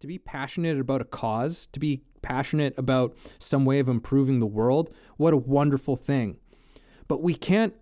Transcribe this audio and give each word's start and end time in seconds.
to 0.00 0.06
be 0.06 0.18
passionate 0.18 0.78
about 0.78 1.00
a 1.00 1.04
cause, 1.04 1.66
to 1.72 1.80
be 1.80 2.02
passionate 2.22 2.76
about 2.76 3.16
some 3.38 3.64
way 3.64 3.78
of 3.78 3.88
improving 3.88 4.38
the 4.38 4.46
world, 4.46 4.90
what 5.16 5.32
a 5.32 5.38
wonderful 5.38 5.96
thing. 5.96 6.38
But 7.08 7.22
we 7.22 7.34
can't 7.34 7.74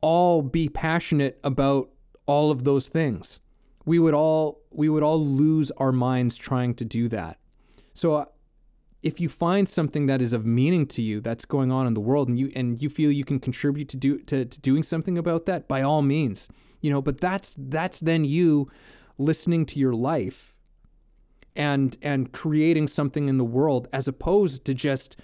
all 0.00 0.42
be 0.42 0.68
passionate 0.68 1.38
about 1.42 1.90
all 2.26 2.50
of 2.50 2.64
those 2.64 2.88
things. 2.88 3.40
We 3.84 3.98
would 3.98 4.14
all 4.14 4.60
we 4.70 4.88
would 4.88 5.02
all 5.02 5.24
lose 5.24 5.70
our 5.72 5.92
minds 5.92 6.36
trying 6.36 6.74
to 6.74 6.84
do 6.84 7.08
that. 7.08 7.38
So 7.94 8.14
uh, 8.14 8.24
if 9.02 9.20
you 9.20 9.28
find 9.28 9.68
something 9.68 10.06
that 10.06 10.20
is 10.20 10.32
of 10.32 10.44
meaning 10.44 10.86
to 10.86 11.02
you 11.02 11.20
that's 11.20 11.44
going 11.44 11.72
on 11.72 11.86
in 11.86 11.94
the 11.94 12.00
world 12.00 12.28
and 12.28 12.38
you 12.38 12.52
and 12.54 12.82
you 12.82 12.88
feel 12.88 13.10
you 13.10 13.24
can 13.24 13.38
contribute 13.40 13.88
to 13.88 13.96
do 13.96 14.18
to, 14.18 14.44
to 14.44 14.60
doing 14.60 14.82
something 14.82 15.16
about 15.16 15.46
that 15.46 15.68
by 15.68 15.82
all 15.82 16.02
means 16.02 16.48
you 16.80 16.90
know 16.90 17.00
but 17.00 17.20
that's 17.20 17.54
that's 17.58 18.00
then 18.00 18.24
you 18.24 18.68
listening 19.16 19.64
to 19.64 19.78
your 19.78 19.94
life 19.94 20.57
and 21.58 21.98
and 22.00 22.32
creating 22.32 22.88
something 22.88 23.28
in 23.28 23.36
the 23.36 23.44
world 23.44 23.88
as 23.92 24.08
opposed 24.08 24.64
to 24.64 24.72
just 24.72 25.16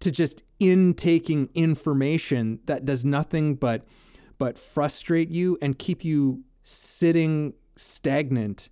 to 0.00 0.10
just 0.10 0.42
intaking 0.58 1.48
information 1.54 2.58
that 2.64 2.84
does 2.84 3.04
nothing 3.04 3.54
but 3.54 3.84
but 4.38 4.58
frustrate 4.58 5.30
you 5.30 5.56
and 5.62 5.78
keep 5.78 6.04
you 6.04 6.42
sitting 6.64 7.52
stagnant 7.76 8.68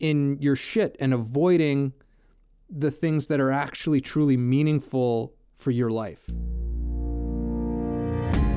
in 0.00 0.38
your 0.40 0.56
shit 0.56 0.96
and 0.98 1.12
avoiding 1.12 1.92
the 2.70 2.90
things 2.90 3.26
that 3.26 3.40
are 3.40 3.52
actually 3.52 4.00
truly 4.00 4.36
meaningful 4.36 5.34
for 5.54 5.70
your 5.70 5.90
life. 5.90 6.28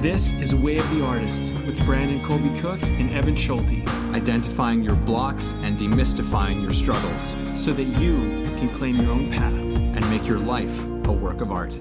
This 0.05 0.33
is 0.33 0.53
Way 0.53 0.77
of 0.77 0.87
the 0.91 1.03
Artist 1.03 1.51
with 1.65 1.83
Brandon 1.83 2.23
Colby 2.23 2.55
Cook 2.59 2.79
and 2.83 3.09
Evan 3.09 3.35
Schulte. 3.35 3.89
Identifying 4.13 4.83
your 4.83 4.93
blocks 4.97 5.55
and 5.63 5.79
demystifying 5.79 6.61
your 6.61 6.69
struggles 6.69 7.35
so 7.59 7.73
that 7.73 7.85
you 7.85 8.43
can 8.55 8.69
claim 8.69 8.97
your 8.97 9.11
own 9.11 9.31
path 9.31 9.51
and 9.51 10.07
make 10.11 10.27
your 10.27 10.37
life 10.37 10.85
a 11.07 11.11
work 11.11 11.41
of 11.41 11.51
art. 11.51 11.79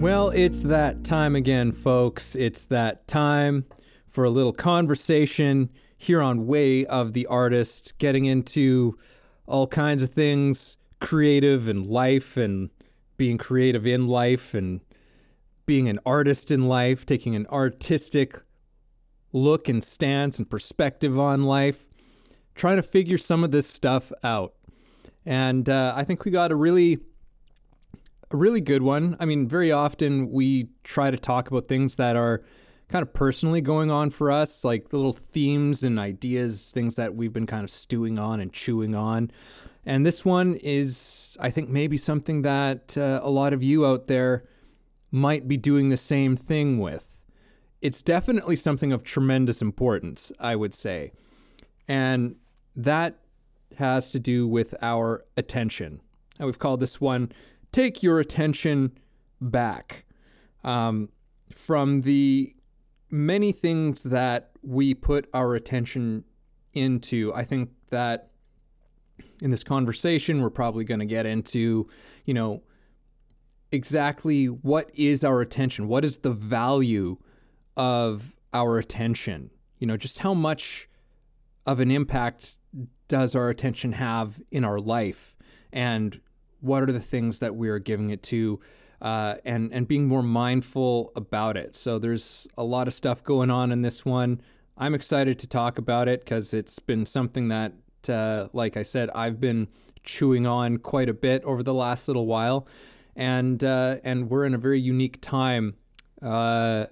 Well, 0.00 0.30
it's 0.30 0.62
that 0.62 1.04
time 1.04 1.36
again, 1.36 1.72
folks. 1.72 2.34
It's 2.36 2.64
that 2.64 3.06
time 3.06 3.66
for 4.06 4.24
a 4.24 4.30
little 4.30 4.54
conversation 4.54 5.68
here 5.96 6.20
on 6.20 6.46
Way 6.46 6.84
of 6.86 7.12
the 7.12 7.26
Artist, 7.26 7.94
getting 7.98 8.24
into 8.24 8.98
all 9.46 9.66
kinds 9.66 10.02
of 10.02 10.10
things 10.10 10.76
creative 11.00 11.68
and 11.68 11.86
life 11.86 12.36
and 12.36 12.70
being 13.16 13.38
creative 13.38 13.86
in 13.86 14.06
life 14.06 14.54
and 14.54 14.80
being 15.66 15.88
an 15.88 15.98
artist 16.06 16.50
in 16.50 16.68
life, 16.68 17.04
taking 17.04 17.34
an 17.34 17.46
artistic 17.48 18.42
look 19.32 19.68
and 19.68 19.82
stance 19.82 20.38
and 20.38 20.48
perspective 20.48 21.18
on 21.18 21.44
life, 21.44 21.86
trying 22.54 22.76
to 22.76 22.82
figure 22.82 23.18
some 23.18 23.44
of 23.44 23.50
this 23.50 23.66
stuff 23.66 24.12
out. 24.22 24.54
And 25.24 25.68
uh, 25.68 25.92
I 25.96 26.04
think 26.04 26.24
we 26.24 26.30
got 26.30 26.52
a 26.52 26.56
really 26.56 26.98
a 28.30 28.36
really 28.36 28.60
good 28.60 28.82
one. 28.82 29.16
I 29.20 29.24
mean, 29.24 29.46
very 29.46 29.70
often 29.70 30.30
we 30.30 30.68
try 30.82 31.10
to 31.10 31.16
talk 31.16 31.48
about 31.48 31.66
things 31.66 31.96
that 31.96 32.16
are 32.16 32.42
kind 32.88 33.02
of 33.02 33.12
personally 33.12 33.60
going 33.60 33.90
on 33.90 34.10
for 34.10 34.30
us, 34.30 34.64
like 34.64 34.92
little 34.92 35.12
themes 35.12 35.82
and 35.82 35.98
ideas, 35.98 36.70
things 36.72 36.96
that 36.96 37.14
we've 37.14 37.32
been 37.32 37.46
kind 37.46 37.64
of 37.64 37.70
stewing 37.70 38.18
on 38.18 38.40
and 38.40 38.52
chewing 38.52 38.94
on. 38.94 39.30
And 39.84 40.04
this 40.04 40.24
one 40.24 40.56
is, 40.56 41.36
I 41.40 41.50
think, 41.50 41.68
maybe 41.68 41.96
something 41.96 42.42
that 42.42 42.96
uh, 42.96 43.20
a 43.22 43.30
lot 43.30 43.52
of 43.52 43.62
you 43.62 43.86
out 43.86 44.06
there 44.06 44.44
might 45.10 45.46
be 45.46 45.56
doing 45.56 45.88
the 45.88 45.96
same 45.96 46.36
thing 46.36 46.78
with. 46.78 47.22
It's 47.80 48.02
definitely 48.02 48.56
something 48.56 48.92
of 48.92 49.04
tremendous 49.04 49.62
importance, 49.62 50.32
I 50.40 50.56
would 50.56 50.74
say. 50.74 51.12
And 51.86 52.36
that 52.74 53.18
has 53.78 54.10
to 54.12 54.18
do 54.18 54.48
with 54.48 54.74
our 54.82 55.24
attention. 55.36 56.00
And 56.38 56.46
we've 56.46 56.58
called 56.58 56.80
this 56.80 57.00
one 57.00 57.32
take 57.72 58.02
your 58.02 58.18
attention 58.18 58.96
back 59.40 60.04
um, 60.64 61.10
from 61.54 62.02
the 62.02 62.55
many 63.10 63.52
things 63.52 64.02
that 64.02 64.50
we 64.62 64.94
put 64.94 65.28
our 65.32 65.54
attention 65.54 66.24
into. 66.72 67.32
I 67.34 67.44
think 67.44 67.70
that 67.90 68.30
in 69.40 69.50
this 69.50 69.64
conversation, 69.64 70.40
we're 70.40 70.50
probably 70.50 70.84
going 70.84 71.00
to 71.00 71.06
get 71.06 71.26
into, 71.26 71.88
you 72.24 72.34
know, 72.34 72.62
exactly 73.72 74.46
what 74.46 74.90
is 74.94 75.24
our 75.24 75.40
attention? 75.40 75.88
What 75.88 76.04
is 76.04 76.18
the 76.18 76.30
value 76.30 77.18
of 77.76 78.36
our 78.52 78.78
attention? 78.78 79.50
You 79.78 79.86
know, 79.86 79.96
just 79.96 80.20
how 80.20 80.34
much 80.34 80.88
of 81.66 81.80
an 81.80 81.90
impact 81.90 82.58
does 83.08 83.34
our 83.34 83.48
attention 83.48 83.92
have 83.92 84.40
in 84.50 84.64
our 84.64 84.78
life? 84.78 85.36
And 85.72 86.20
what 86.60 86.82
are 86.82 86.92
the 86.92 87.00
things 87.00 87.40
that 87.40 87.54
we 87.54 87.68
are 87.68 87.78
giving 87.78 88.10
it 88.10 88.22
to 88.24 88.60
uh, 89.00 89.36
and 89.44 89.72
and 89.72 89.86
being 89.86 90.06
more 90.06 90.22
mindful 90.22 91.12
about 91.16 91.56
it. 91.56 91.76
So 91.76 91.98
there's 91.98 92.46
a 92.56 92.64
lot 92.64 92.88
of 92.88 92.94
stuff 92.94 93.22
going 93.22 93.50
on 93.50 93.72
in 93.72 93.82
this 93.82 94.04
one. 94.04 94.40
I'm 94.78 94.94
excited 94.94 95.38
to 95.40 95.46
talk 95.46 95.78
about 95.78 96.08
it 96.08 96.20
because 96.20 96.52
it's 96.52 96.78
been 96.78 97.06
something 97.06 97.48
that, 97.48 97.72
uh, 98.08 98.48
like 98.52 98.76
I 98.76 98.82
said, 98.82 99.08
I've 99.14 99.40
been 99.40 99.68
chewing 100.02 100.46
on 100.46 100.78
quite 100.78 101.08
a 101.08 101.14
bit 101.14 101.42
over 101.44 101.62
the 101.62 101.74
last 101.74 102.08
little 102.08 102.26
while, 102.26 102.66
and 103.14 103.62
uh, 103.62 103.96
and 104.04 104.30
we're 104.30 104.44
in 104.44 104.54
a 104.54 104.58
very 104.58 104.80
unique 104.80 105.20
time. 105.20 105.76
Uh, 106.22 106.86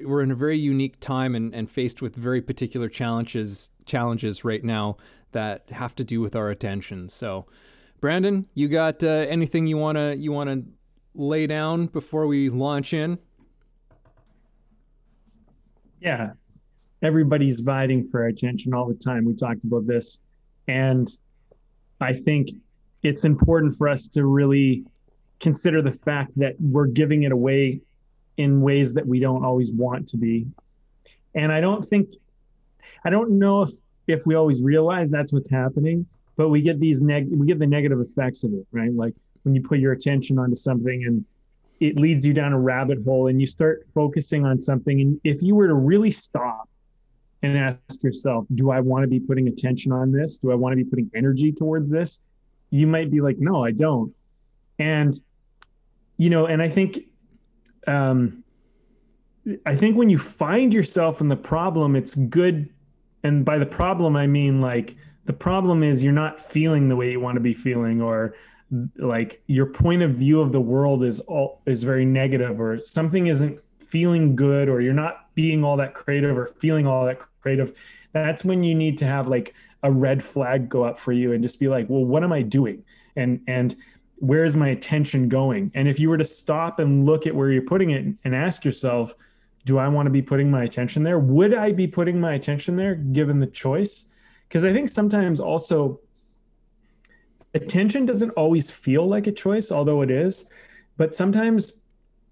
we're 0.00 0.22
in 0.22 0.30
a 0.30 0.34
very 0.36 0.56
unique 0.56 0.98
time 1.00 1.34
and, 1.34 1.54
and 1.54 1.70
faced 1.70 2.00
with 2.00 2.16
very 2.16 2.40
particular 2.40 2.88
challenges 2.88 3.70
challenges 3.84 4.44
right 4.44 4.64
now 4.64 4.96
that 5.32 5.68
have 5.70 5.94
to 5.96 6.04
do 6.04 6.20
with 6.20 6.34
our 6.34 6.50
attention. 6.50 7.08
So 7.08 7.46
Brandon, 8.00 8.46
you 8.54 8.68
got 8.68 9.04
uh, 9.04 9.08
anything 9.08 9.66
you 9.66 9.76
wanna 9.76 10.14
you 10.14 10.32
wanna 10.32 10.62
lay 11.14 11.46
down 11.46 11.86
before 11.86 12.26
we 12.26 12.48
launch 12.48 12.92
in? 12.92 13.18
Yeah, 16.00 16.30
everybody's 17.02 17.60
vying 17.60 18.08
for 18.08 18.26
attention 18.26 18.72
all 18.72 18.86
the 18.86 18.94
time. 18.94 19.24
We 19.24 19.34
talked 19.34 19.64
about 19.64 19.86
this, 19.86 20.20
and 20.66 21.08
I 22.00 22.14
think 22.14 22.48
it's 23.02 23.24
important 23.24 23.76
for 23.76 23.88
us 23.88 24.08
to 24.08 24.24
really 24.24 24.84
consider 25.40 25.82
the 25.82 25.92
fact 25.92 26.32
that 26.36 26.54
we're 26.58 26.86
giving 26.86 27.24
it 27.24 27.32
away 27.32 27.80
in 28.36 28.60
ways 28.60 28.94
that 28.94 29.06
we 29.06 29.20
don't 29.20 29.44
always 29.44 29.72
want 29.72 30.08
to 30.08 30.16
be. 30.16 30.46
And 31.34 31.52
I 31.52 31.60
don't 31.60 31.84
think, 31.84 32.08
I 33.04 33.10
don't 33.10 33.38
know 33.38 33.62
if 33.62 33.70
if 34.12 34.26
we 34.26 34.34
always 34.34 34.62
realize 34.62 35.10
that's 35.10 35.32
what's 35.32 35.50
happening 35.50 36.06
but 36.36 36.48
we 36.48 36.60
get 36.60 36.80
these 36.80 37.00
neg 37.00 37.28
we 37.30 37.46
get 37.46 37.58
the 37.58 37.66
negative 37.66 38.00
effects 38.00 38.44
of 38.44 38.52
it 38.52 38.66
right 38.72 38.94
like 38.94 39.14
when 39.42 39.54
you 39.54 39.62
put 39.62 39.78
your 39.78 39.92
attention 39.92 40.38
onto 40.38 40.56
something 40.56 41.04
and 41.04 41.24
it 41.80 41.98
leads 41.98 42.26
you 42.26 42.34
down 42.34 42.52
a 42.52 42.60
rabbit 42.60 42.98
hole 43.04 43.28
and 43.28 43.40
you 43.40 43.46
start 43.46 43.86
focusing 43.94 44.44
on 44.44 44.60
something. 44.60 45.00
And 45.00 45.20
if 45.24 45.42
you 45.42 45.54
were 45.54 45.66
to 45.66 45.74
really 45.74 46.10
stop 46.10 46.68
and 47.42 47.56
ask 47.56 48.02
yourself 48.02 48.44
do 48.54 48.70
i 48.70 48.80
want 48.80 49.02
to 49.02 49.08
be 49.08 49.18
putting 49.18 49.48
attention 49.48 49.92
on 49.92 50.12
this? 50.12 50.38
Do 50.38 50.52
i 50.52 50.54
want 50.54 50.72
to 50.72 50.76
be 50.76 50.84
putting 50.84 51.10
energy 51.14 51.52
towards 51.52 51.90
this? 51.90 52.20
You 52.70 52.86
might 52.86 53.10
be 53.10 53.20
like 53.20 53.36
no 53.38 53.64
i 53.64 53.70
don't. 53.70 54.14
And 54.78 55.18
you 56.18 56.28
know 56.28 56.46
and 56.46 56.60
i 56.60 56.68
think 56.68 57.00
um 57.86 58.44
i 59.64 59.74
think 59.74 59.96
when 59.96 60.10
you 60.10 60.18
find 60.18 60.74
yourself 60.74 61.20
in 61.22 61.28
the 61.28 61.36
problem 61.36 61.96
it's 61.96 62.14
good. 62.14 62.68
And 63.22 63.44
by 63.44 63.58
the 63.58 63.66
problem 63.66 64.16
i 64.16 64.26
mean 64.26 64.60
like 64.60 64.96
the 65.24 65.32
problem 65.32 65.82
is 65.82 66.04
you're 66.04 66.12
not 66.12 66.40
feeling 66.40 66.88
the 66.88 66.96
way 66.96 67.10
you 67.10 67.20
want 67.20 67.36
to 67.36 67.40
be 67.40 67.54
feeling 67.54 68.02
or 68.02 68.34
like 68.96 69.42
your 69.46 69.66
point 69.66 70.02
of 70.02 70.12
view 70.12 70.40
of 70.40 70.52
the 70.52 70.60
world 70.60 71.02
is 71.04 71.20
all 71.20 71.60
is 71.66 71.82
very 71.82 72.04
negative 72.04 72.60
or 72.60 72.80
something 72.84 73.26
isn't 73.26 73.58
feeling 73.80 74.36
good 74.36 74.68
or 74.68 74.80
you're 74.80 74.92
not 74.94 75.34
being 75.34 75.64
all 75.64 75.76
that 75.76 75.94
creative 75.94 76.38
or 76.38 76.46
feeling 76.58 76.86
all 76.86 77.04
that 77.04 77.18
creative 77.40 77.76
that's 78.12 78.44
when 78.44 78.62
you 78.62 78.74
need 78.74 78.96
to 78.98 79.04
have 79.04 79.26
like 79.26 79.54
a 79.82 79.90
red 79.90 80.22
flag 80.22 80.68
go 80.68 80.84
up 80.84 80.98
for 80.98 81.12
you 81.12 81.32
and 81.32 81.42
just 81.42 81.58
be 81.58 81.68
like 81.68 81.88
well 81.88 82.04
what 82.04 82.22
am 82.22 82.32
i 82.32 82.42
doing? 82.42 82.84
And 83.16 83.40
and 83.46 83.76
where 84.16 84.44
is 84.44 84.54
my 84.54 84.68
attention 84.68 85.30
going? 85.30 85.72
And 85.74 85.88
if 85.88 85.98
you 85.98 86.10
were 86.10 86.18
to 86.18 86.24
stop 86.24 86.78
and 86.78 87.06
look 87.06 87.26
at 87.26 87.34
where 87.34 87.50
you're 87.50 87.62
putting 87.62 87.90
it 87.90 88.04
and 88.24 88.34
ask 88.34 88.64
yourself 88.64 89.14
do 89.66 89.76
i 89.76 89.86
want 89.86 90.06
to 90.06 90.10
be 90.10 90.22
putting 90.22 90.50
my 90.50 90.64
attention 90.64 91.02
there? 91.02 91.18
Would 91.18 91.54
i 91.54 91.72
be 91.72 91.86
putting 91.86 92.20
my 92.20 92.34
attention 92.34 92.76
there 92.76 92.94
given 92.94 93.38
the 93.38 93.46
choice? 93.46 94.06
Because 94.48 94.64
I 94.64 94.72
think 94.72 94.88
sometimes 94.88 95.40
also 95.40 96.00
attention 97.54 98.06
doesn't 98.06 98.30
always 98.30 98.70
feel 98.70 99.06
like 99.06 99.26
a 99.26 99.32
choice, 99.32 99.72
although 99.72 100.02
it 100.02 100.10
is. 100.10 100.46
But 100.96 101.14
sometimes 101.14 101.80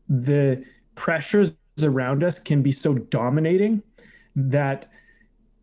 the 0.09 0.65
pressures 0.94 1.56
around 1.82 2.25
us 2.25 2.38
can 2.38 2.62
be 2.62 2.73
so 2.73 2.94
dominating 2.94 3.82
that 4.37 4.87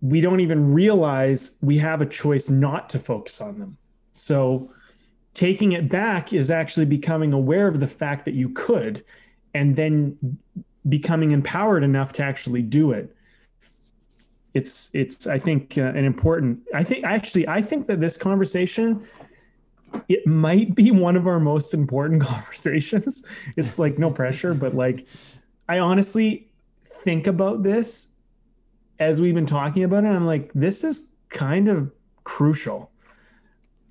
we 0.01 0.21
don't 0.21 0.39
even 0.39 0.73
realize 0.73 1.57
we 1.61 1.77
have 1.77 2.01
a 2.01 2.05
choice 2.05 2.49
not 2.49 2.89
to 2.91 2.99
focus 2.99 3.41
on 3.41 3.59
them. 3.59 3.77
So, 4.11 4.71
taking 5.33 5.73
it 5.73 5.89
back 5.89 6.31
is 6.31 6.49
actually 6.49 6.85
becoming 6.85 7.33
aware 7.33 7.67
of 7.67 7.79
the 7.79 7.87
fact 7.87 8.23
that 8.25 8.33
you 8.33 8.49
could 8.49 9.03
and 9.53 9.75
then 9.75 10.17
becoming 10.87 11.31
empowered 11.31 11.83
enough 11.83 12.13
to 12.13 12.23
actually 12.23 12.61
do 12.61 12.91
it 12.91 13.15
it's 14.55 14.89
it's 14.93 15.27
i 15.27 15.37
think 15.37 15.77
uh, 15.77 15.81
an 15.81 16.05
important 16.05 16.59
i 16.73 16.83
think 16.83 17.03
actually 17.03 17.47
i 17.47 17.61
think 17.61 17.85
that 17.85 17.99
this 17.99 18.17
conversation 18.17 19.05
it 20.09 20.25
might 20.25 20.75
be 20.75 20.91
one 20.91 21.15
of 21.15 21.27
our 21.27 21.39
most 21.39 21.73
important 21.73 22.21
conversations 22.33 23.23
it's 23.57 23.79
like 23.79 23.97
no 23.99 24.09
pressure 24.09 24.53
but 24.53 24.75
like 24.75 25.07
i 25.69 25.79
honestly 25.79 26.47
think 27.03 27.27
about 27.27 27.63
this 27.63 28.09
as 28.99 29.19
we've 29.21 29.35
been 29.35 29.45
talking 29.45 29.83
about 29.83 30.03
it 30.03 30.07
i'm 30.07 30.25
like 30.25 30.51
this 30.53 30.83
is 30.83 31.09
kind 31.29 31.67
of 31.67 31.91
crucial 32.23 32.91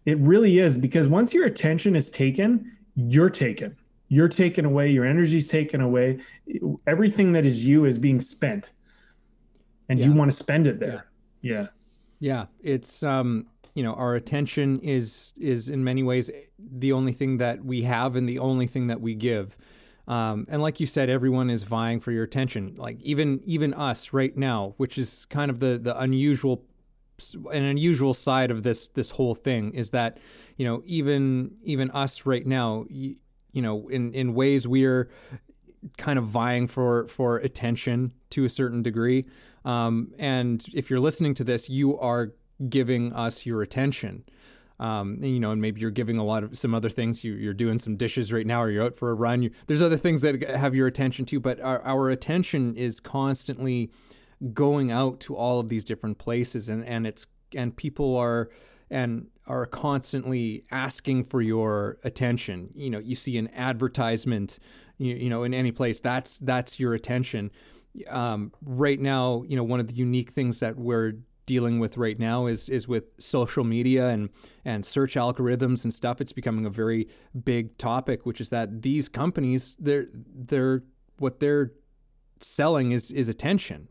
it 0.06 0.18
really 0.18 0.58
is 0.58 0.76
because 0.76 1.08
once 1.08 1.32
your 1.32 1.46
attention 1.46 1.96
is 1.96 2.10
taken, 2.10 2.70
you're 2.94 3.30
taken. 3.30 3.76
You're 4.08 4.28
taken 4.28 4.64
away, 4.64 4.90
your 4.90 5.04
energy's 5.04 5.48
taken 5.48 5.80
away. 5.80 6.20
Everything 6.86 7.32
that 7.32 7.46
is 7.46 7.64
you 7.64 7.86
is 7.86 7.98
being 7.98 8.20
spent. 8.20 8.70
And 9.88 9.98
yeah. 9.98 10.06
you 10.06 10.12
want 10.12 10.30
to 10.30 10.36
spend 10.36 10.66
it 10.66 10.78
there. 10.78 11.06
Yeah. 11.40 11.52
yeah. 11.52 11.66
Yeah, 12.20 12.46
it's 12.62 13.02
um 13.02 13.46
you 13.74 13.82
know 13.82 13.94
our 13.94 14.14
attention 14.14 14.80
is 14.80 15.32
is 15.36 15.68
in 15.68 15.84
many 15.84 16.02
ways 16.02 16.30
the 16.58 16.92
only 16.92 17.12
thing 17.12 17.38
that 17.38 17.64
we 17.64 17.82
have 17.82 18.16
and 18.16 18.28
the 18.28 18.38
only 18.38 18.66
thing 18.66 18.86
that 18.86 19.00
we 19.00 19.14
give. 19.14 19.56
Um, 20.06 20.46
and 20.50 20.60
like 20.60 20.80
you 20.80 20.86
said 20.86 21.08
everyone 21.08 21.48
is 21.48 21.62
vying 21.62 21.98
for 21.98 22.12
your 22.12 22.24
attention. 22.24 22.74
Like 22.76 23.00
even 23.00 23.40
even 23.44 23.74
us 23.74 24.12
right 24.12 24.36
now 24.36 24.74
which 24.76 24.96
is 24.98 25.26
kind 25.26 25.50
of 25.50 25.60
the 25.60 25.78
the 25.78 25.98
unusual 25.98 26.64
an 27.52 27.62
unusual 27.62 28.14
side 28.14 28.50
of 28.50 28.62
this 28.62 28.88
this 28.88 29.10
whole 29.10 29.34
thing 29.34 29.72
is 29.72 29.90
that 29.90 30.18
you 30.56 30.66
know 30.66 30.82
even 30.84 31.52
even 31.62 31.90
us 31.92 32.26
right 32.26 32.46
now 32.46 32.84
you, 32.88 33.16
you 33.52 33.62
know 33.62 33.88
in 33.88 34.12
in 34.12 34.34
ways 34.34 34.66
we're 34.66 35.08
kind 35.96 36.18
of 36.18 36.26
vying 36.26 36.66
for 36.66 37.06
for 37.08 37.38
attention 37.38 38.12
to 38.30 38.44
a 38.44 38.50
certain 38.50 38.82
degree. 38.82 39.26
Um, 39.64 40.12
and 40.18 40.64
if 40.74 40.90
you're 40.90 41.00
listening 41.00 41.34
to 41.34 41.44
this 41.44 41.70
you 41.70 41.98
are 41.98 42.32
giving 42.68 43.12
us 43.12 43.46
your 43.46 43.62
attention 43.62 44.24
um, 44.80 45.22
you 45.22 45.38
know, 45.38 45.52
and 45.52 45.62
maybe 45.62 45.80
you're 45.80 45.92
giving 45.92 46.18
a 46.18 46.24
lot 46.24 46.42
of 46.42 46.58
some 46.58 46.74
other 46.74 46.90
things. 46.90 47.22
You, 47.22 47.48
are 47.48 47.54
doing 47.54 47.78
some 47.78 47.96
dishes 47.96 48.32
right 48.32 48.44
now, 48.44 48.60
or 48.60 48.70
you're 48.70 48.84
out 48.84 48.96
for 48.96 49.10
a 49.10 49.14
run. 49.14 49.40
You, 49.40 49.50
there's 49.68 49.80
other 49.80 49.96
things 49.96 50.22
that 50.22 50.42
have 50.42 50.74
your 50.74 50.88
attention 50.88 51.26
too, 51.26 51.38
but 51.38 51.60
our, 51.60 51.80
our 51.82 52.10
attention 52.10 52.76
is 52.76 52.98
constantly 52.98 53.92
going 54.52 54.90
out 54.90 55.20
to 55.20 55.36
all 55.36 55.60
of 55.60 55.68
these 55.68 55.84
different 55.84 56.18
places 56.18 56.68
and 56.68 56.84
and 56.84 57.06
it's 57.06 57.26
and 57.54 57.76
people 57.76 58.16
are 58.16 58.50
and 58.90 59.28
are 59.46 59.64
constantly 59.64 60.64
asking 60.70 61.24
for 61.24 61.40
your 61.40 61.98
attention 62.04 62.68
you 62.74 62.90
know 62.90 62.98
you 62.98 63.14
see 63.14 63.38
an 63.38 63.48
advertisement 63.54 64.58
you, 64.98 65.14
you 65.14 65.30
know 65.30 65.44
in 65.44 65.54
any 65.54 65.72
place 65.72 66.00
that's 66.00 66.38
that's 66.38 66.78
your 66.78 66.94
attention 66.94 67.50
um, 68.08 68.52
right 68.62 69.00
now 69.00 69.42
you 69.46 69.56
know 69.56 69.64
one 69.64 69.80
of 69.80 69.86
the 69.86 69.94
unique 69.94 70.32
things 70.32 70.60
that 70.60 70.76
we're 70.76 71.14
dealing 71.46 71.78
with 71.78 71.96
right 71.96 72.18
now 72.18 72.46
is 72.46 72.68
is 72.68 72.88
with 72.88 73.04
social 73.18 73.64
media 73.64 74.08
and 74.08 74.30
and 74.64 74.84
search 74.84 75.14
algorithms 75.14 75.84
and 75.84 75.92
stuff 75.92 76.20
it's 76.20 76.32
becoming 76.32 76.64
a 76.64 76.70
very 76.70 77.08
big 77.44 77.76
topic 77.78 78.24
which 78.24 78.40
is 78.40 78.48
that 78.50 78.82
these 78.82 79.08
companies 79.08 79.76
they're 79.78 80.06
they're 80.12 80.82
what 81.18 81.40
they're 81.40 81.72
selling 82.40 82.92
is 82.92 83.10
is 83.10 83.28
attention 83.28 83.88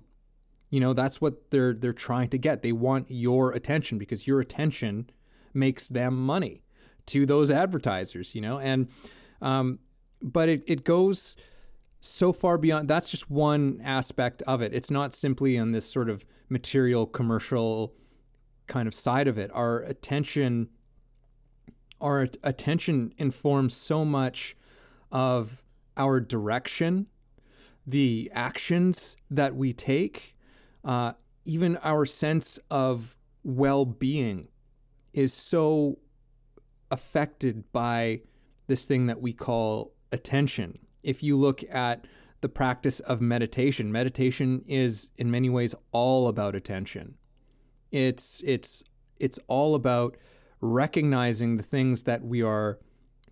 you 0.74 0.80
know, 0.80 0.94
that's 0.94 1.22
what 1.22 1.52
they're 1.52 1.76
they're 1.76 1.94
trying 1.94 2.30
to 2.30 2.38
get. 2.40 2.64
They 2.64 2.72
want 2.72 3.06
your 3.12 3.52
attention 3.52 4.00
because 4.00 4.26
your 4.26 4.40
attention 4.40 5.08
makes 5.54 5.88
them 5.88 6.16
money 6.16 6.64
to 7.06 7.28
those 7.28 7.52
advertisers, 7.52 8.34
you 8.34 8.42
know? 8.42 8.58
And 8.58 8.88
um 9.40 9.78
but 10.20 10.50
it, 10.50 10.64
it 10.66 10.84
goes 10.84 11.38
so 12.06 12.34
far 12.34 12.58
beyond 12.58 12.90
that's 12.90 13.10
just 13.10 13.30
one 13.30 13.80
aspect 13.84 14.42
of 14.44 14.62
it. 14.62 14.74
It's 14.74 14.92
not 14.92 15.14
simply 15.14 15.58
on 15.58 15.72
this 15.72 15.86
sort 15.90 16.10
of 16.10 16.26
material 16.50 17.06
commercial 17.06 17.94
kind 18.68 18.88
of 18.88 18.94
side 18.94 19.28
of 19.28 19.38
it. 19.38 19.50
Our 19.54 19.80
attention 19.80 20.70
our 22.02 22.28
attention 22.44 23.14
informs 23.18 23.74
so 23.74 24.04
much 24.04 24.58
of 25.10 25.64
our 25.96 26.20
direction, 26.20 27.08
the 27.88 28.30
actions 28.34 29.16
that 29.32 29.56
we 29.56 29.72
take, 29.72 30.36
uh, 30.84 31.14
even 31.46 31.78
our 31.78 32.06
sense 32.06 32.60
of 32.70 33.16
well 33.46 33.86
being 33.86 34.50
is 35.14 35.34
so 35.34 36.00
affected 36.92 37.72
by 37.72 38.20
this 38.68 38.86
thing 38.86 39.06
that 39.06 39.22
we 39.22 39.32
call 39.32 39.94
attention. 40.12 40.80
If 41.04 41.24
you 41.24 41.38
look 41.38 41.64
at 41.70 42.06
the 42.42 42.50
practice 42.50 43.00
of 43.02 43.22
meditation, 43.22 43.92
meditation 43.92 44.64
is 44.68 45.10
in 45.18 45.32
many 45.32 45.50
ways 45.50 45.76
all 45.92 46.28
about 46.28 46.56
attention. 46.56 47.16
It's 47.92 48.42
it's 48.46 48.84
it's 49.20 49.40
all 49.48 49.76
about 49.76 50.18
recognizing 50.60 51.58
the 51.58 51.64
things 51.64 52.04
that 52.04 52.24
we 52.24 52.42
are 52.42 52.80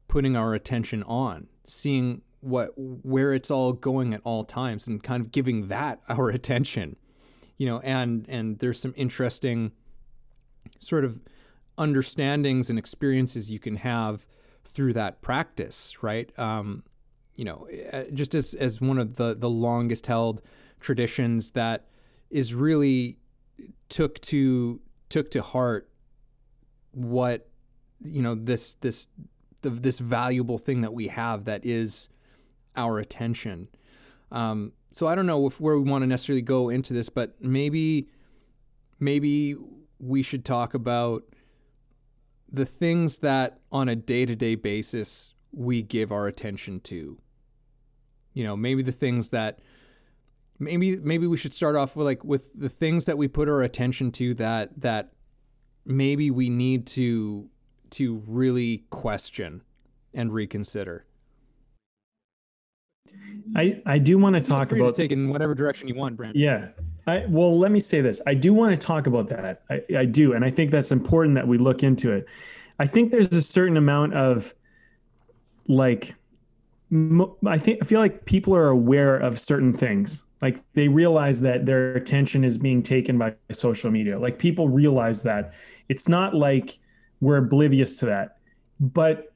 putting 0.08 0.36
our 0.36 0.54
attention 0.54 1.04
on, 1.04 1.48
seeing 1.66 2.22
what 2.42 2.72
where 2.76 3.34
it's 3.34 3.52
all 3.52 3.74
going 3.74 4.14
at 4.14 4.22
all 4.24 4.44
times 4.44 4.88
and 4.88 5.02
kind 5.04 5.22
of 5.22 5.32
giving 5.32 5.68
that 5.68 6.02
our 6.10 6.30
attention 6.30 6.96
you 7.62 7.68
know, 7.68 7.80
and 7.82 8.26
and 8.28 8.58
there's 8.58 8.80
some 8.80 8.96
interesting 8.98 9.72
sort 10.80 11.06
of 11.06 11.22
understandings 11.78 12.72
and 12.72 12.80
experiences 12.80 13.52
you 13.52 13.60
can 13.60 13.76
have 13.76 14.26
through 14.66 14.94
that 14.94 15.22
practice, 15.22 16.02
right? 16.02 16.32
Um, 16.40 16.82
you 17.36 17.46
know, 17.46 17.68
eh, 17.72 18.06
just 18.14 18.36
as 18.36 18.54
as 18.54 18.82
one 18.82 18.98
of 18.98 19.16
the 19.16 19.36
the 19.36 19.50
longest 19.50 20.08
held 20.08 20.42
traditions 20.80 21.52
that 21.52 21.88
is 22.30 22.54
really 22.54 23.18
took 23.90 24.20
to 24.22 24.80
took 25.10 25.30
to 25.32 25.42
heart 25.42 25.90
what 26.92 27.50
you 28.04 28.22
know 28.22 28.36
this 28.36 28.76
this 28.76 29.08
the, 29.62 29.70
this 29.70 30.00
valuable 30.00 30.58
thing 30.58 30.82
that 30.82 30.94
we 30.94 31.08
have 31.08 31.46
that 31.46 31.66
is 31.66 32.10
our 32.76 33.00
attention. 33.00 33.68
Um, 34.32 34.74
so 34.92 35.08
I 35.08 35.16
don't 35.16 35.26
know 35.26 35.48
if 35.48 35.60
where 35.60 35.78
we 35.78 35.90
want 35.90 36.04
to 36.04 36.08
necessarily 36.08 36.42
go 36.42 36.70
into 36.70 36.94
this, 36.94 37.10
but 37.10 37.36
maybe 37.42 38.10
maybe 39.00 39.56
we 40.00 40.24
should 40.24 40.44
talk 40.44 40.74
about 40.74 41.24
the 42.52 42.66
things 42.66 43.20
that 43.20 43.60
on 43.72 43.88
a 43.88 43.96
day-to-day 43.96 44.56
basis 44.56 45.34
we 45.52 45.82
give 45.82 46.12
our 46.12 46.28
attention 46.28 46.80
to. 46.82 47.18
You 48.34 48.44
know, 48.44 48.56
maybe 48.56 48.82
the 48.82 48.92
things 48.92 49.30
that 49.30 49.60
maybe 50.60 50.96
maybe 50.98 51.28
we 51.28 51.38
should 51.38 51.54
start 51.54 51.76
off 51.76 51.96
with 51.96 52.06
like 52.06 52.24
with 52.24 52.52
the 52.54 52.70
things 52.70 53.06
that 53.06 53.18
we 53.18 53.28
put 53.28 53.50
our 53.50 53.62
attention 53.62 54.12
to 54.14 54.34
that 54.36 54.80
that 54.82 55.12
maybe 55.86 56.32
we 56.32 56.50
need 56.50 56.88
to 56.88 57.50
to 57.90 58.24
really 58.26 58.86
question 58.90 59.64
and 60.14 60.34
reconsider. 60.34 61.06
I 63.56 63.82
I 63.86 63.98
do 63.98 64.18
want 64.18 64.36
to 64.36 64.42
talk 64.42 64.72
about 64.72 64.96
to 64.96 65.02
take 65.02 65.12
in 65.12 65.30
whatever 65.30 65.56
direction 65.56 65.88
you 65.88 65.96
want, 65.96 66.16
Brandon. 66.16 66.42
Yeah. 66.42 66.68
I 67.08 67.26
well, 67.28 67.58
let 67.58 67.72
me 67.72 67.80
say 67.80 68.00
this. 68.02 68.22
I 68.28 68.34
do 68.34 68.54
want 68.54 68.80
to 68.80 68.88
talk 68.88 69.08
about 69.08 69.28
that. 69.30 69.64
I, 69.70 69.82
I 69.98 70.06
do, 70.06 70.34
and 70.34 70.46
I 70.46 70.52
think 70.52 70.72
that's 70.72 70.92
important 70.92 71.36
that 71.36 71.48
we 71.48 71.58
look 71.58 71.84
into 71.84 72.12
it. 72.12 72.28
I 72.80 72.88
think 72.88 73.12
there's 73.12 73.32
a 73.34 73.42
certain 73.42 73.76
amount 73.76 74.14
of 74.14 74.54
like 75.68 76.16
I 77.48 77.58
think 77.58 77.80
I 77.82 77.86
feel 77.86 78.00
like 78.00 78.26
people 78.26 78.56
are 78.56 78.70
aware 78.70 79.18
of 79.18 79.40
certain 79.40 79.74
things. 79.74 80.24
Like 80.42 80.62
they 80.74 80.88
realize 80.88 81.40
that 81.42 81.66
their 81.66 81.94
attention 81.94 82.44
is 82.44 82.58
being 82.58 82.82
taken 82.84 83.18
by 83.18 83.36
social 83.52 83.92
media. 83.92 84.20
Like 84.20 84.40
people 84.40 84.68
realize 84.68 85.22
that. 85.24 85.54
It's 85.88 86.10
not 86.10 86.34
like 86.34 86.80
we're 87.22 87.38
oblivious 87.38 87.96
to 87.98 88.08
that. 88.08 88.38
But 88.80 89.32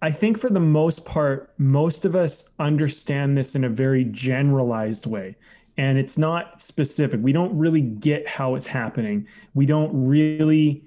I 0.00 0.12
think 0.12 0.38
for 0.38 0.48
the 0.48 0.60
most 0.60 1.04
part, 1.04 1.52
most 1.58 2.04
of 2.04 2.14
us 2.14 2.50
understand 2.58 3.36
this 3.36 3.56
in 3.56 3.64
a 3.64 3.68
very 3.68 4.04
generalized 4.04 5.06
way. 5.06 5.36
And 5.76 5.98
it's 5.98 6.16
not 6.16 6.62
specific. 6.62 7.20
We 7.22 7.32
don't 7.32 7.56
really 7.58 7.80
get 7.80 8.28
how 8.28 8.54
it's 8.54 8.66
happening. 8.66 9.26
We 9.54 9.66
don't 9.66 9.90
really 9.92 10.84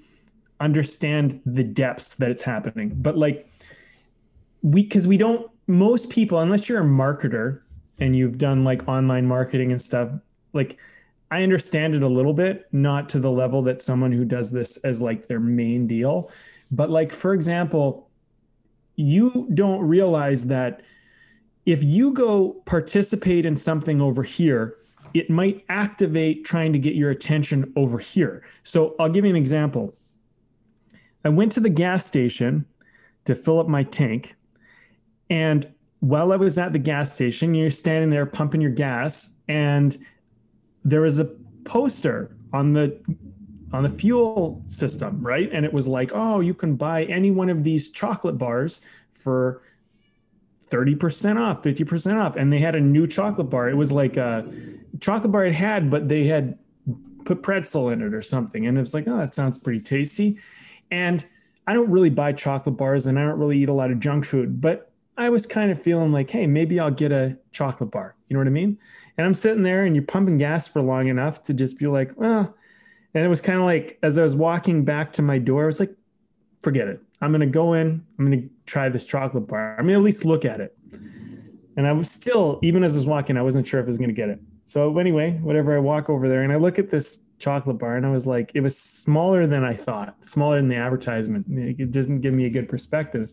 understand 0.60 1.40
the 1.44 1.62
depths 1.62 2.14
that 2.14 2.30
it's 2.30 2.42
happening. 2.42 2.92
But 2.94 3.18
like, 3.18 3.50
we, 4.62 4.82
because 4.82 5.06
we 5.06 5.16
don't, 5.16 5.50
most 5.66 6.10
people, 6.10 6.38
unless 6.38 6.68
you're 6.68 6.80
a 6.80 6.84
marketer 6.84 7.60
and 7.98 8.16
you've 8.16 8.38
done 8.38 8.64
like 8.64 8.86
online 8.88 9.26
marketing 9.26 9.72
and 9.72 9.80
stuff, 9.80 10.10
like, 10.52 10.78
I 11.30 11.42
understand 11.42 11.94
it 11.94 12.02
a 12.02 12.08
little 12.08 12.32
bit, 12.32 12.66
not 12.72 13.08
to 13.10 13.20
the 13.20 13.30
level 13.30 13.62
that 13.64 13.82
someone 13.82 14.12
who 14.12 14.24
does 14.24 14.50
this 14.50 14.78
as 14.78 15.02
like 15.02 15.26
their 15.26 15.40
main 15.40 15.86
deal. 15.86 16.30
But 16.70 16.88
like, 16.88 17.12
for 17.12 17.34
example, 17.34 18.08
you 18.96 19.46
don't 19.52 19.80
realize 19.80 20.46
that 20.46 20.80
if 21.66 21.84
you 21.84 22.12
go 22.12 22.62
participate 22.64 23.44
in 23.44 23.56
something 23.56 24.00
over 24.00 24.22
here, 24.22 24.76
it 25.12 25.28
might 25.28 25.64
activate 25.68 26.46
trying 26.46 26.72
to 26.72 26.78
get 26.78 26.94
your 26.94 27.10
attention 27.10 27.70
over 27.76 27.98
here. 27.98 28.42
So 28.62 28.94
I'll 28.98 29.10
give 29.10 29.24
you 29.24 29.30
an 29.30 29.36
example. 29.36 29.94
I 31.26 31.28
went 31.28 31.52
to 31.52 31.60
the 31.60 31.68
gas 31.68 32.06
station 32.06 32.64
to 33.26 33.34
fill 33.34 33.60
up 33.60 33.68
my 33.68 33.82
tank. 33.82 34.34
And 35.30 35.72
while 36.00 36.32
I 36.32 36.36
was 36.36 36.58
at 36.58 36.72
the 36.72 36.78
gas 36.78 37.14
station, 37.14 37.54
you're 37.54 37.70
standing 37.70 38.10
there 38.10 38.26
pumping 38.26 38.60
your 38.60 38.70
gas, 38.70 39.30
and 39.48 39.98
there 40.84 41.00
was 41.00 41.18
a 41.18 41.26
poster 41.64 42.36
on 42.52 42.72
the 42.72 42.98
on 43.72 43.82
the 43.82 43.90
fuel 43.90 44.62
system, 44.66 45.20
right? 45.20 45.50
And 45.52 45.64
it 45.64 45.72
was 45.72 45.86
like, 45.86 46.10
oh, 46.14 46.40
you 46.40 46.54
can 46.54 46.74
buy 46.74 47.04
any 47.04 47.30
one 47.30 47.50
of 47.50 47.64
these 47.64 47.90
chocolate 47.90 48.38
bars 48.38 48.80
for 49.12 49.62
30% 50.70 51.38
off, 51.38 51.62
50% 51.62 52.18
off. 52.18 52.36
And 52.36 52.52
they 52.52 52.60
had 52.60 52.74
a 52.74 52.80
new 52.80 53.06
chocolate 53.06 53.50
bar. 53.50 53.68
It 53.68 53.74
was 53.74 53.92
like 53.92 54.16
a 54.16 54.50
chocolate 55.00 55.32
bar 55.32 55.44
it 55.44 55.54
had, 55.54 55.90
but 55.90 56.08
they 56.08 56.24
had 56.26 56.58
put 57.24 57.42
pretzel 57.42 57.90
in 57.90 58.00
it 58.00 58.14
or 58.14 58.22
something. 58.22 58.66
And 58.66 58.76
it 58.76 58.80
was 58.80 58.94
like, 58.94 59.06
oh, 59.06 59.18
that 59.18 59.34
sounds 59.34 59.58
pretty 59.58 59.80
tasty. 59.80 60.38
And 60.90 61.24
I 61.66 61.74
don't 61.74 61.90
really 61.90 62.10
buy 62.10 62.32
chocolate 62.32 62.76
bars 62.76 63.06
and 63.06 63.18
I 63.18 63.22
don't 63.22 63.38
really 63.38 63.58
eat 63.58 63.68
a 63.68 63.74
lot 63.74 63.90
of 63.90 64.00
junk 64.00 64.24
food, 64.24 64.60
but 64.60 64.87
I 65.18 65.28
was 65.28 65.46
kind 65.46 65.70
of 65.70 65.82
feeling 65.82 66.12
like, 66.12 66.30
hey, 66.30 66.46
maybe 66.46 66.78
I'll 66.78 66.92
get 66.92 67.10
a 67.10 67.36
chocolate 67.50 67.90
bar. 67.90 68.14
You 68.28 68.34
know 68.34 68.40
what 68.40 68.46
I 68.46 68.50
mean? 68.50 68.78
And 69.18 69.26
I'm 69.26 69.34
sitting 69.34 69.64
there 69.64 69.84
and 69.84 69.96
you're 69.96 70.04
pumping 70.04 70.38
gas 70.38 70.68
for 70.68 70.80
long 70.80 71.08
enough 71.08 71.42
to 71.44 71.52
just 71.52 71.76
be 71.76 71.88
like, 71.88 72.12
well, 72.16 72.54
and 73.14 73.24
it 73.24 73.28
was 73.28 73.40
kind 73.40 73.58
of 73.58 73.64
like 73.64 73.98
as 74.04 74.16
I 74.16 74.22
was 74.22 74.36
walking 74.36 74.84
back 74.84 75.12
to 75.14 75.22
my 75.22 75.38
door, 75.38 75.64
I 75.64 75.66
was 75.66 75.80
like, 75.80 75.94
forget 76.62 76.86
it. 76.86 77.02
I'm 77.20 77.32
going 77.32 77.40
to 77.40 77.46
go 77.46 77.72
in, 77.72 78.04
I'm 78.18 78.30
going 78.30 78.42
to 78.42 78.48
try 78.66 78.88
this 78.88 79.04
chocolate 79.04 79.48
bar. 79.48 79.72
I'm 79.72 79.86
going 79.86 79.94
to 79.94 80.00
at 80.00 80.04
least 80.04 80.24
look 80.24 80.44
at 80.44 80.60
it. 80.60 80.78
And 81.76 81.86
I 81.86 81.92
was 81.92 82.08
still, 82.08 82.60
even 82.62 82.84
as 82.84 82.94
I 82.94 82.98
was 82.98 83.06
walking, 83.06 83.36
I 83.36 83.42
wasn't 83.42 83.66
sure 83.66 83.80
if 83.80 83.84
I 83.84 83.88
was 83.88 83.98
going 83.98 84.10
to 84.10 84.14
get 84.14 84.28
it. 84.28 84.40
So 84.66 84.98
anyway, 84.98 85.32
whatever, 85.42 85.74
I 85.74 85.80
walk 85.80 86.10
over 86.10 86.28
there 86.28 86.42
and 86.42 86.52
I 86.52 86.56
look 86.56 86.78
at 86.78 86.90
this 86.90 87.20
chocolate 87.40 87.78
bar 87.78 87.96
and 87.96 88.06
I 88.06 88.10
was 88.10 88.26
like, 88.26 88.52
it 88.54 88.60
was 88.60 88.78
smaller 88.78 89.46
than 89.48 89.64
I 89.64 89.74
thought, 89.74 90.14
smaller 90.20 90.56
than 90.56 90.68
the 90.68 90.76
advertisement. 90.76 91.46
It 91.48 91.90
doesn't 91.90 92.20
give 92.20 92.34
me 92.34 92.46
a 92.46 92.50
good 92.50 92.68
perspective. 92.68 93.30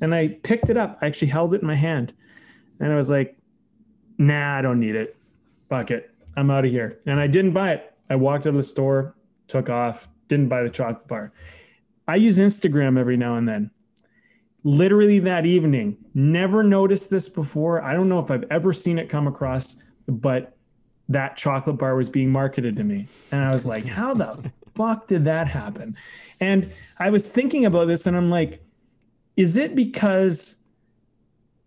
And 0.00 0.14
I 0.14 0.28
picked 0.28 0.70
it 0.70 0.76
up. 0.76 0.98
I 1.00 1.06
actually 1.06 1.28
held 1.28 1.54
it 1.54 1.62
in 1.62 1.66
my 1.66 1.74
hand 1.74 2.14
and 2.80 2.92
I 2.92 2.96
was 2.96 3.10
like, 3.10 3.36
nah, 4.18 4.56
I 4.56 4.62
don't 4.62 4.80
need 4.80 4.94
it. 4.94 5.16
Fuck 5.68 5.90
it. 5.90 6.10
I'm 6.36 6.50
out 6.50 6.64
of 6.64 6.70
here. 6.70 7.00
And 7.06 7.18
I 7.18 7.26
didn't 7.26 7.52
buy 7.52 7.72
it. 7.72 7.94
I 8.10 8.16
walked 8.16 8.46
out 8.46 8.50
of 8.50 8.56
the 8.56 8.62
store, 8.62 9.16
took 9.48 9.68
off, 9.68 10.08
didn't 10.28 10.48
buy 10.48 10.62
the 10.62 10.70
chocolate 10.70 11.08
bar. 11.08 11.32
I 12.06 12.16
use 12.16 12.38
Instagram 12.38 12.98
every 12.98 13.16
now 13.16 13.36
and 13.36 13.48
then. 13.48 13.70
Literally 14.64 15.18
that 15.20 15.46
evening, 15.46 15.96
never 16.14 16.62
noticed 16.62 17.10
this 17.10 17.28
before. 17.28 17.82
I 17.82 17.92
don't 17.92 18.08
know 18.08 18.18
if 18.18 18.30
I've 18.30 18.44
ever 18.50 18.72
seen 18.72 18.98
it 18.98 19.08
come 19.08 19.26
across, 19.26 19.76
but 20.06 20.56
that 21.08 21.36
chocolate 21.36 21.78
bar 21.78 21.96
was 21.96 22.08
being 22.08 22.30
marketed 22.30 22.76
to 22.76 22.84
me. 22.84 23.08
And 23.32 23.42
I 23.42 23.52
was 23.52 23.66
like, 23.66 23.84
how 23.84 24.14
the 24.14 24.50
fuck 24.74 25.06
did 25.06 25.24
that 25.24 25.48
happen? 25.48 25.96
And 26.40 26.72
I 26.98 27.10
was 27.10 27.26
thinking 27.26 27.66
about 27.66 27.88
this 27.88 28.06
and 28.06 28.16
I'm 28.16 28.30
like, 28.30 28.62
is 29.38 29.56
it 29.56 29.76
because 29.76 30.56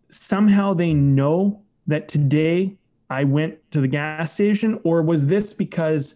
somehow 0.09 0.73
they 0.73 0.93
know 0.93 1.61
that 1.87 2.09
today 2.09 2.75
I 3.09 3.23
went 3.23 3.57
to 3.71 3.79
the 3.79 3.87
gas 3.87 4.33
station 4.33 4.77
or 4.83 5.01
was 5.01 5.25
this 5.25 5.53
because 5.53 6.15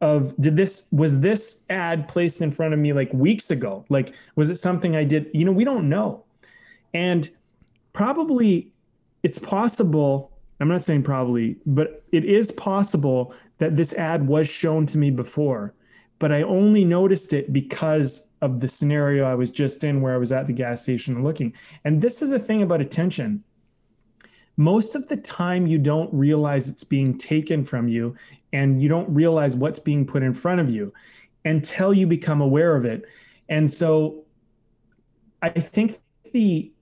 of 0.00 0.36
did 0.40 0.56
this 0.56 0.88
was 0.90 1.20
this 1.20 1.62
ad 1.70 2.08
placed 2.08 2.42
in 2.42 2.50
front 2.50 2.74
of 2.74 2.80
me 2.80 2.92
like 2.92 3.12
weeks 3.12 3.52
ago? 3.52 3.84
Like 3.88 4.12
was 4.34 4.50
it 4.50 4.56
something 4.56 4.96
i 4.96 5.04
did 5.04 5.30
you 5.32 5.44
know 5.44 5.52
we 5.52 5.64
don't 5.64 5.88
know. 5.88 6.24
And 6.94 7.30
probably 7.92 8.72
it's 9.22 9.38
possible 9.38 10.32
I'm 10.60 10.66
not 10.66 10.82
saying 10.82 11.04
probably, 11.04 11.56
but 11.64 12.02
it 12.10 12.24
is 12.24 12.50
possible 12.50 13.32
that 13.58 13.76
this 13.76 13.92
ad 13.92 14.26
was 14.26 14.48
shown 14.48 14.86
to 14.86 14.98
me 14.98 15.12
before, 15.12 15.74
but 16.18 16.32
I 16.32 16.42
only 16.42 16.84
noticed 16.84 17.32
it 17.32 17.52
because 17.52 18.27
of 18.40 18.60
the 18.60 18.68
scenario 18.68 19.24
I 19.24 19.34
was 19.34 19.50
just 19.50 19.84
in 19.84 20.00
where 20.00 20.14
I 20.14 20.18
was 20.18 20.32
at 20.32 20.46
the 20.46 20.52
gas 20.52 20.82
station 20.82 21.22
looking. 21.22 21.52
And 21.84 22.00
this 22.00 22.22
is 22.22 22.30
the 22.30 22.38
thing 22.38 22.62
about 22.62 22.80
attention. 22.80 23.42
Most 24.56 24.96
of 24.96 25.06
the 25.06 25.16
time, 25.16 25.66
you 25.66 25.78
don't 25.78 26.12
realize 26.12 26.68
it's 26.68 26.84
being 26.84 27.16
taken 27.16 27.64
from 27.64 27.88
you 27.88 28.16
and 28.52 28.82
you 28.82 28.88
don't 28.88 29.08
realize 29.12 29.54
what's 29.54 29.78
being 29.78 30.04
put 30.04 30.22
in 30.22 30.34
front 30.34 30.60
of 30.60 30.68
you 30.70 30.92
until 31.44 31.94
you 31.94 32.06
become 32.06 32.40
aware 32.40 32.74
of 32.74 32.84
it. 32.84 33.04
And 33.48 33.70
so 33.70 34.24
I 35.42 35.50
think 35.50 35.98
the 36.32 36.72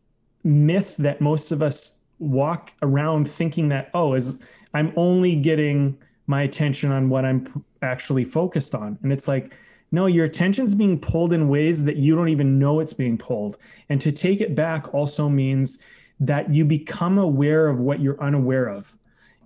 myth 0.46 0.96
that 0.98 1.20
most 1.20 1.50
of 1.50 1.60
us 1.60 1.96
walk 2.18 2.72
around 2.82 3.28
thinking 3.28 3.68
that 3.68 3.90
oh 3.92 4.14
is 4.14 4.38
i'm 4.72 4.92
only 4.96 5.34
getting 5.34 5.98
my 6.28 6.42
attention 6.42 6.90
on 6.90 7.08
what 7.08 7.24
i'm 7.24 7.64
actually 7.82 8.24
focused 8.24 8.74
on 8.74 8.98
and 9.02 9.12
it's 9.12 9.28
like 9.28 9.52
no 9.96 10.06
your 10.06 10.24
attention's 10.24 10.74
being 10.74 10.98
pulled 10.98 11.32
in 11.32 11.48
ways 11.48 11.82
that 11.84 11.96
you 11.96 12.14
don't 12.14 12.28
even 12.28 12.58
know 12.58 12.80
it's 12.80 12.92
being 12.92 13.18
pulled 13.18 13.58
and 13.88 14.00
to 14.00 14.12
take 14.12 14.40
it 14.40 14.54
back 14.54 14.94
also 14.94 15.28
means 15.28 15.78
that 16.20 16.52
you 16.52 16.64
become 16.64 17.18
aware 17.18 17.66
of 17.66 17.80
what 17.80 18.00
you're 18.00 18.20
unaware 18.22 18.68
of 18.68 18.96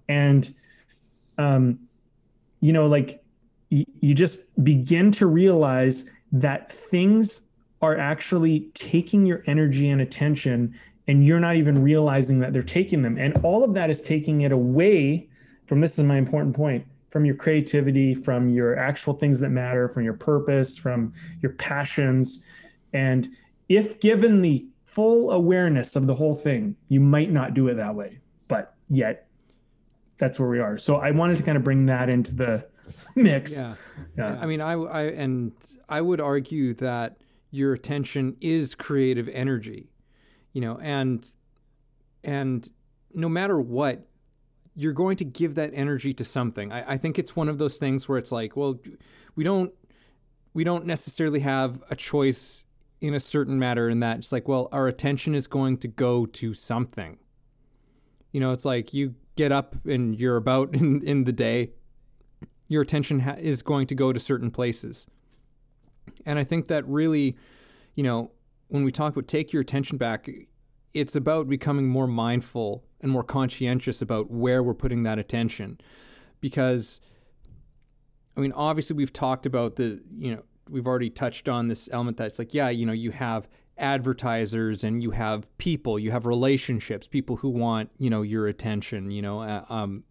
and 0.08 0.54
um 1.38 1.78
you 2.60 2.72
know 2.72 2.86
like 2.86 3.22
y- 3.70 3.86
you 4.00 4.14
just 4.14 4.44
begin 4.62 5.10
to 5.10 5.26
realize 5.26 6.08
that 6.32 6.72
things 6.72 7.42
are 7.82 7.96
actually 7.96 8.60
taking 8.74 9.24
your 9.24 9.42
energy 9.46 9.88
and 9.88 10.00
attention 10.00 10.74
and 11.08 11.26
you're 11.26 11.40
not 11.40 11.56
even 11.56 11.82
realizing 11.82 12.38
that 12.38 12.52
they're 12.52 12.62
taking 12.62 13.02
them. 13.02 13.18
And 13.18 13.36
all 13.42 13.64
of 13.64 13.74
that 13.74 13.90
is 13.90 14.00
taking 14.00 14.42
it 14.42 14.52
away 14.52 15.28
from 15.66 15.80
this 15.80 15.98
is 15.98 16.04
my 16.04 16.16
important 16.16 16.54
point 16.54 16.86
from 17.10 17.24
your 17.24 17.34
creativity, 17.34 18.14
from 18.14 18.48
your 18.48 18.78
actual 18.78 19.14
things 19.14 19.40
that 19.40 19.50
matter, 19.50 19.88
from 19.88 20.04
your 20.04 20.14
purpose, 20.14 20.78
from 20.78 21.12
your 21.42 21.52
passions. 21.52 22.44
And 22.92 23.28
if 23.68 24.00
given 24.00 24.42
the 24.42 24.66
full 24.86 25.32
awareness 25.32 25.96
of 25.96 26.06
the 26.06 26.14
whole 26.14 26.34
thing, 26.34 26.76
you 26.88 27.00
might 27.00 27.30
not 27.30 27.54
do 27.54 27.68
it 27.68 27.74
that 27.74 27.94
way. 27.94 28.18
But 28.48 28.74
yet, 28.88 29.28
that's 30.18 30.38
where 30.38 30.48
we 30.48 30.60
are. 30.60 30.78
So 30.78 30.96
I 30.96 31.10
wanted 31.10 31.36
to 31.38 31.42
kind 31.42 31.56
of 31.56 31.64
bring 31.64 31.86
that 31.86 32.08
into 32.08 32.34
the 32.34 32.66
mix. 33.14 33.52
Yeah. 33.52 33.74
yeah. 34.16 34.38
I 34.40 34.46
mean, 34.46 34.60
I, 34.60 34.72
I, 34.72 35.02
and 35.02 35.52
I 35.88 36.00
would 36.00 36.20
argue 36.20 36.74
that 36.74 37.18
your 37.50 37.72
attention 37.72 38.36
is 38.40 38.74
creative 38.74 39.28
energy 39.28 39.90
you 40.52 40.60
know, 40.60 40.78
and 40.78 41.30
and 42.24 42.68
no 43.12 43.28
matter 43.28 43.60
what, 43.60 44.06
you're 44.80 44.94
going 44.94 45.16
to 45.18 45.24
give 45.26 45.56
that 45.56 45.70
energy 45.74 46.14
to 46.14 46.24
something. 46.24 46.72
I, 46.72 46.92
I 46.92 46.96
think 46.96 47.18
it's 47.18 47.36
one 47.36 47.50
of 47.50 47.58
those 47.58 47.76
things 47.76 48.08
where 48.08 48.16
it's 48.16 48.32
like, 48.32 48.56
well, 48.56 48.80
we 49.36 49.44
don't 49.44 49.72
we 50.54 50.64
don't 50.64 50.86
necessarily 50.86 51.40
have 51.40 51.82
a 51.90 51.94
choice 51.94 52.64
in 53.00 53.14
a 53.14 53.20
certain 53.20 53.58
matter 53.58 53.88
in 53.88 54.00
that 54.00 54.18
it's 54.18 54.32
like, 54.32 54.48
well, 54.48 54.68
our 54.72 54.88
attention 54.88 55.34
is 55.34 55.46
going 55.46 55.76
to 55.78 55.88
go 55.88 56.26
to 56.26 56.54
something. 56.54 57.18
You 58.32 58.40
know, 58.40 58.52
it's 58.52 58.64
like 58.64 58.94
you 58.94 59.14
get 59.36 59.52
up 59.52 59.76
and 59.84 60.18
you're 60.18 60.36
about 60.36 60.74
in, 60.74 61.02
in 61.06 61.24
the 61.24 61.32
day, 61.32 61.72
your 62.66 62.80
attention 62.80 63.20
ha- 63.20 63.36
is 63.38 63.62
going 63.62 63.86
to 63.88 63.94
go 63.94 64.12
to 64.12 64.18
certain 64.18 64.50
places. 64.50 65.06
And 66.24 66.38
I 66.38 66.44
think 66.44 66.68
that 66.68 66.88
really, 66.88 67.36
you 67.94 68.02
know, 68.02 68.32
when 68.68 68.82
we 68.82 68.90
talk 68.90 69.12
about 69.12 69.28
take 69.28 69.52
your 69.52 69.60
attention 69.60 69.98
back, 69.98 70.28
it's 70.94 71.14
about 71.14 71.48
becoming 71.48 71.86
more 71.88 72.06
mindful 72.06 72.84
and 73.00 73.10
more 73.10 73.24
conscientious 73.24 74.02
about 74.02 74.30
where 74.30 74.62
we're 74.62 74.74
putting 74.74 75.02
that 75.04 75.18
attention. 75.18 75.78
Because, 76.40 77.00
I 78.36 78.40
mean, 78.40 78.52
obviously, 78.52 78.96
we've 78.96 79.12
talked 79.12 79.46
about 79.46 79.76
the, 79.76 80.02
you 80.16 80.34
know, 80.34 80.42
we've 80.68 80.86
already 80.86 81.10
touched 81.10 81.48
on 81.48 81.68
this 81.68 81.88
element 81.92 82.16
that's 82.16 82.38
like, 82.38 82.54
yeah, 82.54 82.68
you 82.68 82.86
know, 82.86 82.92
you 82.92 83.10
have 83.10 83.48
advertisers 83.78 84.84
and 84.84 85.02
you 85.02 85.10
have 85.10 85.56
people, 85.58 85.98
you 85.98 86.10
have 86.10 86.26
relationships, 86.26 87.08
people 87.08 87.36
who 87.36 87.48
want, 87.48 87.90
you 87.98 88.10
know, 88.10 88.22
your 88.22 88.46
attention, 88.46 89.10
you 89.10 89.22
know, 89.22 89.40
uh, 89.40 89.64
um, 89.68 90.04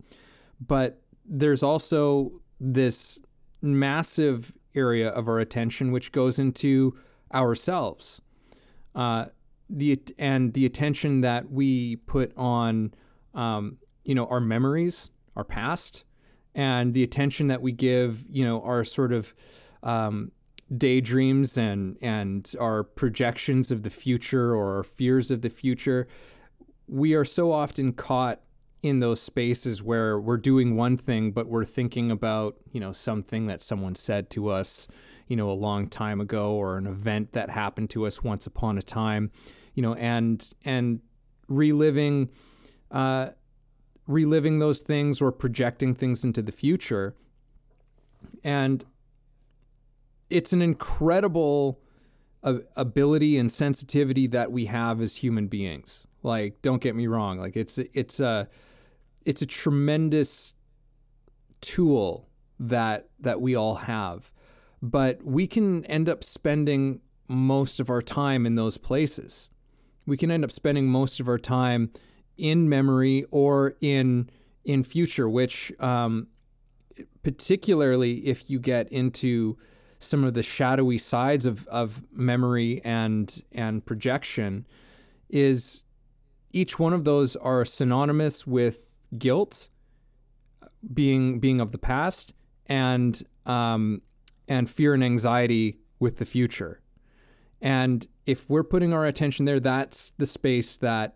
but 0.59 1.01
there's 1.25 1.63
also 1.63 2.31
this 2.59 3.19
massive 3.61 4.53
area 4.75 5.09
of 5.09 5.27
our 5.27 5.39
attention 5.39 5.91
which 5.91 6.11
goes 6.11 6.39
into 6.39 6.97
ourselves 7.33 8.21
uh, 8.95 9.25
the 9.69 9.99
and 10.17 10.53
the 10.53 10.65
attention 10.65 11.21
that 11.21 11.51
we 11.51 11.97
put 11.97 12.35
on 12.35 12.93
um, 13.33 13.77
you 14.03 14.15
know 14.15 14.25
our 14.27 14.39
memories, 14.39 15.09
our 15.35 15.43
past, 15.43 16.03
and 16.55 16.93
the 16.93 17.03
attention 17.03 17.47
that 17.47 17.61
we 17.61 17.71
give 17.71 18.23
you 18.29 18.43
know 18.43 18.61
our 18.61 18.83
sort 18.83 19.13
of 19.13 19.33
um, 19.83 20.31
daydreams 20.75 21.57
and 21.57 21.97
and 22.01 22.55
our 22.59 22.83
projections 22.83 23.71
of 23.71 23.83
the 23.83 23.89
future 23.89 24.55
or 24.55 24.77
our 24.77 24.83
fears 24.83 25.31
of 25.31 25.41
the 25.41 25.49
future. 25.49 26.07
We 26.87 27.13
are 27.13 27.25
so 27.25 27.51
often 27.51 27.93
caught 27.93 28.41
in 28.81 28.99
those 28.99 29.21
spaces 29.21 29.83
where 29.83 30.19
we're 30.19 30.37
doing 30.37 30.75
one 30.75 30.95
thing, 30.95 31.31
but 31.31 31.47
we're 31.47 31.65
thinking 31.65 32.09
about 32.09 32.55
you 32.71 32.79
know 32.79 32.93
something 32.93 33.45
that 33.47 33.61
someone 33.61 33.95
said 33.95 34.29
to 34.31 34.49
us 34.49 34.87
you 35.29 35.35
know, 35.35 35.49
a 35.49 35.53
long 35.53 35.87
time 35.87 36.19
ago 36.19 36.53
or 36.53 36.77
an 36.77 36.87
event 36.87 37.31
that 37.33 37.51
happened 37.51 37.89
to 37.91 38.05
us 38.05 38.23
once 38.23 38.45
upon 38.45 38.77
a 38.77 38.81
time, 38.81 39.31
you 39.73 39.81
know, 39.81 39.93
and 39.95 40.49
and 40.65 41.01
reliving 41.47 42.29
uh, 42.91 43.29
reliving 44.07 44.59
those 44.59 44.81
things 44.81 45.21
or 45.21 45.31
projecting 45.31 45.93
things 45.93 46.23
into 46.23 46.41
the 46.41 46.51
future. 46.51 47.15
And 48.43 48.83
it's 50.29 50.53
an 50.53 50.61
incredible 50.61 51.79
ability 52.41 53.37
and 53.37 53.51
sensitivity 53.51 54.25
that 54.27 54.51
we 54.51 54.65
have 54.65 55.01
as 55.01 55.17
human 55.17 55.47
beings. 55.47 56.07
Like, 56.23 56.61
don't 56.61 56.81
get 56.81 56.95
me 56.95 57.07
wrong. 57.07 57.37
Like, 57.37 57.55
it's 57.55 57.77
it's 57.77 58.19
a 58.19 58.47
it's 59.25 59.41
a 59.41 59.45
tremendous 59.45 60.55
tool 61.61 62.29
that 62.59 63.09
that 63.19 63.41
we 63.41 63.55
all 63.55 63.75
have, 63.75 64.31
but 64.81 65.23
we 65.23 65.47
can 65.47 65.85
end 65.85 66.09
up 66.09 66.23
spending 66.23 67.01
most 67.27 67.79
of 67.79 67.89
our 67.89 68.01
time 68.01 68.45
in 68.45 68.55
those 68.55 68.77
places. 68.77 69.49
We 70.09 70.17
can 70.17 70.31
end 70.31 70.43
up 70.43 70.51
spending 70.51 70.87
most 70.87 71.19
of 71.19 71.27
our 71.27 71.37
time 71.37 71.91
in 72.37 72.67
memory 72.67 73.25
or 73.31 73.75
in 73.81 74.29
in 74.65 74.83
future, 74.83 75.29
which 75.29 75.71
um, 75.79 76.27
particularly 77.23 78.27
if 78.27 78.49
you 78.49 78.59
get 78.59 78.91
into 78.91 79.57
some 79.99 80.23
of 80.23 80.33
the 80.33 80.43
shadowy 80.43 80.97
sides 80.97 81.45
of, 81.45 81.67
of 81.67 82.03
memory 82.11 82.81
and 82.83 83.43
and 83.51 83.85
projection 83.85 84.65
is 85.29 85.83
each 86.51 86.79
one 86.79 86.93
of 86.93 87.03
those 87.03 87.35
are 87.35 87.63
synonymous 87.63 88.47
with 88.47 88.95
guilt 89.17 89.69
being 90.93 91.39
being 91.39 91.59
of 91.59 91.71
the 91.71 91.77
past 91.77 92.33
and 92.65 93.23
um, 93.45 94.01
and 94.47 94.69
fear 94.69 94.93
and 94.93 95.03
anxiety 95.03 95.77
with 95.99 96.17
the 96.17 96.25
future. 96.25 96.81
And 97.61 98.07
if 98.29 98.49
we're 98.49 98.63
putting 98.63 98.93
our 98.93 99.05
attention 99.05 99.45
there 99.45 99.59
that's 99.59 100.11
the 100.17 100.25
space 100.25 100.77
that 100.77 101.15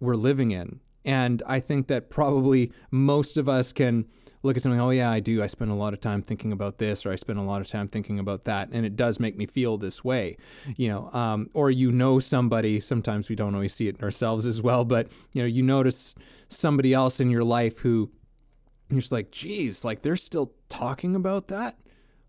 we're 0.00 0.16
living 0.16 0.50
in 0.50 0.80
and 1.04 1.42
i 1.46 1.60
think 1.60 1.86
that 1.86 2.10
probably 2.10 2.72
most 2.90 3.36
of 3.36 3.48
us 3.48 3.72
can 3.72 4.06
look 4.42 4.56
at 4.56 4.62
something, 4.62 4.80
oh 4.80 4.90
yeah, 4.90 5.10
I 5.10 5.20
do. 5.20 5.42
I 5.42 5.46
spend 5.46 5.70
a 5.70 5.74
lot 5.74 5.92
of 5.92 6.00
time 6.00 6.22
thinking 6.22 6.52
about 6.52 6.78
this, 6.78 7.04
or 7.04 7.12
I 7.12 7.16
spend 7.16 7.38
a 7.38 7.42
lot 7.42 7.60
of 7.60 7.68
time 7.68 7.88
thinking 7.88 8.18
about 8.18 8.44
that, 8.44 8.68
and 8.72 8.86
it 8.86 8.96
does 8.96 9.18
make 9.18 9.36
me 9.36 9.46
feel 9.46 9.78
this 9.78 10.04
way, 10.04 10.36
you 10.76 10.88
know. 10.88 11.10
Um, 11.12 11.50
or 11.54 11.70
you 11.70 11.90
know 11.90 12.18
somebody. 12.18 12.80
Sometimes 12.80 13.28
we 13.28 13.36
don't 13.36 13.54
always 13.54 13.74
see 13.74 13.88
it 13.88 13.96
in 13.96 14.04
ourselves 14.04 14.46
as 14.46 14.62
well, 14.62 14.84
but 14.84 15.08
you 15.32 15.42
know, 15.42 15.46
you 15.46 15.62
notice 15.62 16.14
somebody 16.48 16.94
else 16.94 17.20
in 17.20 17.30
your 17.30 17.44
life 17.44 17.78
who 17.78 18.10
you're 18.90 19.00
just 19.00 19.12
like, 19.12 19.30
geez, 19.30 19.84
like 19.84 20.02
they're 20.02 20.16
still 20.16 20.52
talking 20.68 21.14
about 21.14 21.48
that. 21.48 21.78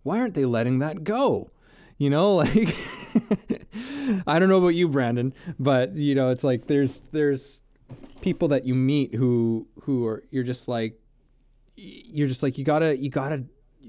Why 0.03 0.19
aren't 0.19 0.33
they 0.33 0.45
letting 0.45 0.79
that 0.79 1.03
go? 1.03 1.51
You 1.97 2.09
know, 2.09 2.35
like 2.35 2.75
I 4.27 4.39
don't 4.39 4.49
know 4.49 4.57
about 4.57 4.69
you, 4.69 4.87
Brandon, 4.87 5.33
but 5.57 5.95
you 5.95 6.15
know, 6.15 6.29
it's 6.29 6.43
like 6.43 6.67
there's 6.67 7.01
there's 7.11 7.61
people 8.21 8.47
that 8.49 8.65
you 8.65 8.75
meet 8.75 9.15
who 9.15 9.67
who 9.83 10.05
are 10.05 10.23
you're 10.31 10.43
just 10.43 10.67
like 10.67 10.99
you're 11.75 12.27
just 12.27 12.43
like 12.43 12.57
you 12.57 12.65
gotta 12.65 12.97
you 12.97 13.09
gotta 13.09 13.43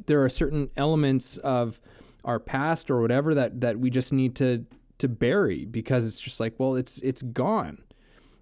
there 0.07 0.23
are 0.23 0.29
certain 0.29 0.71
elements 0.77 1.37
of 1.39 1.81
our 2.25 2.39
past 2.39 2.91
or 2.91 3.01
whatever 3.01 3.35
that 3.35 3.61
that 3.61 3.79
we 3.79 3.91
just 3.91 4.13
need 4.13 4.35
to 4.37 4.65
to 4.99 5.09
bury 5.09 5.65
because 5.65 6.07
it's 6.07 6.19
just 6.19 6.41
like 6.41 6.55
well 6.59 6.75
it's 6.75 6.99
it's 6.99 7.23
gone. 7.23 7.79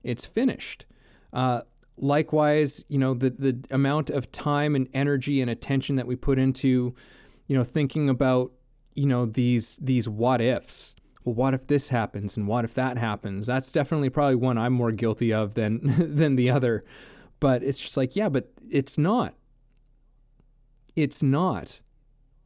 It's 0.02 0.26
finished. 0.26 0.84
Uh, 1.32 1.62
likewise 1.96 2.84
you 2.88 2.98
know 2.98 3.14
the 3.14 3.30
the 3.30 3.58
amount 3.70 4.10
of 4.10 4.30
time 4.30 4.76
and 4.76 4.88
energy 4.94 5.40
and 5.40 5.50
attention 5.50 5.96
that 5.96 6.06
we 6.06 6.14
put 6.14 6.38
into 6.38 6.94
you 7.48 7.56
know 7.56 7.64
thinking 7.64 8.08
about 8.08 8.52
you 8.98 9.06
know 9.06 9.24
these 9.24 9.76
these 9.76 10.08
what 10.08 10.40
ifs 10.40 10.94
well 11.24 11.34
what 11.34 11.54
if 11.54 11.66
this 11.66 11.88
happens 11.88 12.36
and 12.36 12.46
what 12.46 12.64
if 12.64 12.74
that 12.74 12.98
happens 12.98 13.46
that's 13.46 13.72
definitely 13.72 14.10
probably 14.10 14.34
one 14.34 14.58
i'm 14.58 14.72
more 14.72 14.92
guilty 14.92 15.32
of 15.32 15.54
than 15.54 15.80
than 16.16 16.36
the 16.36 16.50
other 16.50 16.84
but 17.40 17.62
it's 17.62 17.78
just 17.78 17.96
like 17.96 18.16
yeah 18.16 18.28
but 18.28 18.50
it's 18.70 18.98
not 18.98 19.34
it's 20.98 21.22
not. 21.22 21.80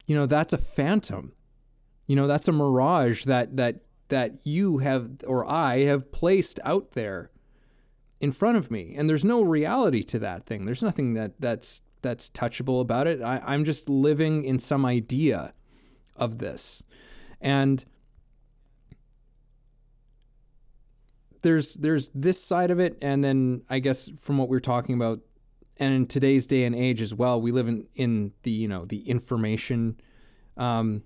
You 0.05 0.15
know, 0.15 0.25
that's 0.27 0.53
a 0.53 0.57
phantom. 0.57 1.33
You 2.05 2.15
know, 2.15 2.27
that's 2.27 2.47
a 2.47 2.51
mirage 2.51 3.25
that 3.25 3.57
that 3.57 3.81
that 4.09 4.33
you 4.43 4.77
have 4.79 5.09
or 5.25 5.49
I 5.49 5.79
have 5.85 6.11
placed 6.11 6.59
out 6.63 6.91
there 6.91 7.31
in 8.19 8.31
front 8.31 8.57
of 8.57 8.69
me. 8.69 8.93
And 8.95 9.09
there's 9.09 9.25
no 9.25 9.41
reality 9.41 10.03
to 10.03 10.19
that 10.19 10.45
thing. 10.45 10.65
There's 10.65 10.83
nothing 10.83 11.15
that 11.15 11.33
that's 11.39 11.81
that's 12.03 12.29
touchable 12.29 12.79
about 12.79 13.07
it. 13.07 13.23
I, 13.23 13.41
I'm 13.43 13.65
just 13.65 13.89
living 13.89 14.43
in 14.43 14.59
some 14.59 14.85
idea 14.85 15.53
of 16.15 16.37
this. 16.37 16.83
And 17.41 17.83
there's 21.41 21.75
there's 21.75 22.09
this 22.15 22.41
side 22.41 22.71
of 22.71 22.79
it 22.79 22.97
and 23.01 23.21
then 23.21 23.63
I 23.69 23.79
guess 23.79 24.09
from 24.17 24.37
what 24.37 24.47
we 24.47 24.55
are 24.55 24.61
talking 24.61 24.95
about 24.95 25.19
and 25.77 25.93
in 25.93 26.07
today's 26.07 26.45
day 26.45 26.63
and 26.63 26.75
age 26.75 27.01
as 27.01 27.13
well, 27.13 27.41
we 27.41 27.51
live 27.51 27.67
in, 27.67 27.87
in 27.95 28.31
the 28.43 28.51
you 28.51 28.67
know 28.67 28.85
the 28.85 29.09
information, 29.09 29.99
um, 30.57 31.03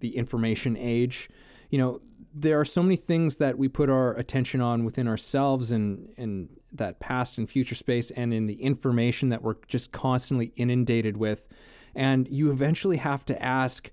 the 0.00 0.16
information 0.16 0.76
age. 0.76 1.28
You 1.68 1.78
know, 1.78 2.00
there 2.34 2.58
are 2.58 2.64
so 2.64 2.82
many 2.82 2.96
things 2.96 3.36
that 3.36 3.58
we 3.58 3.68
put 3.68 3.90
our 3.90 4.14
attention 4.14 4.60
on 4.60 4.84
within 4.84 5.06
ourselves 5.06 5.70
and 5.70 6.12
and 6.16 6.48
that 6.72 7.00
past 7.00 7.36
and 7.36 7.48
future 7.48 7.74
space, 7.74 8.10
and 8.12 8.32
in 8.32 8.46
the 8.46 8.62
information 8.62 9.28
that 9.30 9.42
we're 9.42 9.56
just 9.68 9.92
constantly 9.92 10.52
inundated 10.56 11.16
with, 11.16 11.46
and 11.94 12.28
you 12.28 12.50
eventually 12.50 12.96
have 12.96 13.24
to 13.26 13.42
ask, 13.42 13.90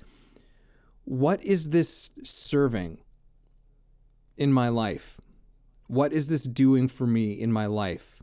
what 1.07 1.41
is 1.41 1.69
this 1.69 2.09
serving 2.21 2.97
in 4.35 4.51
my 4.51 4.67
life? 4.67 5.21
What 5.87 6.11
is 6.11 6.27
this 6.27 6.43
doing 6.43 6.89
for 6.89 7.07
me 7.07 7.31
in 7.31 7.49
my 7.49 7.65
life? 7.65 8.21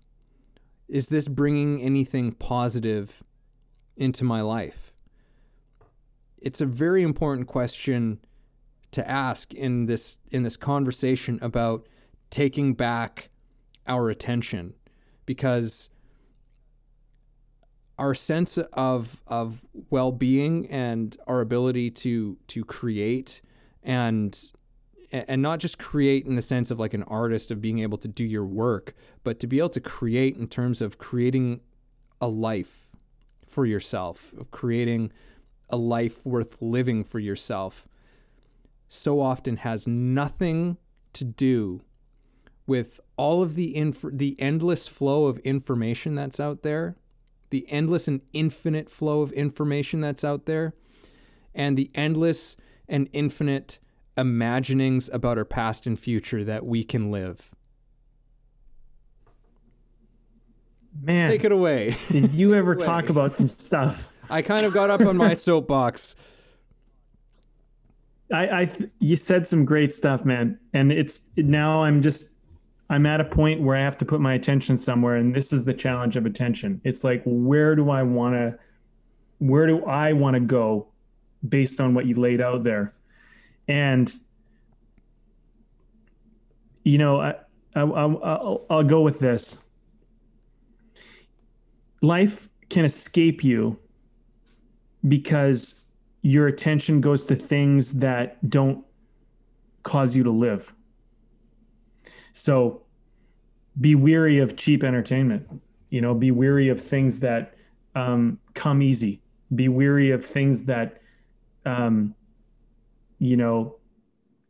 Is 0.87 1.09
this 1.09 1.27
bringing 1.27 1.81
anything 1.81 2.33
positive 2.33 3.23
into 3.97 4.23
my 4.23 4.43
life? 4.43 4.93
It's 6.37 6.61
a 6.61 6.67
very 6.67 7.03
important 7.03 7.49
question 7.49 8.21
to 8.91 9.11
ask 9.11 9.55
in 9.55 9.87
this 9.87 10.19
in 10.31 10.43
this 10.43 10.59
conversation 10.59 11.39
about 11.41 11.89
taking 12.29 12.75
back 12.75 13.31
our 13.87 14.11
attention 14.11 14.75
because 15.25 15.89
our 17.99 18.15
sense 18.15 18.59
of 18.59 19.23
of 19.27 19.67
well-being 19.91 20.67
and 20.69 21.17
our 21.27 21.41
ability 21.41 21.91
to 21.91 22.37
to 22.49 22.65
create 22.65 23.41
and 23.83 24.51
and 25.13 25.41
not 25.41 25.61
just 25.61 25.79
create 25.79 26.27
in 26.27 26.35
the 26.35 26.43
sense 26.43 26.71
of 26.73 26.81
like 26.81 26.93
an 26.93 27.05
artist 27.05 27.51
of 27.51 27.61
being 27.61 27.79
able 27.79 27.99
to 27.99 28.09
do 28.09 28.25
your 28.25 28.45
work, 28.45 28.95
but 29.23 29.39
to 29.39 29.47
be 29.47 29.59
able 29.59 29.69
to 29.69 29.81
create 29.81 30.37
in 30.37 30.49
terms 30.49 30.83
of 30.83 30.99
creating 30.99 31.61
a 32.21 32.27
life 32.27 32.97
for 33.47 33.65
yourself, 33.65 34.35
of 34.39 34.51
creating 34.51 35.13
a 35.71 35.77
life 35.77 36.27
worth 36.27 36.61
living 36.61 37.05
for 37.05 37.21
yourself, 37.21 37.87
so 38.89 39.21
often 39.21 39.59
has 39.59 39.87
nothing 39.87 40.79
to 41.13 41.25
do 41.25 41.81
with 42.67 42.99
all 43.17 43.43
of 43.43 43.55
the 43.55 43.77
inf- 43.77 44.05
the 44.11 44.35
endless 44.41 44.89
flow 44.89 45.27
of 45.27 45.39
information 45.39 46.15
that's 46.17 46.41
out 46.41 46.63
there, 46.63 46.97
the 47.55 47.71
endless 47.71 48.09
and 48.09 48.21
infinite 48.33 48.91
flow 48.91 49.23
of 49.23 49.31
information 49.31 50.01
that's 50.01 50.25
out 50.25 50.45
there, 50.45 50.75
and 51.55 51.79
the 51.79 51.89
endless 51.95 52.57
and 52.89 53.09
infinite 53.13 53.79
imaginings 54.17 55.09
about 55.13 55.39
our 55.39 55.45
past 55.45 55.87
and 55.87 55.97
future 55.97 56.43
that 56.43 56.67
we 56.67 56.83
can 56.83 57.13
live. 57.13 57.53
Man, 61.01 61.29
take 61.29 61.45
it 61.45 61.53
away. 61.53 61.95
Did 62.09 62.35
you 62.35 62.55
ever 62.57 62.75
talk 62.75 63.09
about 63.09 63.33
some 63.33 63.47
stuff? 63.47 64.11
I 64.29 64.43
kind 64.43 64.67
of 64.67 64.75
got 64.75 64.91
up 64.91 65.03
on 65.03 65.17
my 65.17 65.35
soapbox. 65.35 66.17
I, 68.33 68.49
I, 68.49 68.77
you 68.99 69.15
said 69.15 69.47
some 69.47 69.65
great 69.65 69.93
stuff, 69.93 70.25
man, 70.25 70.59
and 70.73 70.91
it's 70.91 71.29
now 71.37 71.85
I'm 71.85 72.03
just, 72.03 72.34
I'm 72.91 73.07
at 73.07 73.21
a 73.21 73.25
point 73.25 73.63
where 73.63 73.77
I 73.77 73.81
have 73.81 73.97
to 73.99 74.05
put 74.05 74.21
my 74.21 74.35
attention 74.35 74.77
somewhere, 74.77 75.17
and 75.17 75.35
this 75.35 75.53
is 75.53 75.65
the 75.65 75.75
challenge 75.75 76.17
of 76.17 76.27
attention. 76.27 76.81
It's 76.85 77.03
like, 77.03 77.23
where 77.25 77.75
do 77.75 77.91
I 77.91 78.03
want 78.03 78.35
to, 78.35 78.59
where 79.39 79.67
do 79.67 79.85
I 79.87 80.13
want 80.13 80.35
to 80.35 80.41
go, 80.41 80.89
based 81.49 81.81
on 81.81 81.95
what 81.95 82.07
you 82.07 82.15
laid 82.15 82.41
out 82.41 82.63
there? 82.63 82.95
and 83.69 84.19
you 86.85 86.99
know 86.99 87.21
I, 87.21 87.35
I, 87.75 87.83
I 87.83 88.57
I'll 88.71 88.85
go 88.85 89.01
with 89.01 89.19
this 89.19 89.59
life 92.03 92.49
can 92.69 92.85
escape 92.85 93.43
you 93.43 93.79
because 95.09 95.83
your 96.23 96.47
attention 96.47 97.01
goes 97.01 97.25
to 97.27 97.37
things 97.37 97.93
that 97.93 98.49
don't 98.49 98.85
cause 99.83 100.17
you 100.17 100.23
to 100.25 100.31
live 100.31 100.74
so 102.35 102.83
be 103.81 103.95
weary 103.95 104.39
of 104.39 104.57
cheap 104.57 104.85
entertainment 104.85 105.49
you 105.89 106.01
know 106.01 106.15
be 106.15 106.31
weary 106.31 106.69
of 106.69 106.79
things 106.81 107.19
that 107.21 107.55
um, 107.95 108.39
come 108.53 108.83
easy 108.83 109.21
be 109.55 109.69
weary 109.69 110.11
of 110.11 110.25
things 110.25 110.63
that 110.65 111.01
um, 111.67 112.15
you 113.19 113.37
know, 113.37 113.77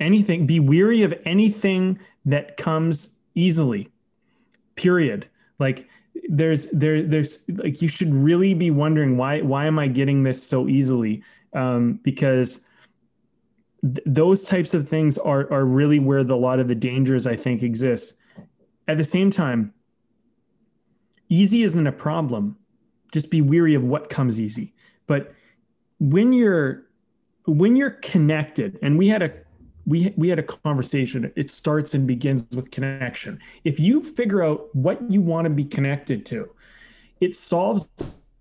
anything, 0.01 0.47
be 0.47 0.61
weary 0.61 1.03
of 1.03 1.15
anything 1.25 1.99
that 2.25 2.57
comes 2.57 3.15
easily. 3.35 3.91
Period. 4.77 5.29
Like 5.59 5.89
there's 6.29 6.67
there 6.67 7.03
there's 7.03 7.45
like 7.49 7.81
you 7.81 7.89
should 7.89 8.13
really 8.13 8.55
be 8.55 8.71
wondering 8.71 9.17
why 9.17 9.41
why 9.43 9.67
am 9.67 9.79
I 9.79 9.87
getting 9.87 10.23
this 10.23 10.43
so 10.43 10.69
easily? 10.69 11.23
Um, 11.53 12.01
because 12.03 12.61
th- 13.85 14.03
those 14.07 14.45
types 14.45 14.75
of 14.75 14.89
things 14.89 15.19
are 15.19 15.53
are 15.53 15.65
really 15.65 15.99
where 15.99 16.25
the, 16.25 16.35
a 16.35 16.37
lot 16.37 16.59
of 16.59 16.69
the 16.69 16.75
dangers 16.75 17.27
I 17.27 17.37
think 17.37 17.63
exist. 17.63 18.15
At 18.89 18.99
the 18.99 19.05
same 19.05 19.31
time, 19.31 19.73
easy 21.29 21.63
isn't 21.63 21.87
a 21.87 21.93
problem. 21.93 22.57
Just 23.13 23.31
be 23.31 23.41
weary 23.41 23.75
of 23.75 23.85
what 23.85 24.11
comes 24.11 24.41
easy. 24.41 24.75
But 25.07 25.33
when 26.01 26.33
you're 26.33 26.87
when 27.47 27.77
you're 27.77 27.91
connected, 27.91 28.79
and 28.83 28.99
we 28.99 29.09
had 29.09 29.23
a 29.23 29.33
we 29.87 30.15
we 30.17 30.29
had 30.29 30.39
a 30.39 30.43
conversation. 30.43 31.31
It 31.37 31.51
starts 31.51 31.95
and 31.95 32.07
begins 32.07 32.47
with 32.55 32.71
connection. 32.71 33.39
If 33.65 33.79
you 33.79 34.03
figure 34.03 34.43
out 34.43 34.75
what 34.75 35.11
you 35.11 35.21
want 35.21 35.45
to 35.45 35.51
be 35.51 35.65
connected 35.65 36.25
to, 36.27 36.51
it 37.21 37.37
solves 37.37 37.89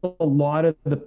a 0.03 0.25
lot 0.25 0.65
of 0.65 0.75
the 0.83 1.05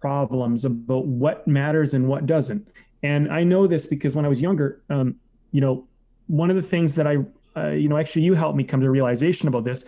problems 0.00 0.64
about 0.64 1.06
what 1.06 1.46
matters 1.46 1.94
and 1.94 2.08
what 2.08 2.26
doesn't. 2.26 2.68
And 3.02 3.32
I 3.32 3.44
know 3.44 3.66
this 3.66 3.86
because 3.86 4.14
when 4.14 4.24
I 4.24 4.28
was 4.28 4.40
younger, 4.40 4.82
um, 4.90 5.16
you 5.52 5.60
know, 5.60 5.86
one 6.26 6.50
of 6.50 6.56
the 6.56 6.62
things 6.62 6.94
that 6.96 7.06
I, 7.06 7.18
uh, 7.56 7.70
you 7.70 7.88
know, 7.88 7.96
actually 7.96 8.22
you 8.22 8.34
helped 8.34 8.56
me 8.56 8.64
come 8.64 8.80
to 8.80 8.90
realization 8.90 9.48
about 9.48 9.64
this, 9.64 9.84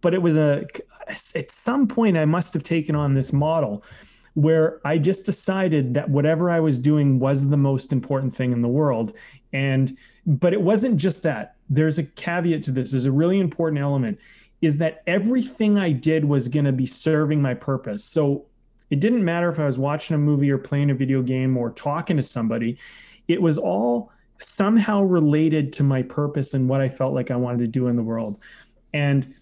but 0.00 0.14
it 0.14 0.20
was 0.20 0.36
a, 0.36 0.66
at 1.08 1.50
some 1.50 1.86
point 1.86 2.16
I 2.16 2.24
must 2.24 2.52
have 2.54 2.62
taken 2.62 2.94
on 2.94 3.14
this 3.14 3.32
model 3.32 3.84
where 4.34 4.80
I 4.84 4.98
just 4.98 5.24
decided 5.24 5.94
that 5.94 6.10
whatever 6.10 6.50
I 6.50 6.60
was 6.60 6.76
doing 6.76 7.18
was 7.18 7.48
the 7.48 7.56
most 7.56 7.90
important 7.90 8.34
thing 8.34 8.52
in 8.52 8.60
the 8.60 8.68
world. 8.68 9.16
And, 9.54 9.96
but 10.26 10.52
it 10.52 10.60
wasn't 10.60 10.98
just 10.98 11.22
that. 11.22 11.56
There's 11.70 11.98
a 11.98 12.02
caveat 12.02 12.62
to 12.64 12.70
this. 12.70 12.90
There's 12.90 13.06
a 13.06 13.12
really 13.12 13.40
important 13.40 13.80
element 13.80 14.18
is 14.60 14.78
that 14.78 15.02
everything 15.06 15.78
I 15.78 15.92
did 15.92 16.24
was 16.24 16.48
going 16.48 16.64
to 16.64 16.72
be 16.72 16.86
serving 16.86 17.40
my 17.40 17.54
purpose. 17.54 18.04
So 18.04 18.44
it 18.90 19.00
didn't 19.00 19.24
matter 19.24 19.48
if 19.48 19.58
I 19.58 19.66
was 19.66 19.78
watching 19.78 20.14
a 20.14 20.18
movie 20.18 20.50
or 20.50 20.58
playing 20.58 20.90
a 20.90 20.94
video 20.94 21.22
game 21.22 21.56
or 21.56 21.70
talking 21.70 22.16
to 22.16 22.22
somebody. 22.22 22.78
It 23.28 23.40
was 23.40 23.58
all 23.58 24.12
somehow 24.38 25.02
related 25.02 25.72
to 25.74 25.82
my 25.82 26.02
purpose 26.02 26.54
and 26.54 26.68
what 26.68 26.80
I 26.80 26.88
felt 26.88 27.14
like 27.14 27.30
I 27.30 27.36
wanted 27.36 27.60
to 27.60 27.66
do 27.66 27.88
in 27.88 27.96
the 27.96 28.02
world. 28.02 28.38
And 28.92 29.34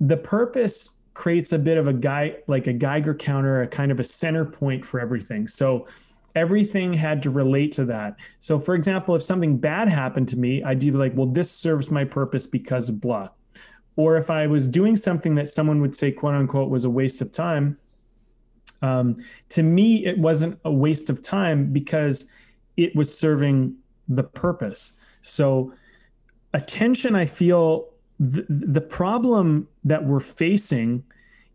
the 0.00 0.16
purpose 0.16 0.94
creates 1.14 1.52
a 1.52 1.58
bit 1.58 1.78
of 1.78 1.88
a 1.88 1.92
guy 1.92 2.36
like 2.46 2.66
a 2.66 2.72
Geiger 2.72 3.14
counter, 3.14 3.62
a 3.62 3.66
kind 3.66 3.90
of 3.90 3.98
a 3.98 4.04
center 4.04 4.44
point 4.44 4.84
for 4.84 5.00
everything. 5.00 5.46
So 5.46 5.86
everything 6.34 6.92
had 6.92 7.22
to 7.22 7.30
relate 7.30 7.72
to 7.72 7.84
that. 7.86 8.16
So 8.38 8.58
for 8.58 8.74
example, 8.74 9.16
if 9.16 9.22
something 9.22 9.56
bad 9.56 9.88
happened 9.88 10.28
to 10.28 10.36
me, 10.36 10.62
I'd 10.62 10.80
be 10.80 10.90
like, 10.90 11.12
well, 11.14 11.26
this 11.26 11.50
serves 11.50 11.90
my 11.90 12.04
purpose 12.04 12.46
because 12.46 12.90
blah. 12.90 13.30
Or 13.96 14.18
if 14.18 14.28
I 14.28 14.46
was 14.46 14.68
doing 14.68 14.94
something 14.94 15.34
that 15.36 15.48
someone 15.48 15.80
would 15.80 15.96
say, 15.96 16.12
quote 16.12 16.34
unquote, 16.34 16.68
was 16.68 16.84
a 16.84 16.90
waste 16.90 17.22
of 17.22 17.32
time, 17.32 17.78
um, 18.82 19.16
to 19.50 19.62
me, 19.62 20.06
it 20.06 20.18
wasn't 20.18 20.58
a 20.64 20.70
waste 20.70 21.10
of 21.10 21.22
time 21.22 21.72
because 21.72 22.26
it 22.76 22.94
was 22.94 23.16
serving 23.16 23.74
the 24.08 24.22
purpose. 24.22 24.92
So, 25.22 25.72
attention, 26.52 27.14
I 27.14 27.26
feel 27.26 27.88
the, 28.20 28.46
the 28.48 28.80
problem 28.80 29.68
that 29.84 30.04
we're 30.04 30.20
facing 30.20 31.02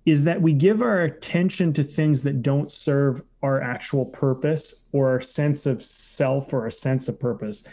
is 0.06 0.24
that 0.24 0.42
we 0.42 0.54
give 0.54 0.82
our 0.82 1.02
attention 1.02 1.74
to 1.74 1.84
things 1.84 2.24
that 2.24 2.42
don't 2.42 2.72
serve 2.72 3.22
our 3.44 3.62
actual 3.62 4.06
purpose 4.06 4.76
or 4.92 5.10
our 5.10 5.22
sense 5.22 5.66
of 5.66 5.84
self 5.84 6.54
or 6.54 6.62
our 6.62 6.72
sense 6.72 7.08
of 7.08 7.20
purpose. 7.20 7.64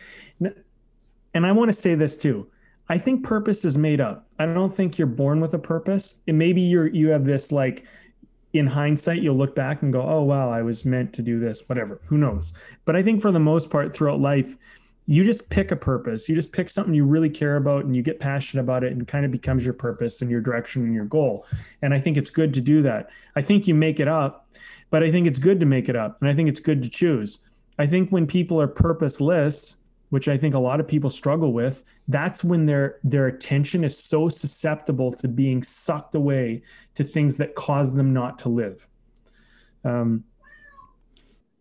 And 1.34 1.46
I 1.46 1.52
want 1.52 1.70
to 1.70 1.76
say 1.76 1.94
this 1.94 2.16
too. 2.16 2.46
I 2.90 2.98
think 2.98 3.22
purpose 3.22 3.64
is 3.64 3.76
made 3.76 4.00
up. 4.00 4.26
I 4.38 4.46
don't 4.46 4.72
think 4.72 4.98
you're 4.98 5.06
born 5.06 5.40
with 5.40 5.54
a 5.54 5.58
purpose. 5.58 6.16
And 6.26 6.38
maybe 6.38 6.60
you're 6.60 6.88
you 6.88 7.08
have 7.08 7.24
this 7.24 7.52
like 7.52 7.84
in 8.52 8.66
hindsight, 8.66 9.22
you'll 9.22 9.36
look 9.36 9.54
back 9.54 9.82
and 9.82 9.92
go, 9.92 10.02
oh, 10.02 10.22
wow, 10.22 10.50
I 10.50 10.62
was 10.62 10.84
meant 10.84 11.12
to 11.14 11.22
do 11.22 11.38
this, 11.38 11.68
whatever. 11.68 12.00
Who 12.06 12.18
knows? 12.18 12.54
But 12.84 12.96
I 12.96 13.02
think 13.02 13.20
for 13.20 13.30
the 13.30 13.38
most 13.38 13.70
part, 13.70 13.94
throughout 13.94 14.20
life, 14.20 14.56
you 15.06 15.24
just 15.24 15.48
pick 15.48 15.70
a 15.70 15.76
purpose. 15.76 16.28
You 16.28 16.34
just 16.34 16.52
pick 16.52 16.68
something 16.68 16.92
you 16.92 17.04
really 17.04 17.30
care 17.30 17.56
about 17.56 17.86
and 17.86 17.96
you 17.96 18.02
get 18.02 18.20
passionate 18.20 18.62
about 18.62 18.84
it 18.84 18.92
and 18.92 19.08
kind 19.08 19.24
of 19.24 19.32
becomes 19.32 19.64
your 19.64 19.72
purpose 19.72 20.20
and 20.20 20.30
your 20.30 20.42
direction 20.42 20.82
and 20.82 20.94
your 20.94 21.06
goal. 21.06 21.46
And 21.80 21.94
I 21.94 22.00
think 22.00 22.18
it's 22.18 22.30
good 22.30 22.52
to 22.54 22.60
do 22.60 22.82
that. 22.82 23.08
I 23.34 23.40
think 23.40 23.66
you 23.66 23.74
make 23.74 24.00
it 24.00 24.08
up, 24.08 24.46
but 24.90 25.02
I 25.02 25.10
think 25.10 25.26
it's 25.26 25.38
good 25.38 25.60
to 25.60 25.66
make 25.66 25.88
it 25.88 25.96
up. 25.96 26.18
And 26.20 26.28
I 26.28 26.34
think 26.34 26.48
it's 26.48 26.60
good 26.60 26.82
to 26.82 26.90
choose. 26.90 27.38
I 27.78 27.86
think 27.86 28.10
when 28.10 28.26
people 28.26 28.60
are 28.60 28.68
purposeless, 28.68 29.77
which 30.10 30.28
I 30.28 30.38
think 30.38 30.54
a 30.54 30.58
lot 30.58 30.80
of 30.80 30.88
people 30.88 31.10
struggle 31.10 31.52
with, 31.52 31.82
that's 32.08 32.42
when 32.42 32.66
their 32.66 32.98
their 33.04 33.26
attention 33.26 33.84
is 33.84 33.96
so 33.96 34.28
susceptible 34.28 35.12
to 35.12 35.28
being 35.28 35.62
sucked 35.62 36.14
away 36.14 36.62
to 36.94 37.04
things 37.04 37.36
that 37.36 37.54
cause 37.54 37.94
them 37.94 38.12
not 38.12 38.38
to 38.40 38.48
live. 38.48 38.86
Um, 39.84 40.24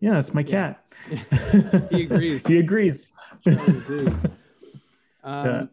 yeah, 0.00 0.14
that's 0.14 0.32
my 0.32 0.42
cat. 0.42 0.84
he 1.90 2.02
agrees. 2.02 2.46
he 2.46 2.58
agrees. 2.58 3.08
He 3.44 3.50
agrees. 3.50 4.22
Um, 5.24 5.46
yeah. 5.46 5.66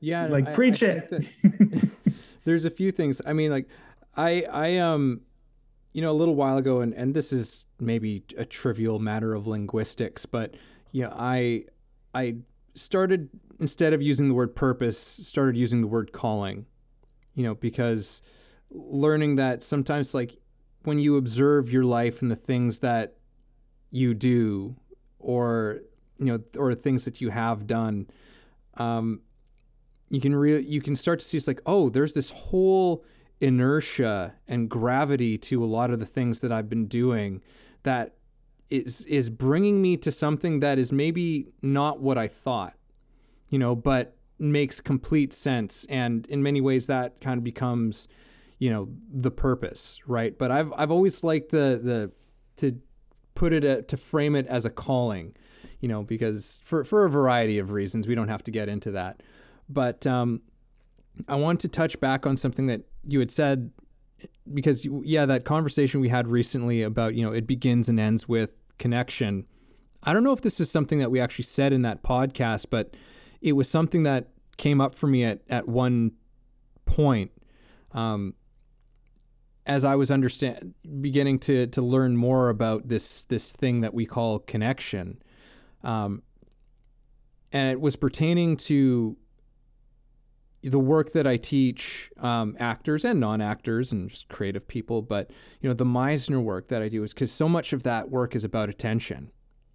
yeah, 0.00 0.22
He's 0.22 0.32
like 0.32 0.48
I, 0.48 0.52
preach 0.52 0.82
I 0.82 0.86
it. 0.86 1.24
there's 2.44 2.64
a 2.66 2.70
few 2.70 2.92
things. 2.92 3.22
I 3.24 3.32
mean, 3.32 3.50
like 3.50 3.68
I 4.16 4.44
I 4.52 4.76
um 4.78 5.22
you 5.94 6.02
know 6.02 6.10
a 6.10 6.18
little 6.18 6.34
while 6.34 6.58
ago, 6.58 6.80
and 6.80 6.92
and 6.92 7.14
this 7.14 7.32
is 7.32 7.64
maybe 7.80 8.24
a 8.36 8.44
trivial 8.44 8.98
matter 8.98 9.34
of 9.34 9.46
linguistics, 9.46 10.26
but 10.26 10.56
you 10.92 11.04
know 11.04 11.14
I 11.16 11.64
I 12.18 12.34
started 12.74 13.28
instead 13.60 13.92
of 13.92 14.02
using 14.02 14.28
the 14.28 14.34
word 14.34 14.56
purpose, 14.56 14.98
started 14.98 15.56
using 15.56 15.80
the 15.80 15.86
word 15.86 16.12
calling. 16.12 16.66
You 17.34 17.44
know, 17.44 17.54
because 17.54 18.20
learning 18.70 19.36
that 19.36 19.62
sometimes 19.62 20.14
like 20.14 20.38
when 20.82 20.98
you 20.98 21.16
observe 21.16 21.70
your 21.70 21.84
life 21.84 22.20
and 22.20 22.30
the 22.30 22.36
things 22.36 22.80
that 22.80 23.14
you 23.90 24.14
do 24.14 24.76
or 25.18 25.80
you 26.18 26.26
know 26.26 26.40
or 26.56 26.74
things 26.74 27.04
that 27.04 27.20
you 27.20 27.30
have 27.30 27.66
done 27.66 28.06
um, 28.74 29.20
you 30.10 30.20
can 30.20 30.34
re- 30.34 30.60
you 30.60 30.82
can 30.82 30.94
start 30.94 31.20
to 31.20 31.24
see 31.24 31.36
it's 31.38 31.46
like 31.46 31.62
oh 31.64 31.88
there's 31.88 32.14
this 32.14 32.30
whole 32.30 33.04
inertia 33.40 34.34
and 34.46 34.68
gravity 34.68 35.38
to 35.38 35.64
a 35.64 35.66
lot 35.66 35.90
of 35.90 36.00
the 36.00 36.06
things 36.06 36.40
that 36.40 36.52
I've 36.52 36.68
been 36.68 36.86
doing 36.86 37.40
that 37.84 38.17
is 38.70 39.04
is 39.06 39.30
bringing 39.30 39.80
me 39.80 39.96
to 39.96 40.12
something 40.12 40.60
that 40.60 40.78
is 40.78 40.92
maybe 40.92 41.48
not 41.62 42.00
what 42.00 42.18
I 42.18 42.28
thought, 42.28 42.74
you 43.48 43.58
know, 43.58 43.74
but 43.74 44.16
makes 44.38 44.80
complete 44.80 45.32
sense. 45.32 45.86
And 45.88 46.26
in 46.28 46.42
many 46.42 46.60
ways, 46.60 46.86
that 46.86 47.20
kind 47.20 47.38
of 47.38 47.44
becomes, 47.44 48.08
you 48.58 48.70
know, 48.70 48.88
the 49.10 49.30
purpose, 49.30 50.00
right? 50.06 50.36
But 50.36 50.50
I've 50.50 50.72
I've 50.76 50.90
always 50.90 51.24
liked 51.24 51.50
the 51.50 51.80
the 51.82 52.12
to 52.58 52.78
put 53.34 53.52
it 53.52 53.64
a, 53.64 53.82
to 53.82 53.96
frame 53.96 54.34
it 54.34 54.46
as 54.48 54.64
a 54.64 54.70
calling, 54.70 55.34
you 55.80 55.88
know, 55.88 56.02
because 56.02 56.60
for 56.64 56.84
for 56.84 57.04
a 57.04 57.10
variety 57.10 57.58
of 57.58 57.70
reasons, 57.70 58.06
we 58.06 58.14
don't 58.14 58.28
have 58.28 58.42
to 58.44 58.50
get 58.50 58.68
into 58.68 58.90
that. 58.92 59.22
But 59.68 60.06
um, 60.06 60.42
I 61.26 61.36
want 61.36 61.60
to 61.60 61.68
touch 61.68 61.98
back 62.00 62.26
on 62.26 62.36
something 62.36 62.66
that 62.66 62.82
you 63.06 63.18
had 63.18 63.30
said 63.30 63.70
because 64.52 64.86
yeah, 65.04 65.26
that 65.26 65.44
conversation 65.44 66.00
we 66.00 66.08
had 66.08 66.28
recently 66.28 66.82
about 66.82 67.14
you 67.14 67.24
know 67.24 67.32
it 67.32 67.46
begins 67.46 67.88
and 67.88 67.98
ends 68.00 68.28
with 68.28 68.52
connection. 68.78 69.46
I 70.02 70.12
don't 70.12 70.24
know 70.24 70.32
if 70.32 70.40
this 70.40 70.60
is 70.60 70.70
something 70.70 70.98
that 71.00 71.10
we 71.10 71.20
actually 71.20 71.44
said 71.44 71.72
in 71.72 71.82
that 71.82 72.02
podcast, 72.02 72.66
but 72.70 72.94
it 73.40 73.52
was 73.52 73.68
something 73.68 74.04
that 74.04 74.28
came 74.56 74.80
up 74.80 74.94
for 74.94 75.06
me 75.06 75.24
at 75.24 75.40
at 75.48 75.68
one 75.68 76.12
point. 76.84 77.32
Um, 77.92 78.34
as 79.66 79.84
I 79.84 79.96
was 79.96 80.10
understand 80.10 80.74
beginning 81.00 81.38
to 81.40 81.66
to 81.68 81.82
learn 81.82 82.16
more 82.16 82.48
about 82.48 82.88
this 82.88 83.22
this 83.22 83.52
thing 83.52 83.82
that 83.82 83.92
we 83.92 84.06
call 84.06 84.38
connection, 84.38 85.22
um, 85.84 86.22
and 87.52 87.70
it 87.70 87.80
was 87.80 87.96
pertaining 87.96 88.56
to 88.56 89.16
the 90.62 90.78
work 90.78 91.12
that 91.12 91.26
I 91.26 91.36
teach 91.36 92.10
um, 92.18 92.56
actors 92.58 93.04
and 93.04 93.20
non-actors 93.20 93.92
and 93.92 94.10
just 94.10 94.28
creative 94.28 94.66
people, 94.66 95.02
but 95.02 95.30
you 95.60 95.68
know 95.68 95.74
the 95.74 95.84
Meisner 95.84 96.42
work 96.42 96.68
that 96.68 96.82
I 96.82 96.88
do 96.88 97.02
is 97.04 97.14
because 97.14 97.32
so 97.32 97.48
much 97.48 97.72
of 97.72 97.84
that 97.84 98.10
work 98.10 98.34
is 98.34 98.44
about 98.44 98.68
attention. 98.68 99.30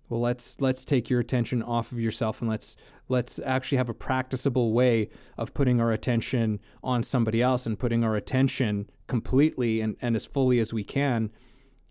Well, 0.10 0.20
let's 0.20 0.60
let's 0.60 0.84
take 0.84 1.10
your 1.10 1.20
attention 1.20 1.64
off 1.64 1.92
of 1.92 2.00
yourself 2.00 2.42
and 2.42 2.50
let's 2.50 2.76
let's 3.08 3.40
actually 3.46 3.78
have 3.78 3.90
a 3.90 3.94
practicable 3.94 4.74
way 4.74 5.10
of 5.38 5.54
putting 5.54 5.80
our 5.80 5.92
attention 5.92 6.60
on 6.84 7.02
somebody 7.02 7.42
else 7.42 7.66
and 7.66 7.80
putting 7.80 8.04
our 8.04 8.16
attention 8.16 8.90
completely 9.08 9.82
and, 9.82 9.96
and 10.02 10.16
as 10.16 10.26
fully 10.26 10.60
as 10.60 10.74
we 10.74 10.84
can 10.84 11.32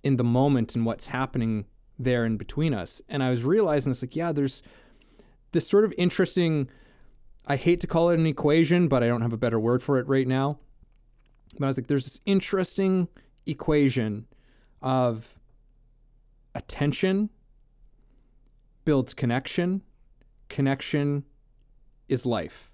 in 0.03 0.17
the 0.17 0.25
moment 0.25 0.75
and 0.75 0.85
what's 0.85 1.09
happening 1.09 1.65
there 1.99 2.25
in 2.25 2.37
between 2.37 2.75
us. 2.75 3.01
And 3.09 3.23
I 3.23 3.31
was 3.31 3.45
realizing 3.45 3.93
it's 3.93 4.03
like, 4.03 4.17
yeah, 4.17 4.33
there's 4.33 4.63
this 5.53 5.69
sort 5.69 5.85
of 5.85 5.95
interesting 5.97 6.69
I 7.47 7.57
hate 7.57 7.81
to 7.81 7.87
call 7.87 8.11
it 8.11 8.19
an 8.19 8.27
equation, 8.27 8.89
but 8.89 9.03
I 9.03 9.09
don't 9.09 9.23
have 9.23 9.33
a 9.33 9.39
better 9.39 9.59
word 9.59 9.83
for 9.83 9.99
it 9.99 10.07
right 10.07 10.27
now. 10.27 10.59
But 11.59 11.67
I 11.67 11.69
was 11.69 11.77
like, 11.77 11.89
there's 11.89 12.05
this 12.05 12.21
interesting 12.25 13.09
equation 13.47 14.27
of 14.81 15.35
attention 16.55 17.31
builds 18.85 19.15
connection, 19.15 19.83
connection 20.49 21.25
is 22.09 22.27
life. 22.27 22.71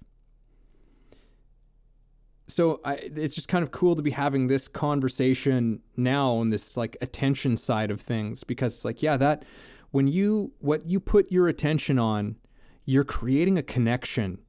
So 2.47 2.81
I, 2.83 2.95
it's 2.95 3.35
just 3.35 3.47
kind 3.47 3.61
of 3.63 3.69
cool 3.69 3.95
to 3.95 4.01
be 4.01 4.11
having 4.11 4.47
this 4.47 4.67
conversation 4.67 5.81
now 5.95 6.33
on 6.33 6.49
this 6.49 6.75
like 6.75 6.97
attention 6.99 7.57
side 7.57 7.91
of 7.91 8.01
things 8.01 8.43
because 8.43 8.75
it's 8.75 8.85
like, 8.85 9.03
yeah, 9.03 9.17
that 9.17 9.45
when 9.91 10.07
you 10.07 10.53
what 10.59 10.89
you 10.89 10.99
put 10.99 11.31
your 11.31 11.47
attention 11.47 11.99
on, 11.99 12.37
you're 12.85 13.03
creating 13.03 13.59
a 13.59 13.63
connection 13.63 14.39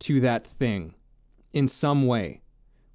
to 0.00 0.20
that 0.20 0.46
thing 0.46 0.94
in 1.52 1.68
some 1.68 2.06
way, 2.06 2.42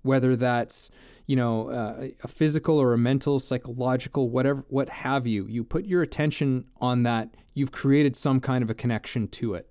whether 0.02 0.36
that's 0.36 0.90
you 1.26 1.36
know 1.36 1.70
uh, 1.70 2.08
a 2.24 2.28
physical 2.28 2.78
or 2.78 2.94
a 2.94 2.98
mental, 2.98 3.40
psychological, 3.40 4.30
whatever, 4.30 4.66
what 4.70 4.90
have 4.90 5.26
you. 5.26 5.46
You 5.48 5.64
put 5.64 5.86
your 5.86 6.02
attention 6.02 6.66
on 6.80 7.04
that. 7.04 7.36
You've 7.54 7.72
created 7.72 8.16
some 8.16 8.40
kind 8.40 8.64
of 8.64 8.70
a 8.70 8.74
connection 8.74 9.28
to 9.30 9.54
it. 9.56 9.70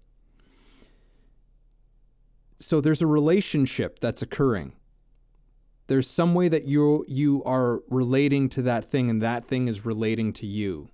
So 2.61 2.81
there's 2.81 3.03
a 3.03 3.07
relationship 3.07 3.99
that's 4.01 4.23
occurring. 4.23 4.73
There's 5.87 6.09
some 6.09 6.35
way 6.35 6.49
that 6.49 6.64
you 6.64 7.05
you 7.09 7.43
are 7.45 7.81
relating 7.88 8.49
to 8.51 8.62
that 8.62 8.85
thing, 8.85 9.09
and 9.09 9.23
that 9.23 9.47
thing 9.47 9.69
is 9.69 9.85
relating 9.87 10.33
to 10.35 10.47
you 10.47 10.91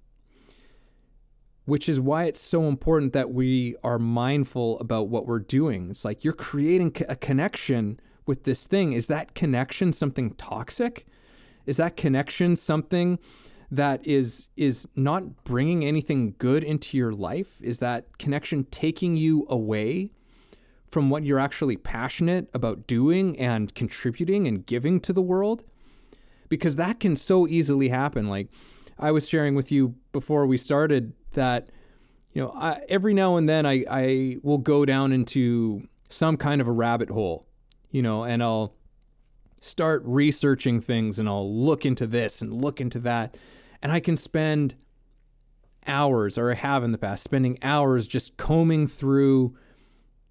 which 1.65 1.89
is 1.89 1.99
why 1.99 2.25
it's 2.25 2.41
so 2.41 2.65
important 2.65 3.13
that 3.13 3.33
we 3.33 3.75
are 3.83 3.99
mindful 3.99 4.79
about 4.81 5.09
what 5.09 5.27
we're 5.27 5.39
doing. 5.39 5.91
It's 5.91 6.05
like 6.05 6.25
you're 6.25 6.35
creating 6.35 6.95
a 7.09 7.17
connection 7.17 7.99
with 8.27 8.45
this 8.45 8.67
thing. 8.67 8.93
Is 8.93 9.07
that 9.07 9.35
connection 9.35 9.93
something 9.93 10.35
toxic? 10.35 11.07
Is 11.67 11.79
that 11.79 11.97
connection 11.97 12.57
something 12.57 13.19
that 13.71 14.07
is 14.07 14.49
is 14.57 14.87
not 14.95 15.45
bringing 15.45 15.85
anything 15.85 16.35
good 16.39 16.63
into 16.63 16.97
your 16.97 17.13
life? 17.13 17.61
Is 17.63 17.79
that 17.79 18.19
connection 18.19 18.65
taking 18.65 19.17
you 19.17 19.47
away 19.49 20.11
from 20.87 21.11
what 21.11 21.25
you're 21.25 21.41
actually 21.41 21.77
passionate 21.77 22.49
about 22.55 22.87
doing 22.87 23.39
and 23.39 23.75
contributing 23.75 24.47
and 24.47 24.67
giving 24.67 25.01
to 25.01 25.13
the 25.13 25.23
world? 25.23 25.65
Because 26.49 26.77
that 26.77 27.01
can 27.01 27.17
so 27.17 27.49
easily 27.49 27.89
happen. 27.89 28.29
Like 28.29 28.49
I 28.99 29.11
was 29.11 29.29
sharing 29.29 29.55
with 29.55 29.73
you 29.73 29.95
before 30.13 30.47
we 30.47 30.57
started 30.57 31.15
that 31.35 31.69
you 32.33 32.43
know 32.43 32.53
I, 32.57 32.81
every 32.89 33.15
now 33.15 33.37
and 33.37 33.49
then 33.49 33.67
I, 33.67 33.85
I 33.91 34.37
will 34.43 34.59
go 34.59 34.85
down 34.85 35.13
into 35.13 35.89
some 36.09 36.37
kind 36.37 36.61
of 36.61 36.69
a 36.69 36.73
rabbit 36.73 37.11
hole 37.11 37.47
you 37.91 38.03
know 38.03 38.25
and 38.25 38.43
i'll 38.43 38.75
start 39.61 40.03
researching 40.05 40.81
things 40.81 41.19
and 41.19 41.29
i'll 41.29 41.51
look 41.55 41.87
into 41.87 42.07
this 42.07 42.43
and 42.43 42.53
look 42.53 42.81
into 42.81 42.99
that. 43.01 43.37
And 43.83 43.93
i 43.93 44.01
can 44.01 44.17
spend 44.17 44.75
hours 45.87 46.39
or 46.39 46.51
i 46.51 46.55
have 46.55 46.83
in 46.83 46.93
the 46.93 46.99
past 46.99 47.23
spending 47.23 47.59
hours 47.63 48.07
just 48.07 48.37
combing 48.37 48.87
through 48.87 49.57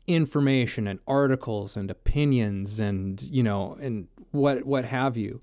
information 0.06 0.88
and 0.88 1.00
articles 1.08 1.78
and 1.78 1.90
opinions 1.90 2.80
and 2.80 3.22
you 3.24 3.42
know 3.42 3.78
and 3.82 4.08
what 4.32 4.66
what 4.66 4.86
have 4.86 5.16
you. 5.16 5.42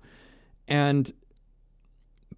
And 0.69 1.11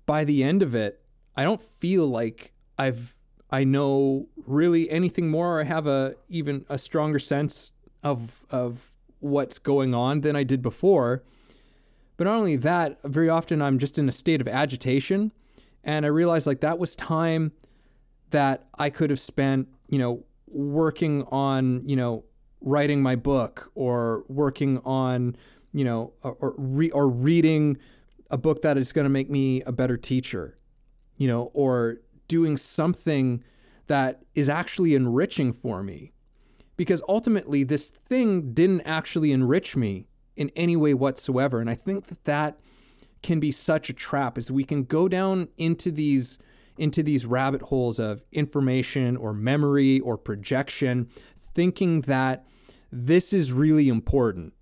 by 0.07 0.25
the 0.25 0.43
end 0.43 0.63
of 0.63 0.75
it 0.75 1.03
i 1.37 1.45
don't 1.45 1.61
feel 1.61 2.07
like 2.07 2.53
I've 2.79 3.17
I 3.51 3.65
know 3.65 4.29
really 4.47 4.91
anything 4.91 5.31
more. 5.31 5.61
I 5.61 5.65
have 5.65 5.87
a 5.87 6.15
even 6.29 6.65
a 6.69 6.79
stronger 6.79 7.19
sense 7.19 7.73
of 8.03 8.45
of 8.51 8.91
what's 9.21 9.59
going 9.59 9.95
on 9.95 10.23
than 10.23 10.35
I 10.35 10.43
did 10.43 10.63
before. 10.63 11.23
But 12.17 12.25
not 12.25 12.37
only 12.37 12.57
that, 12.57 12.99
very 13.05 13.29
often 13.29 13.63
I'm 13.63 13.79
just 13.79 13.99
in 13.99 14.09
a 14.09 14.13
state 14.13 14.41
of 14.41 14.49
agitation, 14.49 15.33
and 15.85 16.05
I 16.05 16.09
realize 16.09 16.47
like 16.47 16.61
that 16.61 16.79
was 16.79 16.95
time 16.97 17.53
that 18.31 18.67
I 18.79 18.91
could 18.91 19.11
have 19.11 19.21
spent, 19.21 19.69
you 19.89 19.99
know, 19.99 20.25
working 20.47 21.25
on, 21.25 21.87
you 21.87 21.97
know, 21.97 22.25
writing 22.61 23.03
my 23.03 23.17
book 23.17 23.71
or 23.75 24.25
working 24.29 24.79
on, 24.79 25.37
you 25.73 25.85
know, 25.85 26.13
or 26.23 26.37
or, 26.41 26.55
re- 26.57 26.91
or 26.91 27.09
reading 27.09 27.79
a 28.31 28.39
book 28.39 28.63
that 28.63 28.79
is 28.79 28.93
going 28.93 29.05
to 29.05 29.11
make 29.11 29.29
me 29.29 29.63
a 29.63 29.73
better 29.73 29.97
teacher, 29.97 30.59
you 31.17 31.29
know, 31.29 31.51
or 31.53 31.99
doing 32.33 32.57
something 32.57 33.45
that 33.89 34.23
is 34.35 34.49
actually 34.49 34.95
enriching 34.95 35.53
for 35.53 35.83
me. 35.83 36.13
Because 36.79 37.03
ultimately, 37.07 37.63
this 37.63 37.91
thing 37.91 38.55
didn't 38.55 38.81
actually 38.87 39.33
enrich 39.33 39.77
me 39.77 40.07
in 40.35 40.51
any 40.57 40.75
way 40.75 40.95
whatsoever. 40.95 41.61
And 41.61 41.69
I 41.69 41.75
think 41.75 42.07
that 42.07 42.25
that 42.25 42.59
can 43.23 43.39
be 43.39 43.53
such 43.53 43.91
a 43.91 43.93
trap 43.93 44.39
is 44.39 44.51
we 44.51 44.65
can 44.65 44.85
go 44.85 45.09
down 45.09 45.49
into 45.59 45.91
these 45.91 46.39
into 46.79 47.03
these 47.03 47.27
rabbit 47.27 47.61
holes 47.61 47.99
of 47.99 48.25
information 48.33 49.15
or 49.15 49.35
memory 49.35 50.01
or 50.01 50.17
projection 50.17 51.07
thinking 51.55 52.01
that 52.01 52.47
this 52.91 53.35
is 53.35 53.53
really 53.53 53.91
important 53.91 54.55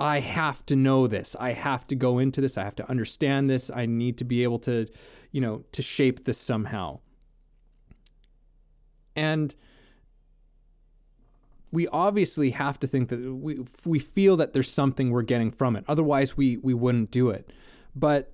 I 0.00 0.20
have 0.20 0.64
to 0.66 0.76
know 0.76 1.06
this. 1.06 1.36
I 1.38 1.52
have 1.52 1.86
to 1.88 1.94
go 1.94 2.18
into 2.18 2.40
this. 2.40 2.56
I 2.56 2.64
have 2.64 2.76
to 2.76 2.88
understand 2.88 3.50
this. 3.50 3.70
I 3.70 3.84
need 3.84 4.16
to 4.18 4.24
be 4.24 4.42
able 4.42 4.58
to, 4.60 4.86
you 5.32 5.40
know, 5.40 5.64
to 5.72 5.82
shape 5.82 6.24
this 6.24 6.38
somehow. 6.38 7.00
And 9.16 9.54
we 11.72 11.86
obviously 11.88 12.50
have 12.50 12.80
to 12.80 12.86
think 12.86 13.08
that 13.10 13.20
we 13.34 13.60
we 13.84 13.98
feel 13.98 14.36
that 14.36 14.52
there's 14.52 14.70
something 14.70 15.10
we're 15.10 15.22
getting 15.22 15.50
from 15.50 15.76
it. 15.76 15.84
Otherwise, 15.88 16.36
we 16.36 16.56
we 16.56 16.74
wouldn't 16.74 17.10
do 17.10 17.30
it. 17.30 17.50
But 17.94 18.32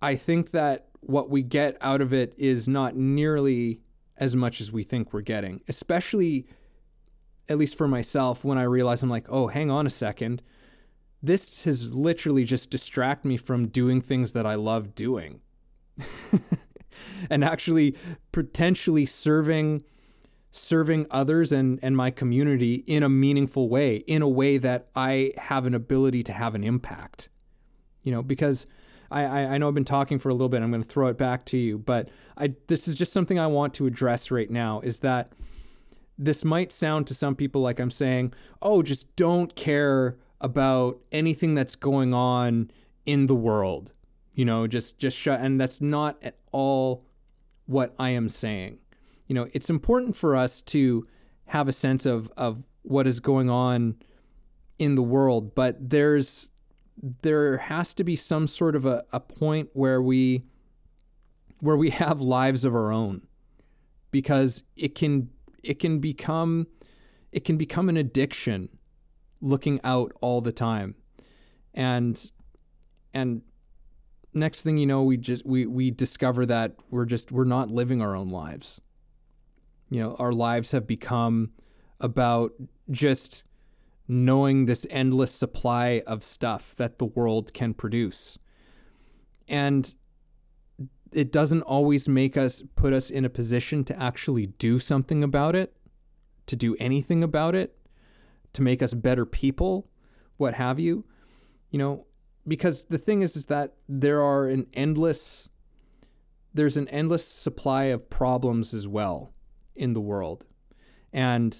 I 0.00 0.16
think 0.16 0.50
that 0.52 0.88
what 1.00 1.30
we 1.30 1.42
get 1.42 1.76
out 1.80 2.00
of 2.00 2.12
it 2.12 2.34
is 2.36 2.68
not 2.68 2.96
nearly 2.96 3.80
as 4.16 4.36
much 4.36 4.60
as 4.60 4.70
we 4.70 4.82
think 4.82 5.12
we're 5.12 5.20
getting, 5.20 5.60
especially 5.68 6.46
at 7.48 7.58
least 7.58 7.76
for 7.76 7.88
myself, 7.88 8.44
when 8.44 8.56
I 8.56 8.62
realize 8.62 9.02
I'm 9.02 9.10
like, 9.10 9.26
oh, 9.28 9.48
hang 9.48 9.70
on 9.70 9.86
a 9.86 9.90
second. 9.90 10.42
This 11.22 11.64
has 11.64 11.92
literally 11.92 12.44
just 12.44 12.70
distract 12.70 13.24
me 13.24 13.36
from 13.36 13.68
doing 13.68 14.00
things 14.00 14.32
that 14.32 14.46
I 14.46 14.54
love 14.54 14.94
doing. 14.94 15.40
and 17.30 17.44
actually 17.44 17.96
potentially 18.32 19.06
serving 19.06 19.82
serving 20.54 21.06
others 21.10 21.50
and, 21.50 21.78
and 21.82 21.96
my 21.96 22.10
community 22.10 22.84
in 22.86 23.02
a 23.02 23.08
meaningful 23.08 23.70
way, 23.70 23.96
in 23.96 24.20
a 24.20 24.28
way 24.28 24.58
that 24.58 24.86
I 24.94 25.32
have 25.38 25.64
an 25.64 25.74
ability 25.74 26.22
to 26.24 26.32
have 26.34 26.54
an 26.54 26.62
impact. 26.62 27.30
You 28.02 28.12
know, 28.12 28.22
because 28.22 28.66
I, 29.10 29.24
I, 29.24 29.58
know 29.58 29.68
I've 29.68 29.74
been 29.74 29.84
talking 29.84 30.18
for 30.18 30.28
a 30.28 30.32
little 30.32 30.48
bit. 30.48 30.62
I'm 30.62 30.70
going 30.70 30.82
to 30.82 30.88
throw 30.88 31.08
it 31.08 31.16
back 31.16 31.44
to 31.46 31.56
you, 31.56 31.78
but 31.78 32.08
I 32.36 32.54
this 32.66 32.88
is 32.88 32.94
just 32.94 33.12
something 33.12 33.38
I 33.38 33.46
want 33.46 33.74
to 33.74 33.86
address 33.86 34.30
right 34.30 34.50
now. 34.50 34.80
Is 34.80 35.00
that 35.00 35.32
this 36.18 36.44
might 36.44 36.72
sound 36.72 37.06
to 37.08 37.14
some 37.14 37.34
people 37.34 37.62
like 37.62 37.78
I'm 37.78 37.90
saying, 37.90 38.32
oh, 38.60 38.82
just 38.82 39.14
don't 39.16 39.54
care 39.54 40.16
about 40.40 40.98
anything 41.12 41.54
that's 41.54 41.76
going 41.76 42.12
on 42.12 42.70
in 43.06 43.26
the 43.26 43.34
world. 43.34 43.92
You 44.34 44.44
know, 44.44 44.66
just 44.66 44.98
just 44.98 45.16
shut 45.16 45.40
and 45.40 45.60
that's 45.60 45.80
not 45.80 46.18
at 46.22 46.38
all 46.52 47.04
what 47.66 47.94
I 47.98 48.10
am 48.10 48.28
saying. 48.28 48.78
You 49.26 49.34
know, 49.34 49.48
it's 49.52 49.70
important 49.70 50.16
for 50.16 50.36
us 50.36 50.60
to 50.62 51.06
have 51.46 51.68
a 51.68 51.72
sense 51.72 52.06
of 52.06 52.30
of 52.36 52.66
what 52.82 53.06
is 53.06 53.20
going 53.20 53.50
on 53.50 53.96
in 54.78 54.94
the 54.94 55.02
world, 55.02 55.54
but 55.54 55.90
there's 55.90 56.48
there 57.22 57.58
has 57.58 57.94
to 57.94 58.04
be 58.04 58.16
some 58.16 58.46
sort 58.46 58.76
of 58.76 58.86
a, 58.86 59.04
a 59.12 59.20
point 59.20 59.70
where 59.72 60.00
we 60.00 60.44
where 61.60 61.76
we 61.76 61.90
have 61.90 62.20
lives 62.20 62.64
of 62.64 62.74
our 62.74 62.92
own 62.92 63.26
because 64.10 64.62
it 64.76 64.94
can 64.94 65.30
it 65.62 65.78
can 65.78 65.98
become 65.98 66.66
it 67.30 67.44
can 67.44 67.56
become 67.56 67.88
an 67.88 67.96
addiction 67.96 68.68
looking 69.40 69.80
out 69.84 70.12
all 70.20 70.40
the 70.40 70.52
time 70.52 70.94
and 71.74 72.32
and 73.14 73.42
next 74.34 74.62
thing 74.62 74.76
you 74.78 74.86
know 74.86 75.02
we 75.02 75.16
just 75.16 75.44
we 75.44 75.66
we 75.66 75.90
discover 75.90 76.46
that 76.46 76.74
we're 76.90 77.04
just 77.04 77.30
we're 77.32 77.44
not 77.44 77.70
living 77.70 78.00
our 78.00 78.16
own 78.16 78.30
lives 78.30 78.80
you 79.90 80.00
know 80.00 80.14
our 80.18 80.32
lives 80.32 80.70
have 80.72 80.86
become 80.86 81.50
about 82.00 82.52
just 82.90 83.44
knowing 84.08 84.66
this 84.66 84.86
endless 84.90 85.32
supply 85.32 86.02
of 86.06 86.24
stuff 86.24 86.74
that 86.76 86.98
the 86.98 87.04
world 87.04 87.52
can 87.52 87.72
produce 87.74 88.38
and 89.48 89.94
it 91.12 91.30
doesn't 91.30 91.62
always 91.62 92.08
make 92.08 92.36
us 92.36 92.62
put 92.74 92.92
us 92.92 93.10
in 93.10 93.24
a 93.24 93.30
position 93.30 93.84
to 93.84 94.02
actually 94.02 94.46
do 94.46 94.78
something 94.78 95.22
about 95.22 95.54
it, 95.54 95.76
to 96.46 96.56
do 96.56 96.74
anything 96.78 97.22
about 97.22 97.54
it, 97.54 97.76
to 98.54 98.62
make 98.62 98.82
us 98.82 98.94
better 98.94 99.26
people, 99.26 99.88
what 100.36 100.54
have 100.54 100.78
you. 100.78 101.04
You 101.70 101.78
know, 101.78 102.06
because 102.46 102.86
the 102.86 102.98
thing 102.98 103.22
is 103.22 103.36
is 103.36 103.46
that 103.46 103.74
there 103.88 104.22
are 104.22 104.46
an 104.46 104.66
endless 104.74 105.48
there's 106.54 106.76
an 106.76 106.88
endless 106.88 107.26
supply 107.26 107.84
of 107.84 108.10
problems 108.10 108.74
as 108.74 108.86
well 108.86 109.32
in 109.74 109.94
the 109.94 110.00
world. 110.00 110.44
And 111.12 111.56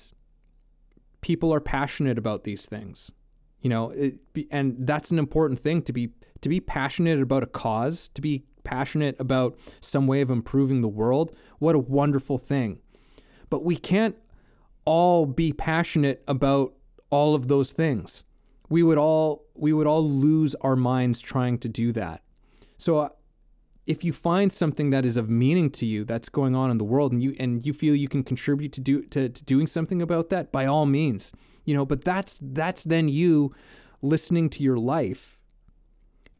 people 1.21 1.53
are 1.53 1.61
passionate 1.61 2.19
about 2.19 2.45
these 2.45 2.67
things. 2.67 3.13
You 3.61 3.71
know, 3.71 3.91
it, 3.91 4.17
and 4.51 4.77
that's 4.81 5.11
an 5.11 5.19
important 5.19 5.61
thing 5.61 5.83
to 5.83 5.93
be 5.93 6.11
to 6.41 6.49
be 6.49 6.61
passionate 6.61 7.21
about 7.21 7.45
a 7.45 7.47
cause, 7.47 8.09
to 8.09 8.21
be 8.21 8.45
passionate 8.65 9.19
about 9.21 9.57
some 9.81 10.07
way 10.07 10.21
of 10.21 10.31
improving 10.31 10.81
the 10.81 10.89
world, 10.89 11.35
what 11.59 11.75
a 11.75 11.79
wonderful 11.79 12.39
thing. 12.39 12.81
But 13.51 13.65
we 13.65 13.77
can't 13.77 14.17
all 14.85 15.27
be 15.27 15.53
passionate 15.53 16.23
about 16.27 16.75
all 17.11 17.35
of 17.35 17.47
those 17.47 17.73
things. 17.73 18.25
We 18.73 18.83
would 18.83 18.97
all 18.97 19.45
we 19.55 19.75
would 19.75 19.87
all 19.87 20.09
lose 20.09 20.55
our 20.63 20.77
minds 20.77 21.21
trying 21.21 21.59
to 21.59 21.69
do 21.69 21.93
that. 21.93 22.23
So 22.79 22.99
uh, 23.01 23.09
if 23.87 24.03
you 24.03 24.15
find 24.15 24.51
something 24.51 24.89
that 24.89 25.05
is 25.05 25.19
of 25.19 25.29
meaning 25.29 25.69
to 25.73 25.85
you 25.85 26.05
that's 26.05 26.31
going 26.31 26.55
on 26.57 26.71
in 26.71 26.79
the 26.79 26.85
world 26.85 27.13
and 27.13 27.23
you 27.23 27.37
and 27.39 27.67
you 27.67 27.75
feel 27.75 27.95
you 27.95 28.09
can 28.09 28.23
contribute 28.23 28.73
to 28.73 28.81
do 28.81 29.03
to, 29.03 29.29
to 29.29 29.45
doing 29.45 29.67
something 29.67 30.01
about 30.01 30.31
that 30.31 30.51
by 30.51 30.65
all 30.65 30.87
means 30.87 31.33
you 31.65 31.75
know 31.75 31.85
but 31.85 32.03
that's 32.03 32.39
that's 32.41 32.85
then 32.85 33.09
you 33.09 33.55
listening 34.01 34.49
to 34.49 34.63
your 34.63 34.79
life 34.79 35.43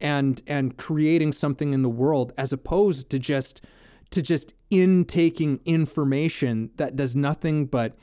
and 0.01 0.41
and 0.47 0.75
creating 0.77 1.31
something 1.33 1.71
in 1.71 1.83
the 1.83 1.95
world 2.03 2.33
as 2.37 2.51
opposed 2.51 3.09
to 3.09 3.19
just 3.19 3.61
to 4.09 4.21
just 4.21 4.53
intaking 4.71 5.59
information 5.65 6.71
that 6.77 6.95
does 6.95 7.15
nothing 7.15 7.65
but 7.67 7.95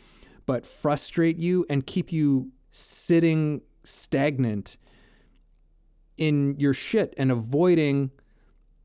but 0.47 0.65
frustrate 0.67 1.41
you 1.41 1.67
and 1.69 1.87
keep 1.87 2.13
you 2.13 2.53
sitting 2.71 3.63
stagnant 3.85 4.77
in 6.17 6.55
your 6.59 6.75
shit 6.75 7.15
and 7.17 7.33
avoiding 7.33 8.11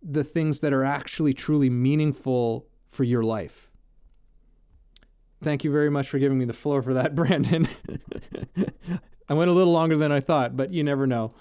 the 0.02 0.24
things 0.24 0.62
that 0.62 0.72
are 0.72 0.84
actually 0.84 1.34
truly 1.34 1.70
meaningful 1.70 2.68
for 2.88 3.04
your 3.04 3.24
life. 3.24 3.70
Thank 5.44 5.64
you 5.64 5.72
very 5.72 5.90
much 5.90 6.10
for 6.10 6.18
giving 6.18 6.38
me 6.38 6.46
the 6.46 6.54
floor 6.54 6.82
for 6.82 6.94
that, 6.94 7.14
Brandon. 7.16 7.68
I 9.28 9.34
went 9.34 9.50
a 9.50 9.54
little 9.54 9.74
longer 9.74 9.98
than 9.98 10.12
I 10.12 10.20
thought, 10.20 10.56
but 10.56 10.72
you 10.72 10.84
never 10.84 11.08
know. 11.08 11.34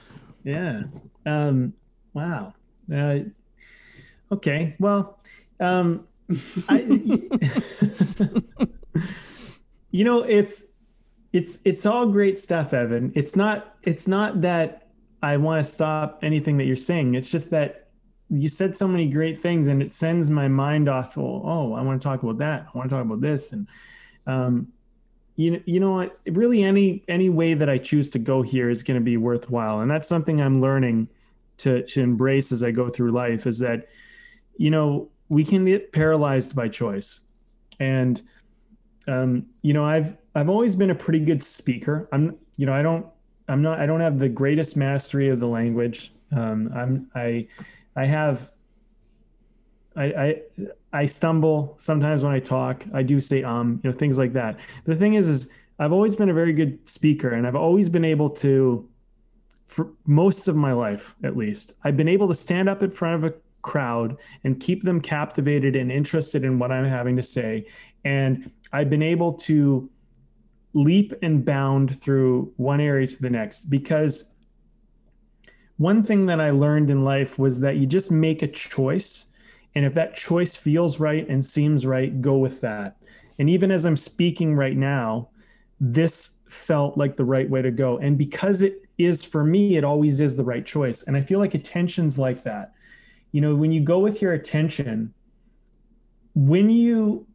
Yeah. 0.43 0.83
Um, 1.27 1.75
wow. 2.13 2.55
Uh, 2.93 3.19
okay. 4.33 4.75
Well, 4.79 5.19
um, 5.61 6.07
I, 6.69 6.81
you 9.91 10.05
know, 10.05 10.23
it's 10.23 10.65
it's 11.35 11.59
it's 11.65 11.85
all 11.85 12.07
great 12.07 12.39
stuff, 12.39 12.73
Evan. 12.73 13.13
It's 13.17 13.35
not 13.35 13.77
it's 13.83 14.07
not 14.07 14.41
that 14.43 14.87
I 15.21 15.37
want 15.37 15.67
to 15.67 15.71
stop 15.71 16.21
anything 16.23 16.57
that 16.59 16.65
you're 16.65 16.77
saying. 16.77 17.17
It's 17.17 17.29
just 17.29 17.51
that 17.51 17.89
you 18.31 18.49
said 18.49 18.77
so 18.77 18.87
many 18.87 19.09
great 19.09 19.41
things, 19.41 19.67
and 19.67 19.83
it 19.83 19.93
sends 19.93 20.31
my 20.31 20.47
mind 20.47 20.89
off. 20.89 21.17
Well, 21.17 21.43
oh, 21.45 21.73
I 21.75 21.83
want 21.83 22.01
to 22.01 22.05
talk 22.05 22.23
about 22.23 22.39
that. 22.39 22.67
I 22.73 22.79
want 22.79 22.89
to 22.89 22.95
talk 22.95 23.05
about 23.05 23.21
this, 23.21 23.53
and 23.53 23.67
um, 24.29 24.69
you 25.35 25.51
know, 25.51 25.61
you 25.67 25.81
know 25.81 25.91
what? 25.91 26.21
Really, 26.27 26.63
any 26.63 27.03
any 27.09 27.31
way 27.31 27.55
that 27.55 27.69
I 27.69 27.79
choose 27.79 28.09
to 28.11 28.21
go 28.21 28.41
here 28.41 28.71
is 28.71 28.85
going 28.85 29.01
to 29.01 29.05
be 29.05 29.17
worthwhile, 29.17 29.81
and 29.81 29.91
that's 29.91 30.07
something 30.07 30.41
I'm 30.41 30.61
learning 30.61 31.09
to 31.59 31.83
to 31.83 32.01
embrace 32.01 32.53
as 32.53 32.63
I 32.63 32.71
go 32.71 32.89
through 32.89 33.11
life. 33.11 33.49
Is 33.49 33.59
that 33.59 33.89
you 34.57 34.71
know 34.71 35.11
we 35.31 35.45
can 35.45 35.65
get 35.65 35.91
paralyzed 35.91 36.55
by 36.55 36.69
choice, 36.69 37.23
and 37.81 38.23
um, 39.07 39.47
you 39.63 39.73
know 39.73 39.85
I've 39.85 40.17
I've 40.35 40.49
always 40.49 40.75
been 40.75 40.91
a 40.91 40.95
pretty 40.95 41.21
good 41.21 41.43
speaker. 41.43 42.09
I'm 42.13 42.37
you 42.57 42.67
know 42.67 42.73
I 42.73 42.83
don't 42.83 43.07
I'm 43.49 43.63
not 43.63 43.81
I 43.81 43.87
don't 43.87 44.01
have 44.01 44.19
the 44.19 44.29
greatest 44.29 44.77
mastery 44.77 45.29
of 45.29 45.41
the 45.41 45.47
language. 45.47 46.13
Um, 46.37 46.71
I'm 46.75 47.11
I 47.15 47.47
I 47.97 48.07
have 48.07 48.51
I, 49.97 50.05
I 50.05 50.43
I 50.93 51.07
stumble 51.07 51.75
sometimes 51.79 52.23
when 52.23 52.33
I 52.33 52.41
talk. 52.41 52.85
I 52.93 53.03
do 53.03 53.21
say 53.21 53.43
um, 53.43 53.81
you 53.83 53.91
know, 53.91 53.97
things 53.97 54.19
like 54.19 54.33
that. 54.33 54.57
But 54.85 54.95
the 54.95 54.99
thing 54.99 55.15
is, 55.15 55.29
is 55.29 55.51
I've 55.79 55.93
always 55.93 56.17
been 56.17 56.29
a 56.29 56.35
very 56.35 56.53
good 56.53 56.79
speaker, 56.89 57.31
and 57.31 57.47
I've 57.47 57.57
always 57.57 57.89
been 57.89 58.05
able 58.05 58.31
to, 58.31 58.89
for 59.67 59.89
most 60.07 60.49
of 60.49 60.57
my 60.57 60.73
life 60.73 61.15
at 61.25 61.37
least, 61.37 61.75
I've 61.85 61.97
been 61.97 62.09
able 62.09 62.29
to 62.29 62.35
stand 62.35 62.69
up 62.69 62.83
in 62.83 62.91
front 62.91 63.25
of 63.25 63.33
a 63.33 63.35
crowd 63.63 64.17
and 64.45 64.61
keep 64.61 64.83
them 64.83 65.01
captivated 65.01 65.75
and 65.75 65.91
interested 65.91 66.45
in 66.45 66.59
what 66.59 66.71
I'm 66.71 66.85
having 66.85 67.17
to 67.17 67.23
say. 67.23 67.67
And 68.05 68.51
I've 68.75 68.91
been 68.91 69.03
able 69.03 69.35
to 69.35 69.89
leap 70.73 71.15
and 71.23 71.45
bound 71.45 72.01
through 72.03 72.53
one 72.57 72.81
area 72.81 73.07
to 73.07 73.23
the 73.23 73.31
next 73.31 73.71
because 73.71 74.35
one 75.77 76.03
thing 76.03 76.27
that 76.27 76.41
I 76.41 76.51
learned 76.51 76.91
in 76.91 77.05
life 77.05 77.39
was 77.39 77.61
that 77.61 77.77
you 77.77 77.87
just 77.87 78.11
make 78.11 78.43
a 78.43 78.49
choice. 78.49 79.27
And 79.77 79.85
if 79.85 79.95
that 79.95 80.17
choice 80.17 80.57
feels 80.57 80.99
right 80.99 81.27
and 81.29 81.45
seems 81.45 81.87
right, 81.87 82.21
go 82.21 82.39
with 82.39 82.61
that. 82.63 82.97
And 83.39 83.49
even 83.49 83.71
as 83.71 83.87
I'm 83.87 83.97
speaking 83.97 84.57
right 84.57 84.77
now, 84.77 85.29
this 85.81 86.33
felt 86.49 86.99
like 86.99 87.17
the 87.17 87.25
right 87.25 87.49
way 87.49 87.63
to 87.63 87.71
go. 87.71 87.99
And 87.99 88.19
because 88.19 88.63
it 88.63 88.83
is 88.99 89.25
for 89.25 89.45
me, 89.45 89.77
it 89.77 89.85
always 89.85 90.21
is 90.21 90.37
the 90.37 90.45
right 90.45 90.67
choice. 90.67 91.05
And 91.05 91.17
I 91.17 91.21
feel 91.21 91.39
like 91.39 91.55
attention's 91.55 92.19
like 92.19 92.43
that. 92.43 92.73
You 93.31 93.41
know, 93.41 93.55
when 93.55 93.71
you 93.71 93.81
go 93.81 94.01
with 94.01 94.21
your 94.21 94.33
attention, 94.33 95.15
when 96.35 96.71
you 96.71 97.27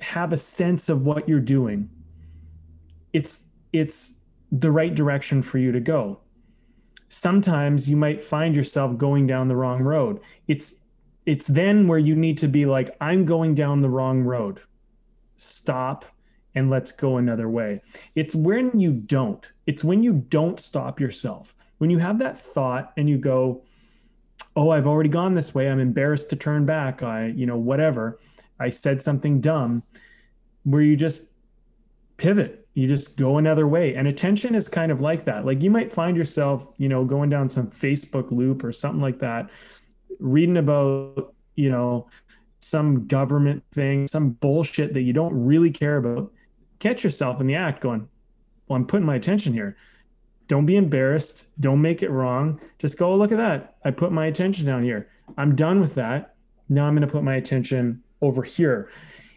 have 0.00 0.32
a 0.32 0.36
sense 0.36 0.88
of 0.88 1.02
what 1.02 1.28
you're 1.28 1.40
doing, 1.40 1.88
it's 3.12 3.40
it's 3.72 4.14
the 4.52 4.70
right 4.70 4.94
direction 4.94 5.42
for 5.42 5.58
you 5.58 5.72
to 5.72 5.80
go 5.80 6.20
sometimes 7.14 7.88
you 7.88 7.96
might 7.96 8.20
find 8.20 8.56
yourself 8.56 8.98
going 8.98 9.26
down 9.26 9.46
the 9.46 9.56
wrong 9.56 9.82
road. 9.82 10.20
It's 10.48 10.80
it's 11.26 11.46
then 11.46 11.86
where 11.88 11.98
you 11.98 12.14
need 12.14 12.36
to 12.38 12.48
be 12.48 12.66
like 12.66 12.96
I'm 13.00 13.24
going 13.24 13.54
down 13.54 13.80
the 13.80 13.88
wrong 13.88 14.22
road. 14.22 14.60
Stop 15.36 16.04
and 16.54 16.70
let's 16.70 16.92
go 16.92 17.16
another 17.16 17.48
way. 17.48 17.80
It's 18.14 18.34
when 18.34 18.78
you 18.78 18.92
don't. 18.92 19.50
It's 19.66 19.82
when 19.82 20.02
you 20.02 20.12
don't 20.28 20.60
stop 20.60 21.00
yourself. 21.00 21.54
When 21.78 21.90
you 21.90 21.98
have 21.98 22.18
that 22.18 22.40
thought 22.40 22.92
and 22.96 23.08
you 23.08 23.18
go, 23.18 23.62
"Oh, 24.56 24.70
I've 24.70 24.86
already 24.86 25.08
gone 25.08 25.34
this 25.34 25.54
way. 25.54 25.68
I'm 25.68 25.80
embarrassed 25.80 26.30
to 26.30 26.36
turn 26.36 26.66
back. 26.66 27.02
I, 27.02 27.26
you 27.26 27.46
know, 27.46 27.56
whatever. 27.56 28.18
I 28.64 28.70
said 28.70 29.00
something 29.02 29.40
dumb." 29.40 29.82
Where 30.64 30.82
you 30.82 30.96
just 30.96 31.28
pivot. 32.16 32.66
You 32.74 32.88
just 32.88 33.16
go 33.16 33.38
another 33.38 33.68
way. 33.68 33.94
And 33.94 34.08
attention 34.08 34.54
is 34.54 34.68
kind 34.68 34.90
of 34.90 35.00
like 35.00 35.24
that. 35.24 35.46
Like 35.46 35.62
you 35.62 35.70
might 35.70 35.92
find 35.92 36.16
yourself 36.16 36.66
you 36.76 36.88
know 36.88 37.04
going 37.04 37.30
down 37.30 37.48
some 37.48 37.68
facebook 37.68 38.30
loop 38.32 38.64
or 38.64 38.72
something 38.72 39.00
like 39.00 39.18
that 39.20 39.50
reading 40.20 40.58
about 40.58 41.34
you 41.56 41.70
know 41.70 42.08
some 42.60 43.06
government 43.06 43.62
thing 43.72 44.06
some 44.06 44.30
bullshit 44.30 44.94
that 44.94 45.02
you 45.02 45.12
don't 45.12 45.34
really 45.34 45.70
care 45.70 45.98
about. 45.98 46.32
Catch 46.78 47.04
yourself 47.04 47.40
in 47.40 47.46
the 47.46 47.54
act 47.54 47.80
going 47.80 48.08
well 48.68 48.76
i'm 48.76 48.86
putting 48.86 49.06
my 49.06 49.16
attention 49.16 49.52
here. 49.52 49.76
Don't 50.46 50.66
be 50.66 50.76
embarrassed. 50.76 51.46
Don't 51.60 51.80
make 51.80 52.02
it 52.02 52.10
wrong. 52.10 52.60
Just 52.78 52.98
go 52.98 53.14
look 53.14 53.32
at 53.32 53.38
that. 53.38 53.76
I 53.84 53.90
put 53.90 54.12
my 54.12 54.26
attention 54.26 54.66
down 54.66 54.82
here. 54.82 55.08
I'm 55.38 55.56
done 55.56 55.80
with 55.80 55.94
that. 55.94 56.34
Now 56.68 56.86
i'm 56.86 56.94
going 56.94 57.06
to 57.06 57.12
put 57.12 57.22
my 57.22 57.36
attention 57.36 58.02
over 58.24 58.42
here 58.42 58.90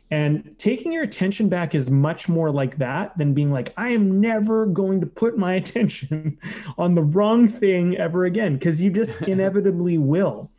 and 0.10 0.56
taking 0.58 0.93
your 0.93 1.04
attention 1.04 1.50
back 1.50 1.76
is 1.76 1.91
much 1.91 2.30
more 2.30 2.50
like 2.50 2.78
that 2.78 3.17
than 3.17 3.34
being 3.34 3.52
like, 3.52 3.73
I 3.76 3.89
am 3.89 4.21
never 4.21 4.65
going 4.65 5.02
to 5.02 5.08
put 5.08 5.38
my 5.38 5.54
attention 5.62 6.38
on 6.78 6.95
the 6.95 7.04
wrong 7.04 7.47
thing 7.47 7.97
ever 7.97 8.26
again, 8.26 8.54
because 8.54 8.82
you 8.82 8.89
just 8.89 9.21
inevitably 9.23 9.97
will. 9.97 10.50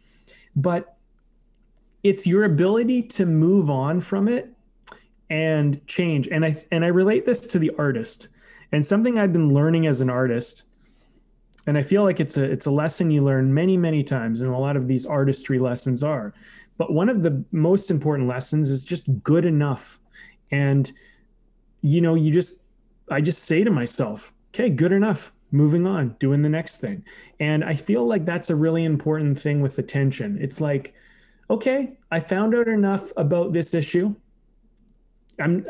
But 0.54 0.96
it's 2.02 2.26
your 2.26 2.44
ability 2.44 3.02
to 3.02 3.26
move 3.26 3.70
on 3.70 4.00
from 4.00 4.28
it 4.28 4.52
and 5.30 5.84
change. 5.86 6.28
And 6.28 6.44
I 6.44 6.62
and 6.70 6.84
I 6.84 6.88
relate 6.88 7.26
this 7.26 7.40
to 7.40 7.58
the 7.58 7.70
artist. 7.78 8.28
And 8.72 8.84
something 8.84 9.18
I've 9.18 9.32
been 9.32 9.54
learning 9.54 9.86
as 9.86 10.02
an 10.02 10.10
artist, 10.10 10.64
and 11.66 11.78
I 11.78 11.82
feel 11.82 12.04
like 12.04 12.20
it's 12.20 12.36
a 12.36 12.44
it's 12.44 12.66
a 12.66 12.70
lesson 12.70 13.10
you 13.10 13.24
learn 13.24 13.52
many, 13.52 13.78
many 13.78 14.04
times, 14.04 14.42
and 14.42 14.52
a 14.52 14.58
lot 14.58 14.76
of 14.76 14.86
these 14.86 15.06
artistry 15.06 15.58
lessons 15.58 16.02
are 16.02 16.34
but 16.78 16.92
one 16.92 17.08
of 17.08 17.22
the 17.22 17.44
most 17.52 17.90
important 17.90 18.28
lessons 18.28 18.70
is 18.70 18.84
just 18.84 19.06
good 19.22 19.44
enough. 19.44 19.98
And, 20.50 20.90
you 21.82 22.00
know, 22.00 22.14
you 22.14 22.32
just, 22.32 22.54
I 23.10 23.20
just 23.20 23.42
say 23.42 23.64
to 23.64 23.70
myself, 23.70 24.32
okay, 24.54 24.70
good 24.70 24.92
enough, 24.92 25.32
moving 25.50 25.86
on, 25.86 26.16
doing 26.20 26.40
the 26.40 26.48
next 26.48 26.76
thing. 26.76 27.04
And 27.40 27.64
I 27.64 27.74
feel 27.74 28.06
like 28.06 28.24
that's 28.24 28.50
a 28.50 28.56
really 28.56 28.84
important 28.84 29.38
thing 29.38 29.60
with 29.60 29.78
attention. 29.78 30.38
It's 30.40 30.60
like, 30.60 30.94
okay, 31.50 31.96
I 32.10 32.20
found 32.20 32.54
out 32.54 32.68
enough 32.68 33.12
about 33.16 33.52
this 33.52 33.74
issue. 33.74 34.14
I'm, 35.40 35.66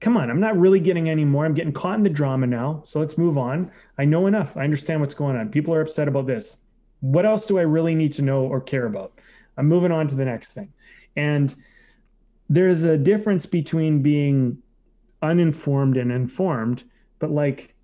come 0.00 0.16
on, 0.16 0.30
I'm 0.30 0.40
not 0.40 0.56
really 0.56 0.80
getting 0.80 1.10
any 1.10 1.24
more. 1.24 1.44
I'm 1.44 1.54
getting 1.54 1.72
caught 1.72 1.98
in 1.98 2.04
the 2.04 2.10
drama 2.10 2.46
now. 2.46 2.82
So 2.84 3.00
let's 3.00 3.18
move 3.18 3.36
on. 3.36 3.70
I 3.98 4.04
know 4.04 4.26
enough. 4.26 4.56
I 4.56 4.64
understand 4.64 5.00
what's 5.00 5.14
going 5.14 5.36
on. 5.36 5.50
People 5.50 5.74
are 5.74 5.80
upset 5.80 6.08
about 6.08 6.26
this. 6.26 6.58
What 7.00 7.26
else 7.26 7.46
do 7.46 7.58
I 7.58 7.62
really 7.62 7.94
need 7.94 8.12
to 8.14 8.22
know 8.22 8.42
or 8.42 8.60
care 8.60 8.86
about? 8.86 9.12
I'm 9.58 9.66
moving 9.66 9.92
on 9.92 10.06
to 10.06 10.14
the 10.14 10.24
next 10.24 10.52
thing. 10.52 10.72
And 11.16 11.54
there's 12.48 12.84
a 12.84 12.96
difference 12.96 13.44
between 13.44 14.00
being 14.00 14.58
uninformed 15.20 15.96
and 15.96 16.10
informed, 16.12 16.84
but 17.18 17.30
like, 17.30 17.74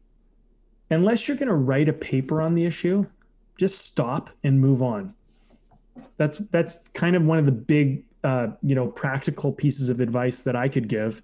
unless 0.91 1.27
you're 1.27 1.37
going 1.37 1.49
to 1.49 1.55
write 1.55 1.89
a 1.89 1.93
paper 1.93 2.41
on 2.41 2.55
the 2.55 2.64
issue, 2.64 3.05
just 3.59 3.85
stop 3.85 4.31
and 4.45 4.61
move 4.61 4.83
on. 4.83 5.12
That's 6.16 6.39
that's 6.51 6.79
kind 6.95 7.14
of 7.16 7.25
one 7.25 7.39
of 7.39 7.47
the 7.47 7.53
big, 7.53 8.05
uh, 8.22 8.49
you 8.62 8.75
know, 8.75 8.89
practical 8.89 9.53
pieces 9.53 9.91
of 9.91 10.01
advice 10.01 10.41
that 10.41 10.57
I 10.57 10.68
could 10.68 10.89
give 10.89 11.22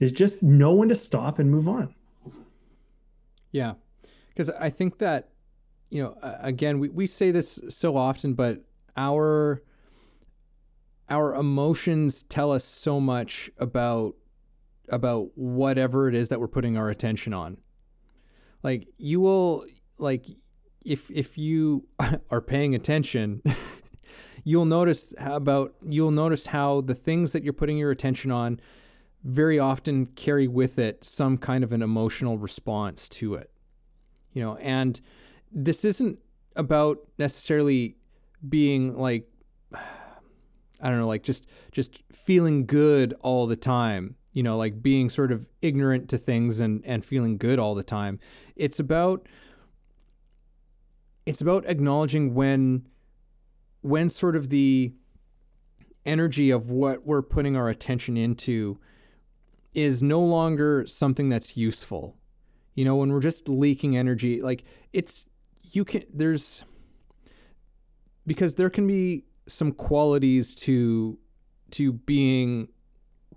is 0.00 0.10
just 0.10 0.42
know 0.42 0.72
when 0.72 0.88
to 0.88 0.94
stop 0.94 1.38
and 1.38 1.50
move 1.50 1.68
on. 1.68 1.94
Yeah, 3.52 3.74
because 4.28 4.50
I 4.50 4.70
think 4.70 4.98
that, 4.98 5.28
you 5.90 6.02
know, 6.02 6.16
again, 6.40 6.78
we, 6.78 6.88
we 6.88 7.06
say 7.06 7.30
this 7.30 7.60
so 7.68 7.96
often, 7.96 8.34
but 8.34 8.62
our 8.96 9.62
our 11.12 11.34
emotions 11.34 12.22
tell 12.22 12.50
us 12.50 12.64
so 12.64 12.98
much 12.98 13.50
about 13.58 14.14
about 14.88 15.28
whatever 15.36 16.08
it 16.08 16.14
is 16.14 16.30
that 16.30 16.40
we're 16.40 16.48
putting 16.48 16.76
our 16.76 16.88
attention 16.88 17.34
on. 17.34 17.58
Like 18.62 18.88
you 18.96 19.20
will 19.20 19.66
like 19.98 20.26
if 20.84 21.10
if 21.10 21.36
you 21.36 21.86
are 22.30 22.40
paying 22.40 22.74
attention, 22.74 23.42
you'll 24.44 24.64
notice 24.64 25.12
about 25.18 25.74
you'll 25.82 26.10
notice 26.10 26.46
how 26.46 26.80
the 26.80 26.94
things 26.94 27.32
that 27.32 27.44
you're 27.44 27.52
putting 27.52 27.76
your 27.76 27.90
attention 27.90 28.30
on 28.30 28.58
very 29.22 29.58
often 29.58 30.06
carry 30.06 30.48
with 30.48 30.78
it 30.78 31.04
some 31.04 31.36
kind 31.36 31.62
of 31.62 31.72
an 31.72 31.82
emotional 31.82 32.38
response 32.38 33.06
to 33.08 33.34
it. 33.34 33.50
You 34.32 34.42
know, 34.42 34.56
and 34.56 34.98
this 35.52 35.84
isn't 35.84 36.18
about 36.56 37.00
necessarily 37.18 37.96
being 38.48 38.96
like 38.96 39.28
I 40.82 40.90
don't 40.90 40.98
know, 40.98 41.06
like 41.06 41.22
just 41.22 41.46
just 41.70 42.02
feeling 42.12 42.66
good 42.66 43.14
all 43.20 43.46
the 43.46 43.56
time. 43.56 44.16
You 44.32 44.42
know, 44.42 44.56
like 44.56 44.82
being 44.82 45.08
sort 45.08 45.30
of 45.30 45.46
ignorant 45.60 46.08
to 46.10 46.18
things 46.18 46.60
and 46.60 46.82
and 46.84 47.04
feeling 47.04 47.38
good 47.38 47.58
all 47.58 47.74
the 47.74 47.82
time. 47.82 48.18
It's 48.56 48.80
about 48.80 49.28
it's 51.24 51.40
about 51.40 51.64
acknowledging 51.66 52.34
when 52.34 52.88
when 53.80 54.08
sort 54.08 54.36
of 54.36 54.48
the 54.48 54.92
energy 56.04 56.50
of 56.50 56.70
what 56.70 57.06
we're 57.06 57.22
putting 57.22 57.56
our 57.56 57.68
attention 57.68 58.16
into 58.16 58.78
is 59.74 60.02
no 60.02 60.20
longer 60.20 60.84
something 60.86 61.28
that's 61.28 61.56
useful. 61.56 62.16
You 62.74 62.84
know, 62.84 62.96
when 62.96 63.12
we're 63.12 63.20
just 63.20 63.48
leaking 63.48 63.96
energy, 63.96 64.40
like 64.40 64.64
it's 64.92 65.26
you 65.72 65.84
can 65.84 66.02
there's 66.12 66.64
because 68.26 68.54
there 68.54 68.70
can 68.70 68.86
be 68.86 69.24
some 69.46 69.72
qualities 69.72 70.54
to 70.54 71.18
to 71.72 71.92
being 71.92 72.68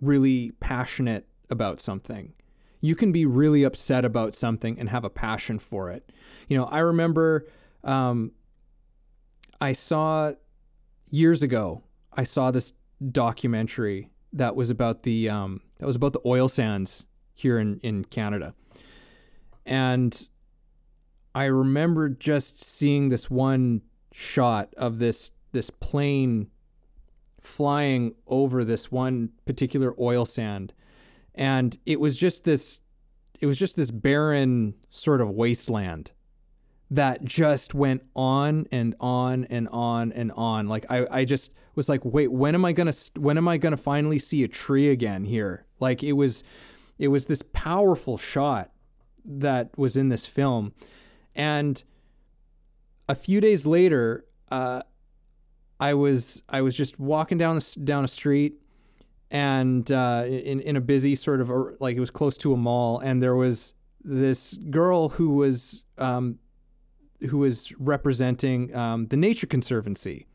really 0.01 0.51
passionate 0.60 1.28
about 1.49 1.80
something. 1.80 2.34
You 2.82 2.95
can 2.95 3.12
be 3.12 3.26
really 3.26 3.64
upset 3.64 4.03
about 4.03 4.36
something 4.36 4.78
and 4.78 4.89
have 4.89 5.03
a 5.03 5.10
passion 5.10 5.58
for 5.58 5.89
it. 5.89 6.12
You 6.49 6.58
know, 6.58 6.66
I 6.66 6.80
remember 6.80 7.47
um, 7.84 8.32
I 9.62 9.74
saw 9.74 10.34
years 11.10 11.41
ago. 11.41 11.84
I 12.14 12.24
saw 12.24 12.51
this 12.51 12.74
documentary 13.12 14.12
that 14.34 14.56
was 14.56 14.70
about 14.70 15.03
the 15.03 15.30
um, 15.30 15.62
that 15.80 15.86
was 15.86 15.95
about 15.95 16.14
the 16.14 16.22
oil 16.26 16.47
sands 16.47 17.06
here 17.34 17.58
in 17.58 17.80
in 17.82 18.06
Canada, 18.06 18.53
and 19.66 20.28
I 21.34 21.45
remember 21.45 22.10
just 22.10 22.64
seeing 22.64 23.10
this 23.10 23.30
one 23.30 23.82
shot 24.14 24.74
of 24.78 24.99
this 24.99 25.32
this 25.56 25.70
plane 25.70 26.49
flying 27.41 28.14
over 28.28 28.66
this 28.66 28.91
one 28.91 29.30
particular 29.45 29.95
oil 29.99 30.26
sand. 30.26 30.74
And 31.34 31.78
it 31.86 31.99
was 31.99 32.18
just 32.18 32.43
this 32.43 32.82
it 33.39 33.47
was 33.47 33.58
just 33.58 33.76
this 33.76 33.91
barren 33.91 34.76
sort 34.89 35.22
of 35.22 35.30
wasteland 35.30 36.12
that 36.91 37.24
just 37.24 37.74
went 37.74 38.03
on 38.16 38.68
and 38.72 38.95
on 38.99 39.45
and 39.45 39.68
on 39.70 40.12
and 40.12 40.32
on. 40.34 40.68
Like 40.68 40.86
i 40.89 41.08
i 41.10 41.26
just 41.26 41.51
was 41.76 41.88
like 41.88 42.03
wait 42.03 42.32
when 42.32 42.53
am 42.53 42.66
i 42.66 42.74
going 42.74 42.91
to 42.91 43.12
when 43.20 43.38
am 43.38 43.47
i 43.47 43.58
going 43.58 43.72
to 43.72 43.82
finally 43.82 44.20
see 44.20 44.43
a 44.43 44.47
tree 44.47 44.89
again 44.89 45.24
here? 45.24 45.66
Like 45.80 46.03
it 46.03 46.14
was 46.14 46.43
it 46.97 47.08
was 47.08 47.28
this 47.28 47.41
powerful 47.53 48.18
shot 48.18 48.72
that 49.24 49.78
was 49.78 49.95
in 49.95 50.10
this 50.10 50.26
film. 50.26 50.74
And 51.34 51.82
a 53.08 53.16
few 53.16 53.39
days 53.39 53.66
later 53.66 54.26
uh, 54.51 54.82
I 55.80 55.94
was 55.94 56.44
I 56.48 56.62
was 56.62 56.76
just 56.76 57.00
walking 57.00 57.38
down 57.38 57.56
the, 57.56 57.80
down 57.84 58.04
a 58.04 58.08
street 58.08 58.62
and 59.32 59.92
uh, 59.92 60.24
in 60.26 60.60
in 60.62 60.76
a 60.76 60.82
busy 60.82 61.16
sort 61.16 61.42
of 61.42 61.52
like 61.80 61.98
it 61.98 62.00
was 62.00 62.12
close 62.12 62.38
to 62.38 62.54
a 62.54 62.58
mall 62.58 63.00
and 63.00 63.22
there 63.22 63.36
was 63.36 63.74
this 64.04 64.54
girl 64.70 65.10
who 65.10 65.32
was 65.32 65.84
um, 65.98 66.40
who 67.30 67.40
was 67.40 67.74
representing 67.80 68.74
um, 68.76 69.08
the 69.08 69.18
Nature 69.18 69.48
Conservancy 69.48 70.28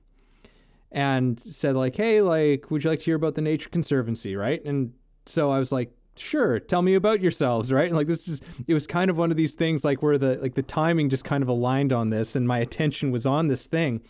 and 0.93 1.41
said 1.41 1.77
like 1.77 1.97
hey 1.97 2.21
like 2.21 2.71
would 2.71 2.85
you 2.85 2.91
like 2.91 2.99
to 2.99 3.05
hear 3.07 3.17
about 3.17 3.35
the 3.35 3.43
Nature 3.43 3.71
Conservancy? 3.71 4.37
Right? 4.37 4.63
And 4.65 4.93
so 5.25 5.51
I 5.51 5.59
was 5.59 5.73
like 5.73 5.93
sure 6.17 6.59
tell 6.59 6.83
me 6.83 6.95
about 6.95 7.23
yourselves. 7.23 7.73
Right? 7.73 7.87
And 7.87 7.97
like 7.97 8.09
this 8.09 8.29
is 8.29 8.43
it 8.67 8.75
was 8.75 8.87
kind 8.87 9.11
of 9.11 9.17
one 9.17 9.31
of 9.31 9.39
these 9.39 9.55
things 9.55 9.85
like 9.85 10.03
where 10.03 10.19
the 10.19 10.39
like 10.43 10.55
the 10.55 10.63
timing 10.63 11.09
just 11.09 11.25
kind 11.25 11.43
of 11.43 11.49
aligned 11.49 11.95
on 11.95 12.11
this 12.11 12.37
and 12.37 12.47
my 12.47 12.59
attention 12.59 13.11
was 13.11 13.25
on 13.25 13.49
this 13.49 13.67
thing 13.67 14.03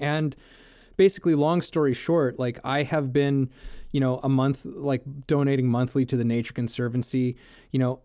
and 0.00 0.34
basically, 0.96 1.34
long 1.34 1.62
story 1.62 1.94
short, 1.94 2.38
like 2.38 2.58
I 2.64 2.82
have 2.82 3.12
been, 3.12 3.50
you 3.92 4.00
know, 4.00 4.18
a 4.22 4.28
month, 4.28 4.64
like 4.64 5.02
donating 5.26 5.68
monthly 5.68 6.04
to 6.06 6.16
the 6.16 6.24
Nature 6.24 6.52
Conservancy, 6.52 7.36
you 7.70 7.78
know, 7.78 8.00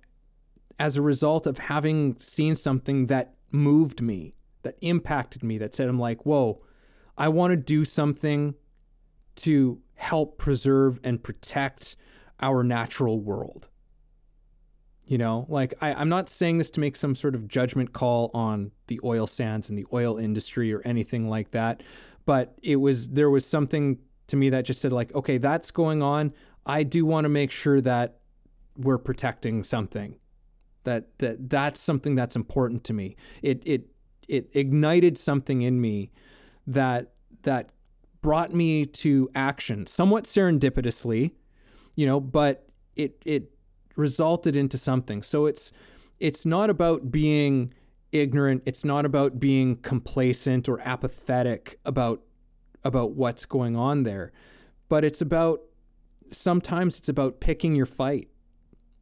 as 0.80 0.98
a 0.98 1.02
result 1.02 1.48
of 1.48 1.58
having 1.58 2.18
seen 2.20 2.56
something 2.56 3.08
that 3.08 3.36
moved 3.52 4.02
me, 4.02 4.36
that 4.64 4.78
impacted 4.82 5.44
me, 5.44 5.58
that 5.58 5.74
said, 5.74 5.88
I'm 5.88 6.00
like, 6.00 6.26
whoa, 6.26 6.62
I 7.18 7.30
want 7.30 7.52
to 7.52 7.58
do 7.58 7.86
something 7.86 8.56
to 9.38 9.80
help 9.96 10.38
preserve 10.38 11.00
and 11.04 11.24
protect 11.24 11.96
our 12.42 12.64
natural 12.64 13.20
world. 13.20 13.70
You 15.06 15.20
know, 15.20 15.46
like 15.50 15.76
I, 15.82 15.94
I'm 15.94 16.10
not 16.10 16.30
saying 16.30 16.58
this 16.58 16.72
to 16.72 16.80
make 16.80 16.96
some 16.96 17.14
sort 17.14 17.36
of 17.36 17.48
judgment 17.48 17.94
call 17.94 18.32
on 18.34 18.72
the 18.88 19.00
oil 19.04 19.28
sands 19.28 19.70
and 19.70 19.78
the 19.78 19.86
oil 19.94 20.18
industry 20.18 20.74
or 20.74 20.82
anything 20.84 21.30
like 21.30 21.52
that. 21.52 21.84
But 22.26 22.56
it 22.64 22.78
was 22.78 23.10
there 23.10 23.30
was 23.30 23.46
something 23.46 24.00
to 24.28 24.36
me 24.36 24.50
that 24.50 24.66
just 24.66 24.82
said 24.82 24.92
like, 24.92 25.14
okay, 25.14 25.38
that's 25.38 25.70
going 25.70 26.02
on. 26.02 26.34
I 26.66 26.82
do 26.82 27.06
want 27.06 27.26
to 27.26 27.30
make 27.30 27.52
sure 27.52 27.82
that 27.82 28.18
we're 28.78 28.98
protecting 28.98 29.64
something. 29.64 30.16
That 30.86 31.18
that 31.20 31.50
that's 31.50 31.80
something 31.80 32.16
that's 32.16 32.36
important 32.36 32.84
to 32.86 32.94
me. 32.94 33.16
It 33.42 33.62
it 33.66 33.88
it 34.28 34.50
ignited 34.54 35.18
something 35.18 35.62
in 35.62 35.80
me 35.82 36.12
that 36.68 37.14
that 37.44 37.70
brought 38.22 38.54
me 38.54 38.86
to 38.88 39.30
action 39.36 39.86
somewhat 39.86 40.24
serendipitously, 40.24 41.32
you 41.96 42.06
know, 42.08 42.20
but 42.20 42.68
it 42.96 43.22
it 43.26 43.52
resulted 43.96 44.56
into 44.56 44.78
something. 44.78 45.22
So 45.22 45.46
it's 45.46 45.72
it's 46.20 46.46
not 46.46 46.70
about 46.70 47.12
being 47.12 47.74
ignorant, 48.12 48.64
it's 48.66 48.86
not 48.86 49.06
about 49.06 49.40
being 49.40 49.78
complacent 49.78 50.70
or 50.70 50.80
apathetic 50.82 51.80
about 51.86 52.22
about 52.84 53.12
what's 53.12 53.46
going 53.46 53.76
on 53.76 54.04
there. 54.04 54.32
But 54.88 55.04
it's 55.04 55.22
about 55.22 55.62
sometimes 56.32 56.98
it's 56.98 57.10
about 57.10 57.40
picking 57.40 57.76
your 57.76 57.86
fight. 57.86 58.30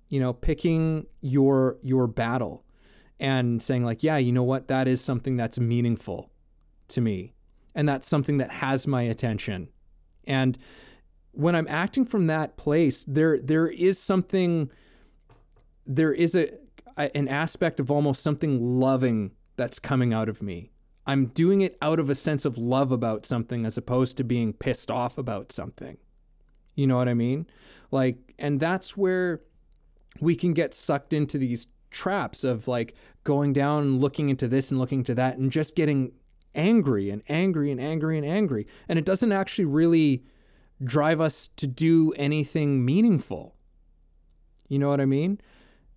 You 0.10 0.20
know, 0.20 0.34
picking 0.34 1.08
your 1.22 1.78
your 1.82 2.08
battle 2.08 2.64
and 3.20 3.64
saying 3.64 3.84
like, 3.84 4.04
yeah, 4.04 4.18
you 4.18 4.32
know 4.32 4.44
what? 4.44 4.68
That 4.68 4.88
is 4.88 5.02
something 5.02 5.38
that's 5.38 5.60
meaningful 5.60 6.30
to 6.89 7.02
me. 7.02 7.34
And 7.74 7.89
that's 7.89 8.08
something 8.08 8.38
that 8.38 8.52
has 8.52 8.86
my 8.86 9.02
attention. 9.04 9.70
And 10.26 10.58
when 11.32 11.56
I'm 11.56 11.68
acting 11.68 12.06
from 12.06 12.28
that 12.28 12.58
place, 12.58 13.04
there 13.08 13.39
there 13.39 13.68
is 13.68 13.98
something 13.98 14.70
there 15.86 16.14
is 16.14 16.36
a, 16.36 16.52
an 16.98 17.28
aspect 17.28 17.80
of 17.80 17.92
almost 17.92 18.22
something 18.22 18.80
loving 18.80 19.32
that's 19.56 19.80
coming 19.80 20.14
out 20.14 20.30
of 20.30 20.42
me. 20.42 20.72
I'm 21.06 21.28
doing 21.28 21.62
it 21.62 21.78
out 21.82 22.00
of 22.00 22.10
a 22.10 22.16
sense 22.16 22.46
of 22.46 22.58
love 22.58 22.92
about 22.92 23.26
something 23.26 23.66
as 23.66 23.78
opposed 23.78 24.16
to 24.18 24.24
being 24.24 24.54
pissed 24.54 24.90
off 24.90 25.18
about 25.18 25.52
something. 25.52 25.98
You 26.76 26.88
know 26.88 26.98
what 26.98 27.10
I 27.10 27.14
mean? 27.14 27.46
Like, 27.92 28.34
and 28.40 28.60
that's 28.60 28.96
where 28.96 29.42
we 30.20 30.36
can 30.36 30.54
get 30.54 30.74
sucked 30.74 31.14
into 31.14 31.38
these 31.38 31.68
traps 31.92 32.44
of 32.44 32.68
like 32.68 32.96
going 33.24 33.54
down 33.54 33.84
and 33.84 34.02
looking 34.02 34.30
into 34.30 34.48
this 34.48 34.72
and 34.72 34.80
looking 34.80 35.00
into 35.00 35.16
that 35.16 35.38
and 35.38 35.52
just 35.52 35.76
getting 35.76 36.14
angry 36.56 37.10
and 37.10 37.22
angry 37.28 37.72
and 37.72 37.80
angry 37.80 38.18
and 38.18 38.26
angry. 38.26 38.66
And 38.88 38.98
it 38.98 39.06
doesn't 39.06 39.32
actually 39.32 39.66
really 39.66 40.24
drive 40.84 41.22
us 41.22 41.50
to 41.58 41.68
do 41.68 42.12
anything 42.14 42.84
meaningful. 42.84 43.56
You 44.68 44.80
know 44.80 44.90
what 44.90 45.02
I 45.02 45.06
mean? 45.06 45.40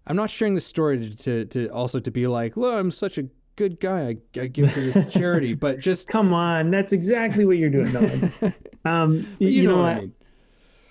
I'm 0.06 0.16
not 0.16 0.30
sharing 0.30 0.54
this 0.54 0.66
story 0.66 0.98
to, 0.98 1.14
to, 1.16 1.44
to 1.46 1.68
also 1.68 1.98
to 1.98 2.10
be 2.10 2.26
like, 2.26 2.56
look, 2.56 2.74
I'm 2.74 2.90
such 2.90 3.18
a 3.18 3.24
good 3.56 3.80
guy. 3.80 4.16
I, 4.36 4.40
I 4.40 4.46
give 4.46 4.72
to 4.72 4.80
this 4.80 5.12
charity, 5.12 5.54
but 5.54 5.78
just 5.80 6.06
come 6.06 6.32
on, 6.32 6.70
that's 6.70 6.92
exactly 6.92 7.44
what 7.44 7.56
you're 7.58 7.70
doing. 7.70 8.32
Um, 8.84 9.26
you, 9.40 9.48
you, 9.48 9.62
know, 9.64 9.78
know 9.78 9.82
what 9.82 9.88
I 9.88 10.00
mean. 10.02 10.12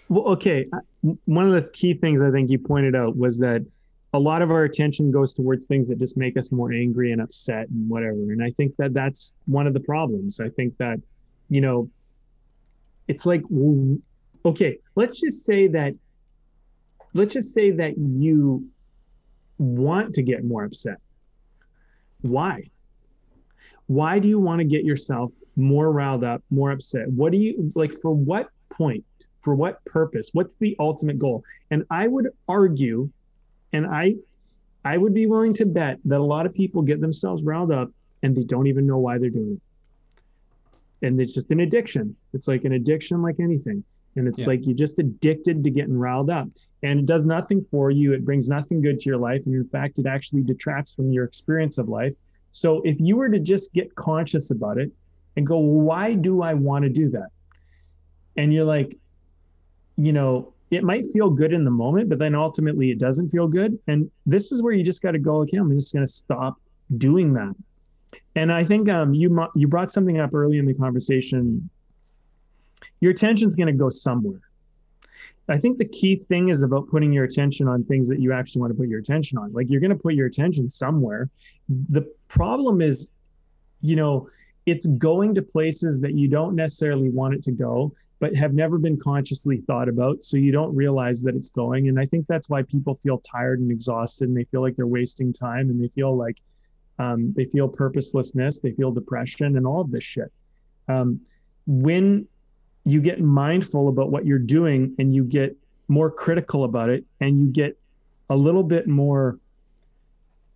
Well, 0.09 0.23
okay. 0.33 0.65
One 1.23 1.45
of 1.45 1.53
the 1.53 1.71
key 1.71 1.93
things 1.93 2.21
I 2.21 2.29
think 2.29 2.51
you 2.51 2.59
pointed 2.59 2.93
out 2.93 3.15
was 3.15 3.37
that 3.37 3.65
a 4.13 4.19
lot 4.19 4.41
of 4.41 4.51
our 4.51 4.65
attention 4.65 5.11
goes 5.11 5.33
towards 5.33 5.65
things 5.65 5.87
that 5.87 5.97
just 5.97 6.17
make 6.17 6.35
us 6.35 6.51
more 6.51 6.73
angry 6.73 7.13
and 7.13 7.21
upset 7.21 7.69
and 7.69 7.89
whatever. 7.89 8.17
And 8.33 8.43
I 8.43 8.51
think 8.51 8.75
that 8.75 8.93
that's 8.93 9.33
one 9.45 9.65
of 9.65 9.73
the 9.73 9.79
problems. 9.79 10.41
I 10.41 10.49
think 10.49 10.77
that, 10.77 10.99
you 11.47 11.61
know, 11.61 11.89
it's 13.07 13.25
like, 13.25 13.43
okay, 14.45 14.77
let's 14.95 15.19
just 15.21 15.45
say 15.45 15.67
that, 15.67 15.93
let's 17.13 17.33
just 17.33 17.53
say 17.53 17.71
that 17.71 17.97
you 17.97 18.67
want 19.57 20.13
to 20.15 20.23
get 20.23 20.43
more 20.43 20.63
upset. 20.63 20.97
Why? 22.21 22.63
Why 23.87 24.19
do 24.19 24.27
you 24.27 24.39
want 24.39 24.59
to 24.59 24.65
get 24.65 24.83
yourself 24.83 25.31
more 25.55 25.91
riled 25.91 26.23
up, 26.23 26.43
more 26.49 26.71
upset? 26.71 27.09
What 27.09 27.31
do 27.31 27.37
you 27.37 27.71
like 27.75 27.93
for 27.93 28.11
what 28.13 28.49
point? 28.69 29.05
For 29.41 29.55
what 29.55 29.83
purpose? 29.85 30.31
What's 30.33 30.55
the 30.55 30.75
ultimate 30.79 31.19
goal? 31.19 31.43
And 31.71 31.85
I 31.91 32.07
would 32.07 32.29
argue, 32.47 33.09
and 33.73 33.85
I 33.85 34.15
I 34.83 34.97
would 34.97 35.13
be 35.13 35.25
willing 35.27 35.53
to 35.55 35.65
bet 35.65 35.99
that 36.05 36.19
a 36.19 36.23
lot 36.23 36.45
of 36.45 36.53
people 36.53 36.81
get 36.81 37.01
themselves 37.01 37.43
riled 37.43 37.71
up 37.71 37.91
and 38.23 38.35
they 38.35 38.43
don't 38.43 38.67
even 38.67 38.85
know 38.87 38.97
why 38.99 39.17
they're 39.17 39.29
doing 39.29 39.59
it. 41.01 41.07
and 41.07 41.19
it's 41.21 41.33
just 41.33 41.51
an 41.51 41.59
addiction. 41.61 42.15
It's 42.33 42.47
like 42.47 42.63
an 42.65 42.73
addiction, 42.73 43.21
like 43.21 43.39
anything. 43.39 43.83
And 44.15 44.27
it's 44.27 44.39
Yeah. 44.39 44.47
like 44.47 44.65
you're 44.65 44.75
just 44.75 44.99
addicted 44.99 45.63
to 45.63 45.69
getting 45.69 45.97
riled 45.97 46.29
up. 46.29 46.47
And 46.83 46.99
it 46.99 47.05
does 47.05 47.25
nothing 47.25 47.65
for 47.69 47.91
you. 47.91 48.13
It 48.13 48.23
brings 48.23 48.47
nothing 48.47 48.81
good 48.81 48.99
to 48.99 49.09
your 49.09 49.19
life. 49.19 49.45
And 49.45 49.55
in 49.55 49.67
fact, 49.67 49.99
it 49.99 50.05
actually 50.05 50.43
detracts 50.43 50.93
from 50.93 51.11
your 51.11 51.25
experience 51.25 51.77
of 51.77 51.89
life. 51.89 52.13
So 52.51 52.81
if 52.83 52.97
you 52.99 53.17
were 53.17 53.29
to 53.29 53.39
just 53.39 53.73
get 53.73 53.93
conscious 53.95 54.51
about 54.51 54.77
it 54.77 54.91
and 55.35 55.45
go, 55.45 55.57
why 55.57 56.13
do 56.13 56.41
I 56.41 56.53
want 56.53 56.83
to 56.83 56.89
do 56.89 57.09
that? 57.09 57.27
And 58.37 58.53
you're 58.53 58.65
like, 58.65 58.95
you 59.97 60.13
know, 60.13 60.53
it 60.71 60.83
might 60.83 61.05
feel 61.11 61.29
good 61.29 61.53
in 61.53 61.63
the 61.63 61.71
moment, 61.71 62.09
but 62.09 62.19
then 62.19 62.35
ultimately 62.35 62.91
it 62.91 62.99
doesn't 62.99 63.29
feel 63.29 63.47
good. 63.47 63.77
And 63.87 64.09
this 64.25 64.51
is 64.51 64.63
where 64.63 64.73
you 64.73 64.83
just 64.83 65.01
got 65.01 65.11
to 65.11 65.19
go, 65.19 65.41
okay, 65.41 65.57
I'm 65.57 65.73
just 65.75 65.93
going 65.93 66.05
to 66.05 66.11
stop 66.11 66.55
doing 66.97 67.33
that. 67.33 67.53
And 68.35 68.51
I 68.51 68.63
think 68.63 68.89
um, 68.89 69.13
you 69.13 69.47
you 69.55 69.67
brought 69.67 69.91
something 69.91 70.19
up 70.19 70.33
early 70.33 70.57
in 70.57 70.65
the 70.65 70.73
conversation. 70.73 71.69
Your 73.05 73.11
attention's 73.11 73.55
going 73.55 73.67
to 73.67 73.73
go 73.73 73.87
somewhere. 73.87 74.41
I 75.47 75.59
think 75.59 75.77
the 75.77 75.85
key 75.85 76.15
thing 76.15 76.49
is 76.49 76.63
about 76.63 76.89
putting 76.89 77.13
your 77.13 77.23
attention 77.23 77.67
on 77.67 77.83
things 77.83 78.07
that 78.07 78.19
you 78.19 78.33
actually 78.33 78.61
want 78.61 78.73
to 78.73 78.79
put 78.79 78.87
your 78.87 78.97
attention 78.97 79.37
on. 79.37 79.53
Like 79.53 79.69
you're 79.69 79.79
going 79.79 79.95
to 79.95 79.95
put 79.95 80.15
your 80.15 80.25
attention 80.25 80.67
somewhere. 80.71 81.29
The 81.89 82.11
problem 82.29 82.81
is, 82.81 83.09
you 83.81 83.95
know, 83.95 84.27
it's 84.65 84.87
going 84.87 85.35
to 85.35 85.43
places 85.43 85.99
that 85.99 86.15
you 86.15 86.27
don't 86.27 86.55
necessarily 86.55 87.09
want 87.09 87.35
it 87.35 87.43
to 87.43 87.51
go, 87.51 87.93
but 88.17 88.35
have 88.35 88.55
never 88.55 88.79
been 88.79 88.97
consciously 88.97 89.57
thought 89.67 89.87
about. 89.87 90.23
So 90.23 90.37
you 90.37 90.51
don't 90.51 90.75
realize 90.75 91.21
that 91.21 91.35
it's 91.35 91.51
going. 91.51 91.89
And 91.89 91.99
I 91.99 92.07
think 92.07 92.25
that's 92.25 92.49
why 92.49 92.63
people 92.63 92.95
feel 93.03 93.19
tired 93.19 93.59
and 93.59 93.69
exhausted 93.69 94.29
and 94.29 94.35
they 94.35 94.45
feel 94.45 94.63
like 94.63 94.75
they're 94.75 94.87
wasting 94.87 95.31
time 95.31 95.69
and 95.69 95.79
they 95.79 95.89
feel 95.89 96.17
like 96.17 96.39
um, 96.97 97.29
they 97.33 97.45
feel 97.45 97.67
purposelessness, 97.67 98.61
they 98.61 98.71
feel 98.71 98.91
depression 98.91 99.57
and 99.57 99.67
all 99.67 99.81
of 99.81 99.91
this 99.91 100.03
shit. 100.03 100.31
Um, 100.87 101.21
when 101.67 102.27
you 102.85 103.01
get 103.01 103.19
mindful 103.19 103.89
about 103.89 104.11
what 104.11 104.25
you're 104.25 104.39
doing 104.39 104.95
and 104.99 105.13
you 105.13 105.23
get 105.23 105.55
more 105.87 106.09
critical 106.09 106.63
about 106.63 106.89
it 106.89 107.03
and 107.19 107.39
you 107.39 107.47
get 107.47 107.77
a 108.29 108.35
little 108.35 108.63
bit 108.63 108.87
more 108.87 109.39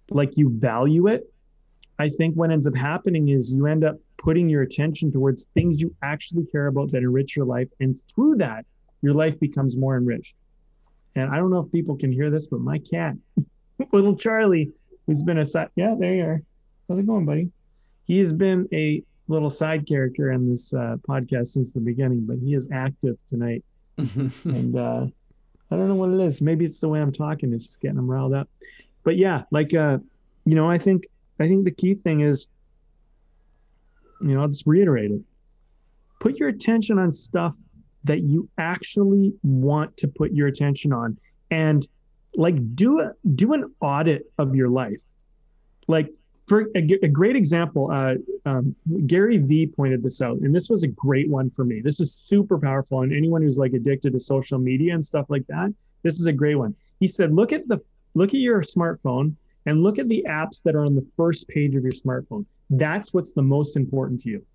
like 0.09 0.37
you 0.37 0.49
value 0.49 1.07
it. 1.07 1.31
I 1.97 2.09
think 2.09 2.35
what 2.35 2.51
ends 2.51 2.67
up 2.67 2.75
happening 2.75 3.29
is 3.29 3.51
you 3.51 3.65
end 3.65 3.83
up 3.83 3.97
putting 4.17 4.47
your 4.47 4.61
attention 4.61 5.11
towards 5.11 5.47
things 5.53 5.81
you 5.81 5.93
actually 6.03 6.45
care 6.45 6.67
about 6.67 6.91
that 6.91 6.99
enrich 6.99 7.35
your 7.35 7.45
life 7.45 7.67
and 7.79 7.99
through 8.13 8.35
that 8.35 8.65
your 9.01 9.13
life 9.13 9.39
becomes 9.39 9.75
more 9.75 9.97
enriched. 9.97 10.35
And 11.15 11.29
i 11.31 11.37
don't 11.37 11.49
know 11.49 11.59
if 11.59 11.71
people 11.71 11.97
can 11.97 12.11
hear 12.11 12.29
this 12.29 12.47
but 12.47 12.59
my 12.59 12.79
cat 12.79 13.15
little 13.91 14.15
charlie 14.15 14.71
who's 15.07 15.23
been 15.23 15.39
a 15.39 15.45
yeah 15.75 15.95
there 15.97 16.13
you 16.13 16.23
are. 16.23 16.41
How's 16.87 16.99
it 16.99 17.07
going 17.07 17.25
buddy? 17.25 17.49
He 18.05 18.19
has 18.19 18.33
been 18.33 18.67
a 18.73 19.03
little 19.29 19.49
side 19.49 19.87
character 19.87 20.31
in 20.31 20.49
this 20.49 20.73
uh, 20.73 20.97
podcast 21.07 21.47
since 21.47 21.71
the 21.71 21.79
beginning, 21.79 22.25
but 22.25 22.37
he 22.39 22.53
is 22.53 22.67
active 22.73 23.17
tonight. 23.27 23.63
and 23.97 24.75
uh, 24.75 25.05
I 25.71 25.75
don't 25.75 25.87
know 25.87 25.95
what 25.95 26.09
it 26.09 26.19
is. 26.19 26.41
Maybe 26.41 26.65
it's 26.65 26.79
the 26.79 26.89
way 26.89 26.99
I'm 26.99 27.11
talking. 27.11 27.53
It's 27.53 27.67
just 27.67 27.81
getting 27.81 27.97
him 27.97 28.09
riled 28.09 28.33
up. 28.33 28.49
But 29.03 29.17
yeah, 29.17 29.43
like 29.51 29.73
uh, 29.73 29.99
you 30.45 30.55
know, 30.55 30.69
I 30.69 30.77
think 30.77 31.07
I 31.39 31.47
think 31.47 31.63
the 31.63 31.71
key 31.71 31.93
thing 31.93 32.21
is, 32.21 32.47
you 34.21 34.29
know, 34.29 34.41
I'll 34.41 34.47
just 34.47 34.65
reiterate 34.65 35.11
it. 35.11 35.21
Put 36.19 36.37
your 36.37 36.49
attention 36.49 36.97
on 36.99 37.13
stuff 37.13 37.53
that 38.05 38.21
you 38.21 38.49
actually 38.57 39.33
want 39.43 39.95
to 39.97 40.07
put 40.07 40.31
your 40.31 40.47
attention 40.47 40.91
on, 40.91 41.17
and 41.51 41.87
like 42.35 42.75
do 42.75 42.99
a 42.99 43.11
do 43.35 43.53
an 43.53 43.73
audit 43.79 44.31
of 44.37 44.55
your 44.55 44.69
life. 44.69 45.03
Like 45.87 46.09
for 46.49 46.61
a, 46.75 46.79
a 47.03 47.07
great 47.07 47.35
example, 47.35 47.91
uh, 47.91 48.15
um, 48.49 48.75
Gary 49.05 49.37
V 49.37 49.67
pointed 49.67 50.01
this 50.01 50.19
out, 50.19 50.37
and 50.39 50.53
this 50.53 50.67
was 50.67 50.81
a 50.81 50.87
great 50.87 51.29
one 51.29 51.51
for 51.51 51.63
me. 51.63 51.79
This 51.79 51.99
is 51.99 52.11
super 52.11 52.57
powerful, 52.57 53.03
and 53.03 53.13
anyone 53.13 53.43
who's 53.43 53.59
like 53.59 53.73
addicted 53.73 54.13
to 54.13 54.19
social 54.19 54.57
media 54.57 54.95
and 54.95 55.05
stuff 55.05 55.27
like 55.29 55.45
that, 55.47 55.71
this 56.01 56.19
is 56.19 56.25
a 56.25 56.33
great 56.33 56.55
one. 56.55 56.75
He 56.99 57.07
said, 57.07 57.31
"Look 57.33 57.53
at 57.53 57.67
the 57.67 57.79
look 58.15 58.29
at 58.29 58.39
your 58.39 58.61
smartphone 58.63 59.35
and 59.67 59.83
look 59.83 59.99
at 59.99 60.09
the 60.09 60.25
apps 60.27 60.63
that 60.63 60.75
are 60.75 60.83
on 60.83 60.95
the 60.95 61.05
first 61.15 61.47
page 61.47 61.75
of 61.75 61.83
your 61.83 61.91
smartphone. 61.91 62.45
That's 62.71 63.13
what's 63.13 63.31
the 63.31 63.43
most 63.43 63.77
important 63.77 64.21
to 64.23 64.29
you. 64.29 64.45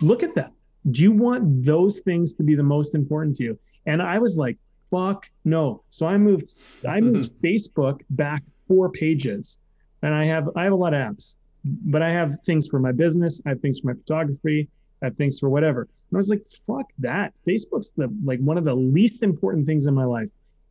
Look 0.00 0.24
at 0.24 0.34
that. 0.34 0.52
Do 0.90 1.02
you 1.02 1.12
want 1.12 1.64
those 1.64 2.00
things 2.00 2.32
to 2.34 2.42
be 2.42 2.56
the 2.56 2.64
most 2.64 2.96
important 2.96 3.36
to 3.36 3.44
you?" 3.44 3.58
And 3.86 4.02
I 4.02 4.18
was 4.18 4.36
like, 4.36 4.58
"Fuck 4.90 5.30
no!" 5.44 5.84
So 5.90 6.08
I 6.08 6.18
moved 6.18 6.52
I 6.88 7.00
moved 7.00 7.32
Facebook 7.44 8.00
back 8.10 8.42
four 8.66 8.90
pages 8.90 9.58
and 10.02 10.14
I 10.14 10.24
have 10.26 10.48
I 10.56 10.64
have 10.64 10.72
a 10.72 10.76
lot 10.76 10.94
of 10.94 11.00
apps, 11.00 11.36
but 11.64 12.02
I 12.02 12.10
have 12.10 12.36
things 12.44 12.68
for 12.68 12.78
my 12.78 12.92
business, 12.92 13.40
I 13.46 13.50
have 13.50 13.60
things 13.60 13.80
for 13.80 13.88
my 13.88 13.94
photography, 13.94 14.68
I 15.02 15.06
have 15.06 15.16
things 15.16 15.38
for 15.38 15.48
whatever. 15.48 15.82
And 15.82 16.16
I 16.16 16.18
was 16.18 16.28
like, 16.28 16.42
fuck 16.66 16.86
that. 16.98 17.32
Facebook's 17.46 17.90
the 17.90 18.12
like 18.24 18.40
one 18.40 18.58
of 18.58 18.64
the 18.64 18.74
least 18.74 19.22
important 19.22 19.66
things 19.66 19.86
in 19.86 19.94
my 19.94 20.04
life. 20.04 20.30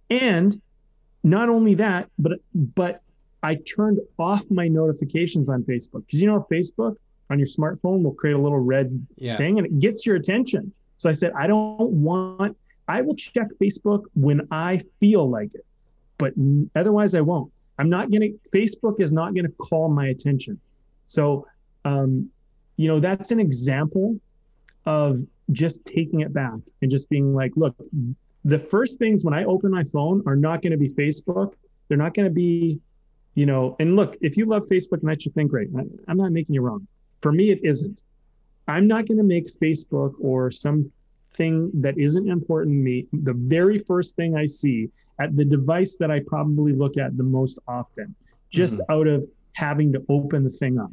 And 0.10 0.60
not 1.24 1.50
only 1.50 1.76
that, 1.76 2.10
but 2.20 2.40
but 2.54 3.02
I 3.44 3.56
turned 3.56 4.00
off 4.20 4.44
my 4.52 4.68
notifications 4.68 5.50
on 5.50 5.64
Facebook 5.64 6.06
because 6.06 6.22
you 6.22 6.28
know 6.28 6.46
Facebook 6.52 6.96
on 7.30 7.40
your 7.40 7.48
smartphone 7.48 8.04
will 8.04 8.14
create 8.14 8.34
a 8.34 8.38
little 8.42 8.60
red 8.60 9.06
Yeah. 9.16 9.38
thing 9.38 9.58
and 9.58 9.66
it 9.66 9.80
gets 9.80 10.06
your 10.06 10.16
attention. 10.18 10.72
So 10.98 11.10
I 11.10 11.14
said, 11.14 11.32
I 11.36 11.48
don't 11.48 11.80
want. 12.04 12.58
I 12.88 13.02
will 13.02 13.16
check 13.16 13.48
Facebook 13.60 14.04
when 14.16 14.48
I 14.52 14.82
feel 15.00 15.30
like 15.30 15.56
it, 15.56 15.66
but 16.18 16.34
otherwise 16.76 17.16
I 17.16 17.22
won't. 17.22 17.52
I'm 17.82 17.90
not 17.90 18.12
going 18.12 18.22
to, 18.22 18.50
Facebook 18.52 19.02
is 19.02 19.12
not 19.12 19.34
going 19.34 19.46
to 19.46 19.52
call 19.54 19.90
my 19.90 20.10
attention. 20.10 20.60
So, 21.08 21.48
um, 21.84 22.30
you 22.78 22.88
know, 22.88 23.00
that's 23.00 23.32
an 23.32 23.40
example 23.40 24.20
of 24.86 25.18
just 25.52 25.84
taking 25.84 26.20
it 26.20 26.32
back 26.32 26.60
and 26.84 26.92
just 26.92 27.10
being 27.10 27.34
like, 27.34 27.54
look, 27.56 27.76
the 28.46 28.60
first 28.60 29.00
things 29.00 29.24
when 29.24 29.34
I 29.34 29.46
open 29.46 29.72
my 29.72 29.84
phone 29.84 30.22
are 30.28 30.36
not 30.36 30.62
going 30.62 30.74
to 30.74 30.78
be 30.78 30.90
Facebook. 30.90 31.54
They're 31.88 31.98
not 31.98 32.14
going 32.14 32.28
to 32.28 32.34
be, 32.34 32.80
you 33.34 33.48
know, 33.48 33.76
and 33.80 33.96
look, 33.96 34.16
if 34.22 34.38
you 34.38 34.46
love 34.46 34.68
Facebook 34.68 35.00
and 35.02 35.10
that's 35.10 35.26
your 35.26 35.34
thing, 35.34 35.48
great. 35.48 35.70
I, 35.76 35.82
I'm 36.08 36.18
not 36.18 36.32
making 36.32 36.54
you 36.54 36.62
wrong. 36.62 36.88
For 37.22 37.32
me, 37.32 37.50
it 37.50 37.62
isn't. 37.64 37.98
I'm 38.68 38.86
not 38.86 39.08
going 39.08 39.18
to 39.18 39.24
make 39.24 39.52
Facebook 39.60 40.14
or 40.22 40.52
something 40.52 41.72
that 41.74 41.98
isn't 41.98 42.30
important 42.30 42.76
to 42.76 42.80
me 42.80 43.08
the 43.12 43.34
very 43.34 43.80
first 43.80 44.16
thing 44.16 44.38
I 44.38 44.46
see 44.46 44.92
at 45.20 45.36
the 45.36 45.46
device 45.46 45.96
that 45.98 46.12
I 46.12 46.22
probably 46.26 46.74
look 46.74 46.98
at 46.98 47.18
the 47.18 47.24
most 47.24 47.60
often, 47.68 48.16
just 48.50 48.80
out 48.90 49.08
of 49.08 49.26
having 49.54 49.92
to 49.94 50.04
open 50.10 50.44
the 50.44 50.50
thing 50.50 50.80
up. 50.80 50.92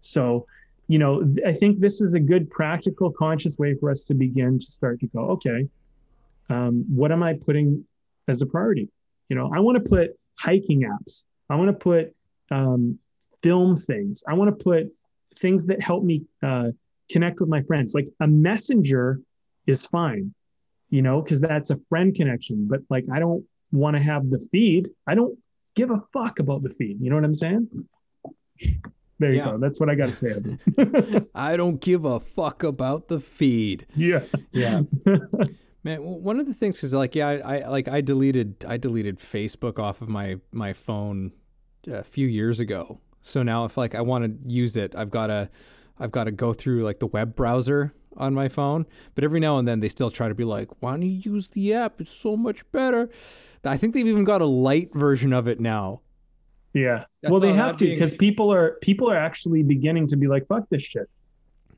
So, 0.00 0.46
you 0.88 0.98
know, 0.98 1.22
th- 1.22 1.46
I 1.46 1.52
think 1.52 1.80
this 1.80 2.00
is 2.00 2.14
a 2.14 2.20
good 2.20 2.50
practical, 2.50 3.10
conscious 3.10 3.58
way 3.58 3.74
for 3.74 3.90
us 3.90 4.04
to 4.04 4.14
begin 4.14 4.58
to 4.58 4.66
start 4.66 5.00
to 5.00 5.06
go, 5.08 5.20
okay, 5.30 5.68
um, 6.48 6.84
what 6.88 7.12
am 7.12 7.22
I 7.22 7.34
putting 7.34 7.84
as 8.28 8.42
a 8.42 8.46
priority? 8.46 8.88
You 9.28 9.36
know, 9.36 9.50
I 9.54 9.60
want 9.60 9.82
to 9.82 9.88
put 9.88 10.18
hiking 10.38 10.82
apps. 10.82 11.24
I 11.48 11.56
want 11.56 11.68
to 11.68 11.76
put 11.76 12.14
um, 12.50 12.98
film 13.42 13.76
things. 13.76 14.24
I 14.26 14.34
want 14.34 14.56
to 14.56 14.64
put 14.64 14.92
things 15.36 15.66
that 15.66 15.80
help 15.80 16.02
me 16.02 16.22
uh, 16.42 16.70
connect 17.10 17.40
with 17.40 17.48
my 17.48 17.62
friends. 17.62 17.94
Like 17.94 18.08
a 18.20 18.26
messenger 18.26 19.20
is 19.66 19.86
fine, 19.86 20.34
you 20.90 21.02
know, 21.02 21.22
because 21.22 21.40
that's 21.40 21.70
a 21.70 21.78
friend 21.88 22.14
connection. 22.14 22.66
But 22.68 22.80
like, 22.90 23.04
I 23.12 23.18
don't 23.18 23.44
want 23.72 23.96
to 23.96 24.02
have 24.02 24.28
the 24.30 24.38
feed. 24.52 24.90
I 25.06 25.14
don't 25.14 25.38
give 25.76 25.90
a 25.90 26.02
fuck 26.12 26.38
about 26.38 26.62
the 26.62 26.70
feed. 26.70 26.98
You 27.00 27.10
know 27.10 27.16
what 27.16 27.24
I'm 27.24 27.34
saying? 27.34 27.68
There 29.18 29.30
you 29.32 29.38
Yeah. 29.38 29.44
go. 29.52 29.58
That's 29.58 29.78
what 29.80 29.88
I 29.90 29.94
got 29.94 30.06
to 30.06 30.14
say. 30.14 30.34
I 31.34 31.56
don't 31.56 31.80
give 31.80 32.04
a 32.04 32.18
fuck 32.20 32.62
about 32.62 33.08
the 33.08 33.20
feed. 33.20 33.86
yeah. 33.94 34.22
Yeah. 34.52 34.80
Man, 35.82 36.02
one 36.02 36.38
of 36.38 36.46
the 36.46 36.52
things 36.52 36.84
is 36.84 36.92
like, 36.92 37.14
yeah, 37.14 37.28
I, 37.28 37.58
I 37.60 37.68
like 37.68 37.88
I 37.88 38.02
deleted 38.02 38.66
I 38.68 38.76
deleted 38.76 39.18
Facebook 39.18 39.78
off 39.78 40.02
of 40.02 40.08
my 40.10 40.36
my 40.52 40.74
phone 40.74 41.32
a 41.86 42.02
few 42.04 42.26
years 42.26 42.60
ago. 42.60 43.00
So 43.22 43.42
now 43.42 43.64
if 43.64 43.78
like 43.78 43.94
I 43.94 44.02
want 44.02 44.24
to 44.24 44.50
use 44.52 44.76
it, 44.76 44.94
I've 44.94 45.10
got 45.10 45.28
to 45.28 45.48
I've 45.98 46.10
got 46.10 46.24
to 46.24 46.32
go 46.32 46.52
through 46.52 46.82
like 46.84 46.98
the 46.98 47.06
web 47.06 47.34
browser 47.34 47.94
on 48.16 48.34
my 48.34 48.48
phone. 48.48 48.86
But 49.14 49.24
every 49.24 49.40
now 49.40 49.58
and 49.58 49.66
then 49.66 49.80
they 49.80 49.88
still 49.88 50.10
try 50.10 50.28
to 50.28 50.34
be 50.34 50.44
like, 50.44 50.68
why 50.82 50.90
don't 50.92 51.02
you 51.02 51.08
use 51.32 51.48
the 51.48 51.72
app? 51.74 52.00
It's 52.00 52.10
so 52.10 52.36
much 52.36 52.70
better. 52.72 53.08
I 53.64 53.76
think 53.76 53.94
they've 53.94 54.06
even 54.06 54.24
got 54.24 54.40
a 54.40 54.46
light 54.46 54.90
version 54.94 55.32
of 55.32 55.46
it 55.48 55.60
now. 55.60 56.00
Yeah. 56.72 57.04
I 57.24 57.30
well, 57.30 57.40
they 57.40 57.52
have 57.52 57.76
to 57.78 57.84
being- 57.84 57.96
because 57.96 58.14
people 58.14 58.52
are 58.52 58.78
people 58.80 59.10
are 59.10 59.16
actually 59.16 59.62
beginning 59.62 60.06
to 60.08 60.16
be 60.16 60.26
like, 60.28 60.46
fuck 60.46 60.68
this 60.70 60.82
shit. 60.82 61.08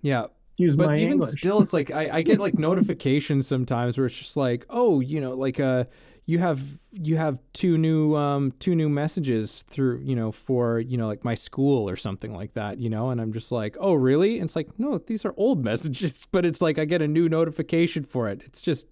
Yeah, 0.03 0.27
Excuse 0.51 0.77
but 0.77 0.89
my 0.89 0.97
even 0.99 1.13
English. 1.15 1.39
still 1.41 1.63
it's 1.63 1.73
like 1.73 1.91
I, 1.91 2.19
I 2.19 2.23
get 2.23 2.39
like 2.41 2.59
notifications 2.59 3.47
sometimes 3.47 3.97
where 3.97 4.07
it's 4.07 4.17
just 4.19 4.37
like 4.37 4.67
oh 4.69 5.01
you 5.01 5.21
know 5.21 5.33
like 5.35 5.59
uh 5.61 5.85
you 6.27 6.39
have 6.39 6.63
you 6.93 7.17
have 7.17 7.39
two 7.53 7.77
new 7.77 8.15
um 8.17 8.53
two 8.59 8.75
new 8.75 8.89
messages 8.89 9.63
through 9.63 9.99
you 10.05 10.15
know 10.15 10.31
for 10.31 10.79
you 10.79 10.97
know 10.97 11.07
like 11.07 11.25
my 11.25 11.35
school 11.35 11.89
or 11.89 11.97
something 11.97 12.33
like 12.33 12.55
that 12.55 12.79
you 12.79 12.89
know 12.89 13.11
and 13.11 13.21
i'm 13.21 13.33
just 13.33 13.51
like 13.51 13.77
oh 13.81 13.93
really 13.93 14.37
and 14.37 14.45
it's 14.45 14.57
like 14.57 14.69
no 14.79 14.99
these 14.99 15.25
are 15.25 15.35
old 15.37 15.65
messages 15.71 16.27
but 16.31 16.45
it's 16.45 16.61
like 16.61 16.79
i 16.79 16.85
get 16.85 17.03
a 17.03 17.09
new 17.09 17.29
notification 17.29 18.05
for 18.05 18.29
it 18.29 18.43
it's 18.45 18.63
just 18.63 18.87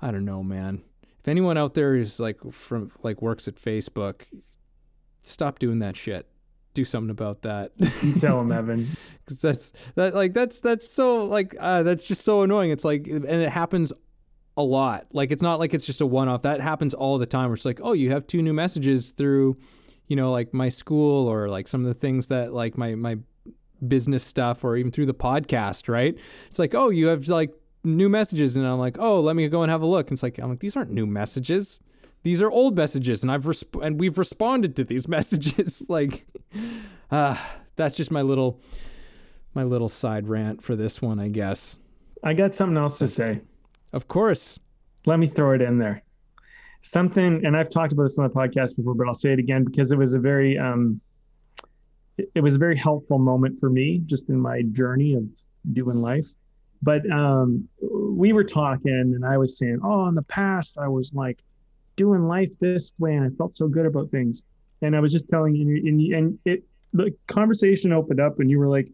i 0.00 0.10
don't 0.10 0.24
know 0.24 0.42
man 0.42 0.82
if 1.20 1.28
anyone 1.28 1.58
out 1.58 1.74
there 1.74 1.94
is 1.94 2.18
like 2.18 2.40
from 2.50 2.90
like 3.02 3.20
works 3.20 3.46
at 3.46 3.56
facebook 3.56 4.22
stop 5.22 5.58
doing 5.58 5.80
that 5.80 5.96
shit 5.96 6.28
do 6.74 6.84
something 6.84 7.10
about 7.10 7.42
that. 7.42 7.70
Tell 8.20 8.40
him, 8.40 8.52
Evan. 8.52 8.96
Because 9.24 9.40
that's 9.40 9.72
that 9.94 10.14
like 10.14 10.34
that's 10.34 10.60
that's 10.60 10.88
so 10.88 11.24
like 11.24 11.54
uh, 11.58 11.84
that's 11.84 12.04
just 12.04 12.22
so 12.22 12.42
annoying. 12.42 12.70
It's 12.70 12.84
like 12.84 13.06
and 13.06 13.24
it 13.24 13.48
happens 13.48 13.92
a 14.56 14.62
lot. 14.62 15.06
Like 15.12 15.30
it's 15.30 15.42
not 15.42 15.58
like 15.58 15.74
it's 15.74 15.84
just 15.84 16.00
a 16.00 16.06
one 16.06 16.28
off. 16.28 16.42
That 16.42 16.60
happens 16.60 16.94
all 16.94 17.18
the 17.18 17.26
time. 17.26 17.48
Where 17.48 17.54
it's 17.54 17.64
like, 17.64 17.80
oh, 17.82 17.92
you 17.92 18.10
have 18.10 18.26
two 18.26 18.42
new 18.42 18.52
messages 18.52 19.10
through, 19.10 19.56
you 20.06 20.16
know, 20.16 20.30
like 20.30 20.54
my 20.54 20.68
school 20.68 21.28
or 21.28 21.48
like 21.48 21.68
some 21.68 21.80
of 21.80 21.86
the 21.86 21.94
things 21.94 22.28
that 22.28 22.52
like 22.52 22.78
my 22.78 22.94
my 22.94 23.18
business 23.86 24.24
stuff 24.24 24.64
or 24.64 24.76
even 24.76 24.90
through 24.90 25.06
the 25.06 25.14
podcast, 25.14 25.88
right? 25.88 26.16
It's 26.48 26.58
like, 26.58 26.74
oh, 26.74 26.90
you 26.90 27.08
have 27.08 27.28
like 27.28 27.52
new 27.82 28.08
messages, 28.08 28.56
and 28.56 28.66
I'm 28.66 28.78
like, 28.78 28.96
oh, 28.98 29.20
let 29.20 29.36
me 29.36 29.48
go 29.48 29.62
and 29.62 29.70
have 29.70 29.82
a 29.82 29.86
look. 29.86 30.08
And 30.08 30.16
it's 30.16 30.22
like, 30.22 30.38
I'm 30.38 30.50
like, 30.50 30.60
these 30.60 30.76
aren't 30.76 30.90
new 30.90 31.06
messages. 31.06 31.80
These 32.22 32.40
are 32.40 32.50
old 32.50 32.76
messages, 32.76 33.22
and 33.22 33.30
I've 33.30 33.44
resp- 33.44 33.84
and 33.84 34.00
we've 34.00 34.16
responded 34.16 34.76
to 34.76 34.84
these 34.84 35.08
messages. 35.16 35.82
like, 35.88 36.26
uh, 37.10 37.36
that's 37.76 37.94
just 37.94 38.10
my 38.10 38.22
little 38.22 38.60
my 39.54 39.62
little 39.62 39.88
side 39.88 40.28
rant 40.28 40.62
for 40.62 40.74
this 40.74 41.00
one, 41.00 41.20
I 41.20 41.28
guess. 41.28 41.78
I 42.22 42.34
got 42.34 42.54
something 42.54 42.76
else 42.76 42.98
to 42.98 43.08
say. 43.08 43.40
Of 43.94 44.08
course. 44.08 44.58
Let 45.06 45.20
me 45.20 45.28
throw 45.28 45.52
it 45.52 45.62
in 45.62 45.78
there. 45.78 46.02
Something, 46.82 47.46
and 47.46 47.56
I've 47.56 47.70
talked 47.70 47.92
about 47.92 48.02
this 48.02 48.18
on 48.18 48.28
the 48.28 48.34
podcast 48.34 48.76
before, 48.76 48.94
but 48.94 49.06
I'll 49.06 49.14
say 49.14 49.32
it 49.32 49.38
again 49.38 49.64
because 49.64 49.92
it 49.92 49.96
was 49.96 50.14
a 50.14 50.18
very 50.18 50.58
um, 50.58 51.00
it 52.34 52.42
was 52.42 52.56
a 52.56 52.58
very 52.58 52.76
helpful 52.76 53.18
moment 53.18 53.58
for 53.58 53.70
me 53.70 54.02
just 54.04 54.28
in 54.28 54.38
my 54.38 54.62
journey 54.72 55.14
of 55.14 55.24
doing 55.72 56.02
life. 56.02 56.26
But 56.82 57.08
um, 57.10 57.68
we 57.80 58.32
were 58.32 58.44
talking, 58.44 58.92
and 58.92 59.24
I 59.24 59.38
was 59.38 59.56
saying, 59.58 59.78
"Oh, 59.82 60.08
in 60.08 60.14
the 60.14 60.22
past, 60.22 60.76
I 60.76 60.88
was 60.88 61.14
like 61.14 61.38
doing 61.96 62.26
life 62.26 62.58
this 62.58 62.92
way, 62.98 63.14
and 63.14 63.24
I 63.24 63.30
felt 63.36 63.56
so 63.56 63.68
good 63.68 63.86
about 63.86 64.10
things." 64.10 64.42
And 64.82 64.96
I 64.96 65.00
was 65.00 65.12
just 65.12 65.28
telling 65.28 65.54
you, 65.54 65.68
and, 65.68 66.00
and 66.12 66.38
it 66.44 66.64
the 66.92 67.14
conversation 67.28 67.92
opened 67.92 68.20
up, 68.20 68.40
and 68.40 68.50
you 68.50 68.58
were 68.58 68.68
like, 68.68 68.88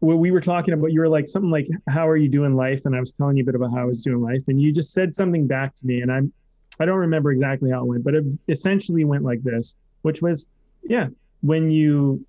"Well, 0.00 0.16
we 0.16 0.30
were 0.30 0.40
talking 0.40 0.74
about." 0.74 0.92
You 0.92 1.00
were 1.00 1.08
like 1.08 1.28
something 1.28 1.50
like, 1.50 1.68
"How 1.88 2.08
are 2.08 2.16
you 2.16 2.28
doing 2.28 2.54
life?" 2.54 2.86
And 2.86 2.94
I 2.94 3.00
was 3.00 3.12
telling 3.12 3.36
you 3.36 3.42
a 3.42 3.46
bit 3.46 3.54
about 3.54 3.72
how 3.72 3.82
I 3.82 3.84
was 3.84 4.02
doing 4.02 4.22
life, 4.22 4.42
and 4.48 4.60
you 4.60 4.72
just 4.72 4.92
said 4.92 5.14
something 5.14 5.46
back 5.46 5.74
to 5.76 5.86
me, 5.86 6.00
and 6.00 6.10
I'm 6.10 6.32
I 6.78 6.84
don't 6.84 6.98
remember 6.98 7.32
exactly 7.32 7.70
how 7.70 7.82
it 7.82 7.86
went, 7.86 8.04
but 8.04 8.14
it 8.14 8.24
essentially 8.48 9.04
went 9.04 9.24
like 9.24 9.42
this, 9.42 9.76
which 10.02 10.22
was, 10.22 10.46
"Yeah, 10.82 11.08
when 11.40 11.70
you 11.70 12.24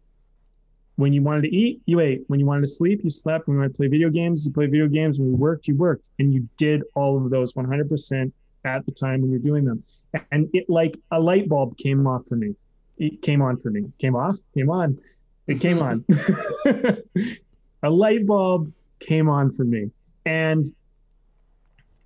when 0.97 1.13
you 1.13 1.22
wanted 1.22 1.43
to 1.43 1.55
eat, 1.55 1.82
you 1.86 1.99
ate. 1.99 2.24
When 2.28 2.39
you 2.39 2.45
wanted 2.45 2.61
to 2.61 2.68
sleep, 2.68 3.01
you 3.03 3.09
slept. 3.09 3.47
When 3.47 3.55
you 3.55 3.59
wanted 3.59 3.74
to 3.74 3.78
play 3.78 3.88
video 3.88 4.09
games, 4.09 4.45
you 4.45 4.51
played 4.51 4.72
video 4.72 4.88
games. 4.88 5.20
When 5.20 5.30
you 5.30 5.36
worked, 5.36 5.68
you 5.68 5.76
worked. 5.76 6.09
And 6.20 6.34
you 6.34 6.47
did 6.57 6.84
all 6.95 7.24
of 7.24 7.30
those 7.30 7.53
100% 7.53 8.32
at 8.65 8.86
the 8.86 8.91
time 8.91 9.22
when 9.22 9.30
you're 9.30 9.39
doing 9.39 9.63
them. 9.63 9.84
And 10.32 10.49
it 10.53 10.68
like 10.70 10.97
a 11.11 11.20
light 11.20 11.47
bulb 11.47 11.78
came 11.78 12.05
off 12.07 12.26
for 12.26 12.36
me. 12.36 12.55
It 12.97 13.22
came 13.22 13.43
on 13.43 13.57
for 13.57 13.70
me. 13.70 13.84
Came 13.99 14.15
off, 14.15 14.38
came 14.55 14.72
on. 14.72 14.97
It 15.45 15.61
came 15.61 15.80
on. 15.80 16.03
a 17.84 17.89
light 17.89 18.25
bulb 18.25 18.71
came 18.99 19.30
on 19.30 19.51
for 19.51 19.63
me. 19.63 19.91
And 20.25 20.65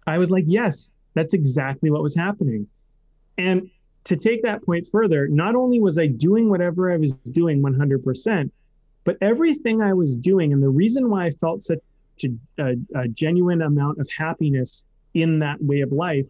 I 0.08 0.18
was 0.18 0.32
like, 0.32 0.46
yes, 0.48 0.94
that's 1.14 1.34
exactly 1.34 1.90
what 1.90 2.04
was 2.04 2.16
happening. 2.16 2.68
And 3.38 3.70
to 4.06 4.16
take 4.16 4.44
that 4.44 4.66
point 4.66 4.88
further, 4.92 5.28
not 5.28 5.56
only 5.56 5.80
was 5.80 5.98
I 6.00 6.08
doing 6.08 6.50
whatever 6.50 6.92
I 6.92 6.98
was 6.98 7.14
doing 7.14 7.62
100%, 7.62 8.52
but 9.04 9.18
everything 9.22 9.82
I 9.82 9.94
was 9.94 10.16
doing, 10.16 10.54
and 10.54 10.62
the 10.62 10.70
reason 10.70 11.10
why 11.10 11.26
I 11.26 11.30
felt 11.32 11.62
such 11.64 11.80
a, 12.24 12.28
a, 12.60 12.76
a, 12.96 13.08
genuine 13.08 13.64
amount 13.64 14.00
of 14.00 14.08
happiness 14.16 14.86
in 15.14 15.40
that 15.40 15.62
way 15.62 15.82
of 15.82 15.92
life 15.92 16.30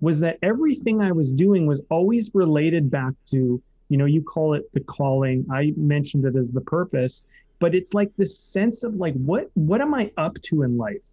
was 0.00 0.20
that 0.20 0.38
everything 0.42 1.00
I 1.00 1.12
was 1.12 1.32
doing 1.32 1.66
was 1.66 1.82
always 1.90 2.34
related 2.34 2.90
back 2.90 3.14
to, 3.26 3.62
you 3.88 3.96
know, 3.96 4.04
you 4.04 4.22
call 4.22 4.54
it 4.54 4.72
the 4.72 4.80
calling. 4.80 5.46
I 5.50 5.72
mentioned 5.76 6.24
it 6.24 6.36
as 6.36 6.50
the 6.50 6.60
purpose, 6.60 7.24
but 7.58 7.74
it's 7.74 7.94
like 7.94 8.10
this 8.16 8.38
sense 8.38 8.82
of 8.82 8.94
like, 8.94 9.14
what 9.14 9.50
what 9.54 9.80
am 9.80 9.94
I 9.94 10.10
up 10.16 10.40
to 10.42 10.62
in 10.62 10.76
life? 10.76 11.04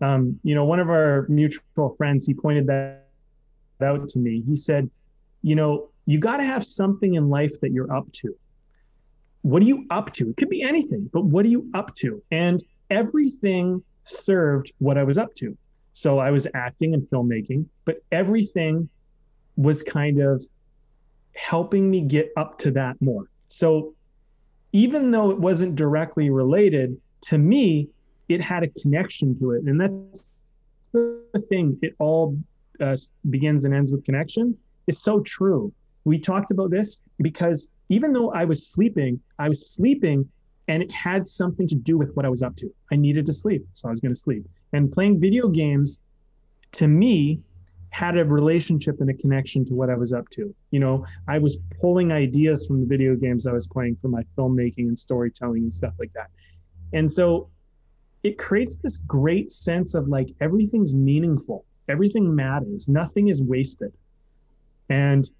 Um, 0.00 0.38
you 0.42 0.54
know, 0.54 0.64
one 0.64 0.80
of 0.80 0.90
our 0.90 1.26
mutual 1.28 1.94
friends, 1.96 2.26
he 2.26 2.34
pointed 2.34 2.66
that 2.66 3.06
out 3.82 4.08
to 4.10 4.18
me. 4.18 4.42
He 4.46 4.56
said, 4.56 4.90
you 5.42 5.54
know, 5.54 5.88
you 6.06 6.18
got 6.18 6.38
to 6.38 6.44
have 6.44 6.64
something 6.64 7.14
in 7.14 7.28
life 7.30 7.60
that 7.60 7.72
you're 7.72 7.92
up 7.92 8.10
to. 8.12 8.34
What 9.42 9.62
are 9.62 9.66
you 9.66 9.86
up 9.90 10.12
to? 10.14 10.30
It 10.30 10.36
could 10.36 10.48
be 10.48 10.62
anything, 10.62 11.08
but 11.12 11.24
what 11.24 11.44
are 11.44 11.48
you 11.48 11.68
up 11.74 11.94
to? 11.96 12.22
And 12.30 12.62
everything 12.90 13.82
served 14.04 14.72
what 14.78 14.98
I 14.98 15.04
was 15.04 15.18
up 15.18 15.34
to. 15.36 15.56
So 15.94 16.18
I 16.18 16.30
was 16.30 16.46
acting 16.54 16.94
and 16.94 17.02
filmmaking, 17.10 17.66
but 17.84 18.02
everything 18.10 18.88
was 19.56 19.82
kind 19.82 20.20
of 20.20 20.42
helping 21.34 21.90
me 21.90 22.00
get 22.02 22.30
up 22.36 22.58
to 22.58 22.70
that 22.72 23.00
more. 23.00 23.24
So 23.48 23.94
even 24.72 25.10
though 25.10 25.30
it 25.30 25.38
wasn't 25.38 25.76
directly 25.76 26.30
related 26.30 26.96
to 27.22 27.38
me, 27.38 27.88
it 28.28 28.40
had 28.40 28.62
a 28.62 28.68
connection 28.68 29.38
to 29.38 29.52
it. 29.52 29.64
And 29.64 29.80
that's 29.80 30.24
the 30.92 31.44
thing. 31.48 31.78
It 31.82 31.94
all 31.98 32.36
uh, 32.80 32.96
begins 33.30 33.64
and 33.64 33.74
ends 33.74 33.92
with 33.92 34.04
connection 34.04 34.56
is 34.86 34.98
so 34.98 35.20
true. 35.20 35.72
We 36.04 36.18
talked 36.18 36.50
about 36.50 36.70
this 36.70 37.00
because 37.20 37.70
even 37.88 38.12
though 38.12 38.32
I 38.32 38.44
was 38.44 38.66
sleeping, 38.66 39.20
I 39.38 39.48
was 39.48 39.70
sleeping 39.70 40.28
and 40.68 40.82
it 40.82 40.90
had 40.90 41.28
something 41.28 41.68
to 41.68 41.74
do 41.74 41.98
with 41.98 42.14
what 42.14 42.24
I 42.24 42.28
was 42.28 42.42
up 42.42 42.56
to. 42.56 42.72
I 42.90 42.96
needed 42.96 43.26
to 43.26 43.32
sleep, 43.32 43.64
so 43.74 43.88
I 43.88 43.90
was 43.90 44.00
going 44.00 44.14
to 44.14 44.20
sleep. 44.20 44.44
And 44.72 44.90
playing 44.90 45.20
video 45.20 45.48
games 45.48 46.00
to 46.72 46.88
me 46.88 47.40
had 47.92 48.16
a 48.16 48.24
relationship 48.24 49.00
and 49.00 49.10
a 49.10 49.14
connection 49.14 49.66
to 49.66 49.74
what 49.74 49.90
I 49.90 49.94
was 49.94 50.14
up 50.14 50.28
to. 50.30 50.52
You 50.70 50.80
know, 50.80 51.06
I 51.28 51.38
was 51.38 51.58
pulling 51.78 52.10
ideas 52.10 52.66
from 52.66 52.80
the 52.80 52.86
video 52.86 53.14
games 53.14 53.46
I 53.46 53.52
was 53.52 53.68
playing 53.68 53.98
for 54.00 54.08
my 54.08 54.24
filmmaking 54.36 54.88
and 54.88 54.98
storytelling 54.98 55.64
and 55.64 55.72
stuff 55.72 55.92
like 55.98 56.10
that. 56.12 56.30
And 56.94 57.10
so 57.12 57.50
it 58.22 58.38
creates 58.38 58.76
this 58.76 58.96
great 58.96 59.50
sense 59.50 59.94
of 59.94 60.08
like 60.08 60.30
everything's 60.40 60.94
meaningful, 60.94 61.66
everything 61.86 62.34
matters, 62.34 62.88
nothing 62.88 63.28
is 63.28 63.42
wasted. 63.42 63.92
And, 64.88 65.30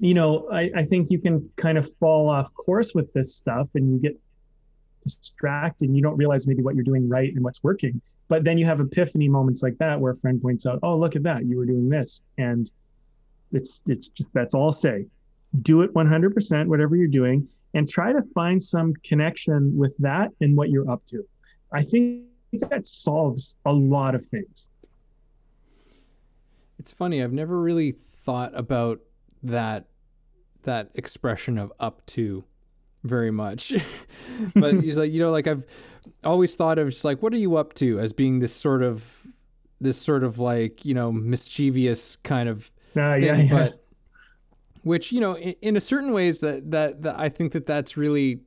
you 0.00 0.14
know, 0.14 0.48
I, 0.52 0.70
I 0.74 0.84
think 0.84 1.08
you 1.08 1.20
can 1.20 1.48
kind 1.54 1.78
of 1.78 1.88
fall 2.00 2.28
off 2.28 2.52
course 2.54 2.94
with 2.94 3.12
this 3.12 3.32
stuff 3.32 3.68
and 3.76 3.92
you 3.92 3.98
get 4.00 4.18
distracted 5.04 5.88
and 5.88 5.96
you 5.96 6.02
don't 6.02 6.16
realize 6.16 6.48
maybe 6.48 6.62
what 6.62 6.74
you're 6.74 6.82
doing 6.82 7.08
right 7.08 7.32
and 7.32 7.44
what's 7.44 7.62
working. 7.62 8.00
But 8.28 8.44
then 8.44 8.58
you 8.58 8.64
have 8.64 8.80
epiphany 8.80 9.28
moments 9.28 9.62
like 9.62 9.76
that 9.78 10.00
where 10.00 10.12
a 10.12 10.16
friend 10.16 10.40
points 10.40 10.66
out, 10.66 10.78
oh, 10.82 10.96
look 10.96 11.14
at 11.14 11.22
that, 11.24 11.44
you 11.44 11.56
were 11.56 11.66
doing 11.66 11.88
this. 11.88 12.22
And 12.38 12.70
it's 13.52 13.80
it's 13.86 14.08
just 14.08 14.32
that's 14.32 14.54
all 14.54 14.66
I'll 14.66 14.72
say. 14.72 15.06
Do 15.62 15.82
it 15.82 15.94
100%, 15.94 16.66
whatever 16.66 16.96
you're 16.96 17.06
doing, 17.06 17.46
and 17.74 17.88
try 17.88 18.12
to 18.12 18.22
find 18.34 18.60
some 18.62 18.94
connection 19.04 19.76
with 19.76 19.96
that 19.98 20.32
and 20.40 20.56
what 20.56 20.70
you're 20.70 20.90
up 20.90 21.04
to. 21.06 21.24
I 21.72 21.82
think 21.82 22.24
that 22.70 22.86
solves 22.86 23.54
a 23.66 23.72
lot 23.72 24.14
of 24.14 24.24
things. 24.24 24.68
It's 26.78 26.92
funny, 26.92 27.22
I've 27.22 27.32
never 27.32 27.60
really 27.60 27.92
thought 28.24 28.52
about 28.54 29.00
that 29.42 29.86
that 30.62 30.90
expression 30.94 31.58
of 31.58 31.72
up 31.78 32.04
to 32.06 32.44
very 33.04 33.30
much. 33.30 33.72
but 34.54 34.80
he's 34.82 34.98
like, 34.98 35.12
you 35.12 35.20
know, 35.20 35.30
like 35.30 35.46
I've 35.46 35.64
always 36.24 36.56
thought 36.56 36.78
of 36.78 36.90
just 36.90 37.04
like, 37.04 37.22
what 37.22 37.32
are 37.32 37.38
you 37.38 37.56
up 37.56 37.74
to 37.74 38.00
as 38.00 38.12
being 38.12 38.40
this 38.40 38.54
sort 38.54 38.82
of 38.82 39.04
this 39.80 39.96
sort 39.98 40.24
of 40.24 40.38
like, 40.38 40.84
you 40.84 40.94
know, 40.94 41.12
mischievous 41.12 42.16
kind 42.16 42.48
of 42.48 42.70
uh, 42.96 43.14
thing, 43.14 43.24
yeah, 43.24 43.36
yeah. 43.36 43.50
but 43.50 43.84
which, 44.82 45.12
you 45.12 45.20
know, 45.20 45.36
in, 45.36 45.54
in 45.62 45.76
a 45.76 45.80
certain 45.80 46.12
ways 46.12 46.40
that, 46.40 46.70
that 46.70 47.02
that 47.02 47.18
I 47.18 47.28
think 47.28 47.52
that 47.52 47.66
that's 47.66 47.96
really 47.96 48.40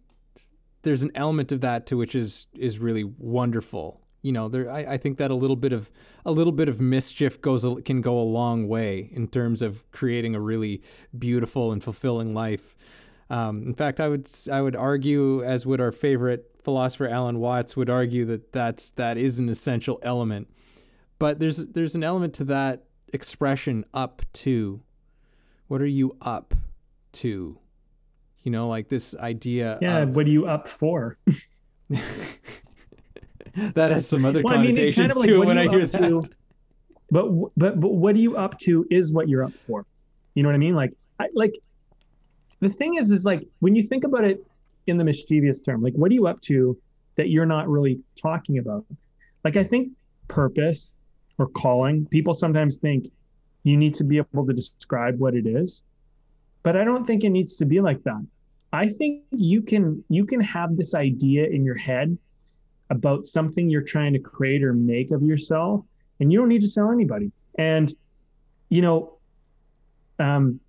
there's 0.82 1.04
an 1.04 1.12
element 1.16 1.52
of 1.52 1.62
that 1.62 1.86
to 1.88 1.98
which 1.98 2.16
is 2.16 2.48
is 2.56 2.80
really 2.80 3.04
wonderful 3.04 4.08
you 4.22 4.32
know 4.32 4.48
there 4.48 4.70
I, 4.72 4.94
I, 4.94 4.98
think 4.98 5.18
that 5.18 5.32
a 5.32 5.36
little 5.36 5.56
bit 5.56 5.74
of 5.74 5.92
a 6.26 6.32
little 6.32 6.54
bit 6.54 6.70
of 6.70 6.82
mischief 6.82 7.42
goes 7.42 7.66
can 7.86 8.02
go 8.02 8.20
a 8.20 8.24
long 8.24 8.68
way 8.68 9.10
in 9.12 9.28
terms 9.28 9.62
of 9.62 9.90
creating 9.92 10.36
a 10.36 10.40
really 10.40 10.82
beautiful 11.18 11.72
and 11.72 11.84
fulfilling 11.84 12.34
life 12.34 12.76
um, 13.30 13.64
in 13.64 13.74
fact 13.74 14.00
i 14.00 14.08
would 14.08 14.30
i 14.52 14.62
would 14.62 14.76
argue 14.76 15.44
as 15.44 15.66
would 15.66 15.82
our 15.82 15.92
favorite 15.92 16.52
philosopher 16.64 17.08
alan 17.08 17.40
watts 17.40 17.76
would 17.76 17.90
argue 17.90 18.26
that 18.26 18.52
that's 18.52 18.90
that 18.92 19.18
is 19.18 19.40
an 19.40 19.50
essential 19.50 20.00
element 20.04 20.48
but 21.20 21.40
there's 21.40 21.58
there's 21.58 21.96
an 21.96 22.04
element 22.04 22.34
to 22.34 22.44
that 22.44 22.86
expression 23.14 23.86
up 23.94 24.22
to 24.34 24.82
what 25.68 25.82
are 25.82 25.86
you 25.86 26.16
up 26.22 26.54
to 27.12 27.58
you 28.44 28.52
know 28.52 28.68
like 28.68 28.90
this 28.90 29.16
idea 29.16 29.78
yeah 29.82 30.00
of, 30.00 30.16
what 30.16 30.26
are 30.26 30.30
you 30.30 30.46
up 30.46 30.68
for 30.68 31.18
that 33.74 33.92
has 33.92 34.08
some 34.08 34.26
other 34.26 34.42
well, 34.44 34.56
connotations 34.56 34.98
I 34.98 35.02
mean, 35.02 35.10
kind 35.10 35.12
of 35.12 35.18
like, 35.18 35.30
too 35.30 35.42
when 35.42 35.58
I 35.58 35.68
hear 35.68 35.86
that. 35.86 36.02
To, 36.02 36.24
but 37.10 37.30
but 37.56 37.80
but 37.80 37.90
what 37.90 38.16
are 38.16 38.20
you 38.20 38.36
up 38.36 38.60
to 38.60 38.86
is 38.90 39.14
what 39.14 39.30
you're 39.30 39.44
up 39.44 39.54
for. 39.54 39.86
You 40.36 40.44
know 40.44 40.50
what 40.50 40.56
I 40.56 40.60
mean? 40.60 40.76
Like 40.76 40.94
I 41.20 41.28
like 41.34 41.58
the 42.60 42.70
thing 42.70 42.96
is 42.96 43.12
is 43.12 43.26
like 43.26 43.48
when 43.60 43.76
you 43.76 43.84
think 43.84 44.04
about 44.04 44.24
it 44.24 44.46
in 44.88 44.98
the 44.98 45.04
mischievous 45.04 45.62
term, 45.62 45.82
like 45.82 45.94
what 45.94 46.12
are 46.12 46.16
you 46.16 46.28
up 46.28 46.42
to 46.42 46.78
that 47.16 47.30
you're 47.30 47.46
not 47.46 47.68
really 47.68 48.00
talking 48.22 48.58
about? 48.60 48.86
Like 49.44 49.58
I 49.58 49.64
think 49.64 49.92
purpose 50.28 50.96
or 51.38 51.48
calling, 51.48 52.06
people 52.08 52.34
sometimes 52.34 52.78
think 52.78 53.12
you 53.64 53.78
need 53.78 53.94
to 53.96 54.04
be 54.04 54.18
able 54.18 54.46
to 54.46 54.54
describe 54.54 55.20
what 55.20 55.36
it 55.36 55.46
is. 55.46 55.84
but 56.64 56.76
I 56.76 56.84
don't 56.84 57.06
think 57.06 57.24
it 57.24 57.30
needs 57.30 57.58
to 57.58 57.66
be 57.66 57.80
like 57.80 58.04
that. 58.04 58.26
I 58.74 58.90
think 58.90 59.24
you 59.32 59.62
can 59.62 60.04
you 60.10 60.26
can 60.26 60.42
have 60.42 60.76
this 60.76 60.94
idea 60.94 61.46
in 61.48 61.64
your 61.64 61.76
head 61.76 62.18
about 62.90 63.26
something 63.26 63.70
you're 63.70 63.82
trying 63.82 64.14
to 64.14 64.20
create 64.20 64.64
or 64.64 64.74
make 64.74 65.12
of 65.12 65.22
yourself 65.24 65.86
and 66.20 66.32
you 66.32 66.40
don't 66.40 66.50
need 66.50 66.62
to 66.62 66.74
tell 66.74 66.92
anybody. 66.92 67.32
And 67.58 67.94
you 68.70 68.82
know 68.82 69.18
um 70.20 70.60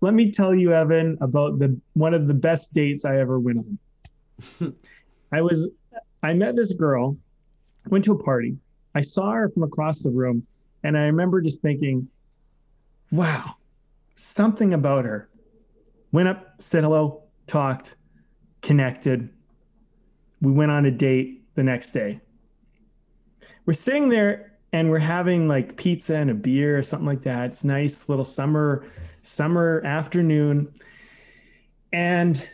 let 0.00 0.14
me 0.14 0.30
tell 0.30 0.54
you 0.54 0.72
Evan 0.72 1.18
about 1.20 1.58
the 1.58 1.78
one 1.94 2.14
of 2.14 2.26
the 2.26 2.34
best 2.34 2.72
dates 2.72 3.04
I 3.04 3.18
ever 3.18 3.38
went 3.38 3.58
on. 4.60 4.74
I 5.32 5.40
was 5.40 5.68
I 6.22 6.32
met 6.34 6.56
this 6.56 6.72
girl, 6.72 7.16
went 7.88 8.04
to 8.04 8.12
a 8.12 8.22
party. 8.22 8.56
I 8.94 9.00
saw 9.00 9.32
her 9.32 9.48
from 9.48 9.62
across 9.62 10.00
the 10.00 10.10
room 10.10 10.46
and 10.84 10.96
I 10.96 11.02
remember 11.02 11.40
just 11.40 11.60
thinking, 11.62 12.08
wow, 13.10 13.56
something 14.14 14.74
about 14.74 15.04
her. 15.04 15.28
Went 16.12 16.28
up, 16.28 16.54
said 16.58 16.84
hello, 16.84 17.24
talked, 17.46 17.96
connected. 18.62 19.28
We 20.40 20.52
went 20.52 20.70
on 20.70 20.86
a 20.86 20.90
date 20.90 21.44
the 21.54 21.62
next 21.62 21.90
day. 21.90 22.20
We're 23.66 23.74
sitting 23.74 24.08
there 24.08 24.47
and 24.72 24.90
we're 24.90 24.98
having 24.98 25.48
like 25.48 25.76
pizza 25.76 26.16
and 26.16 26.30
a 26.30 26.34
beer 26.34 26.78
or 26.78 26.82
something 26.82 27.06
like 27.06 27.22
that. 27.22 27.50
It's 27.50 27.64
nice 27.64 28.08
little 28.08 28.24
summer 28.24 28.84
summer 29.22 29.82
afternoon. 29.84 30.72
And 31.92 32.46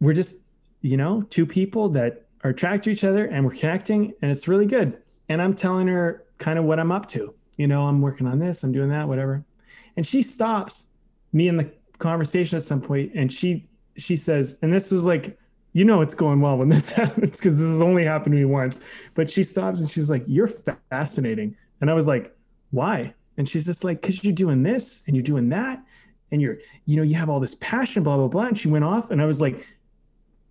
we're 0.00 0.14
just, 0.14 0.36
you 0.82 0.96
know, 0.96 1.22
two 1.22 1.46
people 1.46 1.88
that 1.90 2.26
are 2.44 2.50
attracted 2.50 2.84
to 2.84 2.90
each 2.90 3.04
other 3.04 3.26
and 3.26 3.44
we're 3.44 3.54
connecting 3.54 4.14
and 4.22 4.30
it's 4.30 4.46
really 4.46 4.66
good. 4.66 5.02
And 5.28 5.42
I'm 5.42 5.54
telling 5.54 5.88
her 5.88 6.24
kind 6.38 6.58
of 6.58 6.64
what 6.64 6.78
I'm 6.78 6.92
up 6.92 7.08
to. 7.10 7.34
You 7.56 7.66
know, 7.66 7.86
I'm 7.86 8.00
working 8.00 8.26
on 8.26 8.38
this, 8.38 8.62
I'm 8.62 8.72
doing 8.72 8.90
that, 8.90 9.08
whatever. 9.08 9.44
And 9.96 10.06
she 10.06 10.22
stops 10.22 10.88
me 11.32 11.48
in 11.48 11.56
the 11.56 11.70
conversation 11.98 12.56
at 12.56 12.62
some 12.62 12.80
point 12.80 13.12
and 13.14 13.32
she 13.32 13.66
she 13.96 14.14
says, 14.14 14.58
and 14.60 14.72
this 14.72 14.92
was 14.92 15.04
like, 15.06 15.38
you 15.76 15.84
know 15.84 16.00
it's 16.00 16.14
going 16.14 16.40
well 16.40 16.56
when 16.56 16.70
this 16.70 16.88
happens 17.00 17.36
because 17.36 17.58
this 17.58 17.68
has 17.68 17.82
only 17.82 18.02
happened 18.02 18.32
to 18.32 18.38
me 18.38 18.46
once. 18.46 18.80
But 19.12 19.30
she 19.30 19.42
stops 19.42 19.80
and 19.80 19.90
she's 19.90 20.08
like, 20.08 20.24
You're 20.26 20.48
fascinating. 20.88 21.54
And 21.82 21.90
I 21.90 21.94
was 21.94 22.06
like, 22.06 22.34
Why? 22.70 23.12
And 23.36 23.46
she's 23.46 23.66
just 23.66 23.84
like, 23.84 24.00
Because 24.00 24.24
you're 24.24 24.32
doing 24.32 24.62
this 24.62 25.02
and 25.06 25.14
you're 25.14 25.22
doing 25.22 25.50
that. 25.50 25.84
And 26.32 26.40
you're, 26.40 26.56
you 26.86 26.96
know, 26.96 27.02
you 27.02 27.14
have 27.16 27.28
all 27.28 27.40
this 27.40 27.56
passion, 27.56 28.02
blah, 28.02 28.16
blah, 28.16 28.28
blah. 28.28 28.46
And 28.46 28.58
she 28.58 28.68
went 28.68 28.84
off. 28.84 29.10
And 29.10 29.20
I 29.20 29.26
was 29.26 29.42
like, 29.42 29.66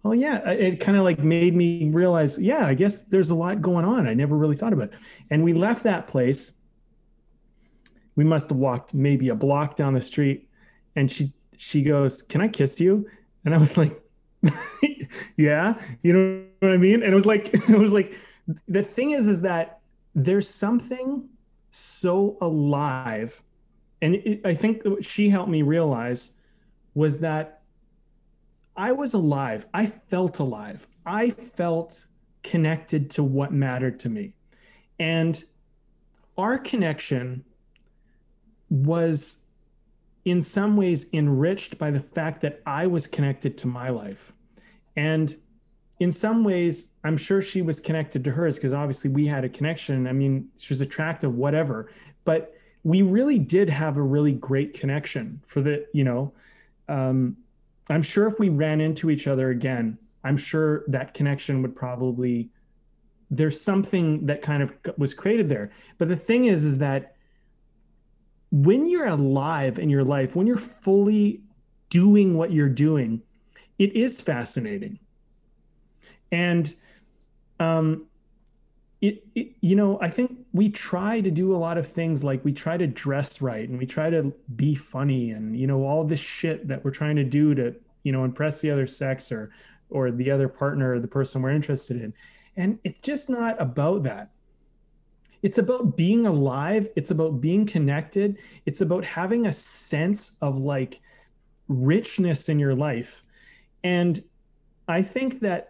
Oh 0.04 0.12
yeah. 0.12 0.48
It 0.48 0.80
kind 0.80 0.96
of 0.96 1.04
like 1.04 1.18
made 1.18 1.56
me 1.56 1.90
realize, 1.90 2.38
yeah, 2.38 2.68
I 2.68 2.76
guess 2.76 3.06
there's 3.06 3.32
a 3.32 3.36
lot 3.36 3.64
going 3.64 3.84
on. 3.84 4.08
I 4.08 4.14
never 4.14 4.38
really 4.38 4.56
thought 4.56 4.74
about 4.74 4.90
it. 4.90 5.00
And 5.32 5.44
we 5.44 5.54
left 5.54 5.82
that 5.86 6.06
place 6.06 6.52
we 8.16 8.24
must 8.24 8.50
have 8.50 8.60
walked 8.60 8.94
maybe 8.94 9.30
a 9.30 9.36
block 9.36 9.76
down 9.76 9.94
the 9.94 10.00
street 10.00 10.48
and 10.96 11.12
she 11.12 11.34
she 11.58 11.82
goes 11.82 12.22
can 12.22 12.40
i 12.40 12.48
kiss 12.48 12.80
you 12.80 13.06
and 13.44 13.54
i 13.54 13.58
was 13.58 13.78
like 13.78 14.02
yeah 15.38 15.82
you 16.04 16.14
know 16.14 16.46
what 16.60 16.72
i 16.72 16.78
mean? 16.78 17.04
And 17.04 17.12
it 17.12 17.16
was 17.16 17.26
like 17.26 17.54
it 17.54 17.78
was 17.78 17.94
like 17.94 18.14
the 18.68 18.84
thing 18.84 19.12
is 19.12 19.28
is 19.28 19.42
that 19.42 19.80
there's 20.14 20.50
something 20.50 21.28
so 21.72 22.38
alive. 22.42 23.42
And 24.02 24.16
it, 24.16 24.46
i 24.46 24.54
think 24.54 24.84
she 25.02 25.30
helped 25.30 25.50
me 25.50 25.62
realize 25.62 26.34
was 26.94 27.18
that 27.20 27.62
i 28.76 28.92
was 28.92 29.14
alive. 29.14 29.66
I 29.74 29.88
felt 29.88 30.40
alive. 30.40 30.88
I 31.06 31.30
felt 31.30 32.08
connected 32.44 33.10
to 33.12 33.24
what 33.24 33.52
mattered 33.52 34.00
to 34.02 34.10
me. 34.10 34.34
And 35.00 35.44
our 36.38 36.58
connection 36.58 37.44
was 38.70 39.38
in 40.26 40.42
some 40.42 40.76
ways 40.76 41.08
enriched 41.14 41.78
by 41.78 41.92
the 41.92 42.00
fact 42.00 42.42
that 42.42 42.62
I 42.66 42.88
was 42.88 43.08
connected 43.08 43.58
to 43.60 43.68
my 43.68 43.90
life. 43.90 44.34
And 44.96 45.36
in 46.00 46.12
some 46.12 46.44
ways, 46.44 46.88
I'm 47.04 47.18
sure 47.18 47.42
she 47.42 47.62
was 47.62 47.80
connected 47.80 48.24
to 48.26 48.32
hers 48.32 48.56
because 48.56 48.74
obviously 48.74 49.10
we 49.10 49.26
had 49.26 49.46
a 49.46 49.50
connection. 49.50 50.08
I 50.08 50.12
mean, 50.12 50.50
she 50.58 50.74
was 50.74 50.82
attractive, 50.82 51.34
whatever. 51.36 51.90
But 52.26 52.54
we 52.84 53.02
really 53.02 53.40
did 53.40 53.70
have 53.70 53.98
a 53.98 54.02
really 54.02 54.34
great 54.34 54.74
connection 54.74 55.42
for 55.48 55.62
the, 55.62 55.86
you 55.94 56.04
know, 56.04 56.34
um, 56.88 57.38
I'm 57.90 58.02
sure 58.02 58.28
if 58.28 58.40
we 58.40 58.50
ran 58.50 58.82
into 58.82 59.10
each 59.10 59.28
other 59.28 59.52
again, 59.52 59.98
I'm 60.24 60.38
sure 60.38 60.84
that 60.88 61.14
connection 61.14 61.62
would 61.62 61.76
probably, 61.76 62.50
there's 63.30 63.60
something 63.60 64.26
that 64.26 64.42
kind 64.42 64.64
of 64.64 64.74
was 64.98 65.14
created 65.14 65.50
there. 65.50 65.72
But 65.98 66.10
the 66.10 66.16
thing 66.16 66.46
is, 66.46 66.66
is 66.66 66.80
that 66.80 67.16
when 68.52 68.88
you're 68.88 69.08
alive 69.08 69.80
in 69.80 69.90
your 69.90 70.04
life, 70.04 70.36
when 70.36 70.48
you're 70.48 70.58
fully 70.58 71.42
doing 71.90 72.36
what 72.36 72.52
you're 72.52 72.70
doing, 72.70 73.22
it 73.78 73.96
is 73.96 74.22
fascinating. 74.22 75.00
And 76.32 76.74
um, 77.60 78.06
it, 79.02 79.24
it, 79.36 79.52
you 79.62 79.76
know, 79.76 80.00
I 80.02 80.10
think 80.10 80.38
we 80.54 80.70
try 80.70 81.22
to 81.22 81.32
do 81.32 81.56
a 81.56 81.58
lot 81.58 81.78
of 81.78 81.88
things 81.88 82.24
like 82.24 82.44
we 82.44 82.54
try 82.54 82.78
to 82.78 82.88
dress 82.88 83.42
right 83.42 83.68
and 83.68 83.78
we 83.78 83.86
try 83.86 84.10
to 84.10 84.34
be 84.56 84.74
funny 84.74 85.32
and 85.32 85.58
you 85.58 85.68
know 85.68 85.84
all 85.84 86.04
this 86.04 86.20
shit 86.20 86.68
that 86.68 86.84
we're 86.84 86.92
trying 86.92 87.16
to 87.18 87.24
do 87.24 87.54
to 87.56 87.76
you 88.04 88.12
know 88.12 88.24
impress 88.24 88.62
the 88.62 88.72
other 88.72 88.88
sex 88.88 89.32
or 89.32 89.52
or 89.90 90.12
the 90.12 90.32
other 90.32 90.48
partner 90.48 90.94
or 90.94 91.00
the 91.00 91.08
person 91.08 91.42
we're 91.42 91.52
interested 91.52 92.02
in. 92.02 92.14
And 92.58 92.80
it's 92.84 93.00
just 93.00 93.30
not 93.30 93.62
about 93.62 94.04
that. 94.04 94.30
It's 95.42 95.58
about 95.58 95.96
being 95.96 96.26
alive. 96.26 96.90
It's 96.96 97.12
about 97.12 97.40
being 97.42 97.66
connected. 97.66 98.38
It's 98.66 98.82
about 98.82 99.04
having 99.04 99.46
a 99.46 99.54
sense 99.54 100.38
of 100.42 100.60
like 100.60 101.02
richness 101.68 102.50
in 102.50 102.58
your 102.58 102.74
life 102.74 103.24
and 103.86 104.24
i 104.88 105.02
think 105.02 105.40
that 105.40 105.70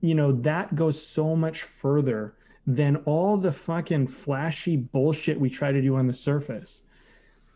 you 0.00 0.14
know 0.14 0.30
that 0.32 0.74
goes 0.76 1.04
so 1.04 1.34
much 1.34 1.62
further 1.62 2.34
than 2.66 2.96
all 3.06 3.36
the 3.36 3.52
fucking 3.52 4.06
flashy 4.06 4.76
bullshit 4.76 5.40
we 5.40 5.50
try 5.50 5.72
to 5.72 5.82
do 5.82 5.96
on 5.96 6.06
the 6.06 6.14
surface 6.14 6.82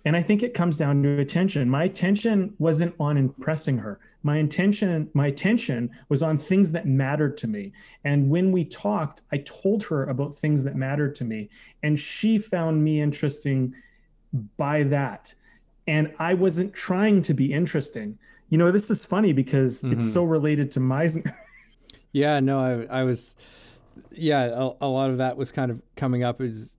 and 0.04 0.16
I 0.16 0.22
think 0.22 0.42
it 0.42 0.54
comes 0.54 0.76
down 0.76 1.02
to 1.04 1.20
attention. 1.20 1.68
My 1.68 1.84
attention 1.84 2.54
wasn't 2.58 2.94
on 2.98 3.16
impressing 3.16 3.78
her. 3.78 4.00
My 4.24 4.38
intention, 4.38 5.08
my 5.14 5.28
attention 5.28 5.90
was 6.08 6.22
on 6.22 6.36
things 6.36 6.72
that 6.72 6.86
mattered 6.86 7.36
to 7.38 7.46
me. 7.46 7.72
And 8.04 8.28
when 8.28 8.50
we 8.50 8.64
talked, 8.64 9.22
I 9.30 9.38
told 9.38 9.84
her 9.84 10.04
about 10.06 10.34
things 10.34 10.64
that 10.64 10.74
mattered 10.74 11.14
to 11.16 11.24
me. 11.24 11.50
And 11.84 11.98
she 11.98 12.38
found 12.38 12.82
me 12.82 13.00
interesting 13.00 13.74
by 14.56 14.82
that. 14.84 15.32
And 15.86 16.12
I 16.18 16.34
wasn't 16.34 16.72
trying 16.72 17.22
to 17.22 17.34
be 17.34 17.52
interesting. 17.52 18.18
You 18.52 18.58
know, 18.58 18.70
this 18.70 18.90
is 18.90 19.06
funny 19.06 19.32
because 19.32 19.80
mm-hmm. 19.80 19.98
it's 19.98 20.12
so 20.12 20.24
related 20.24 20.70
to 20.72 20.80
Meisner. 20.80 21.34
yeah, 22.12 22.38
no, 22.38 22.58
I, 22.58 23.00
I 23.00 23.04
was, 23.04 23.34
yeah, 24.10 24.42
a, 24.44 24.72
a, 24.82 24.88
lot 24.88 25.08
of 25.08 25.16
that 25.16 25.38
was 25.38 25.50
kind 25.50 25.70
of 25.70 25.80
coming 25.96 26.22
up 26.22 26.42
is 26.42 26.76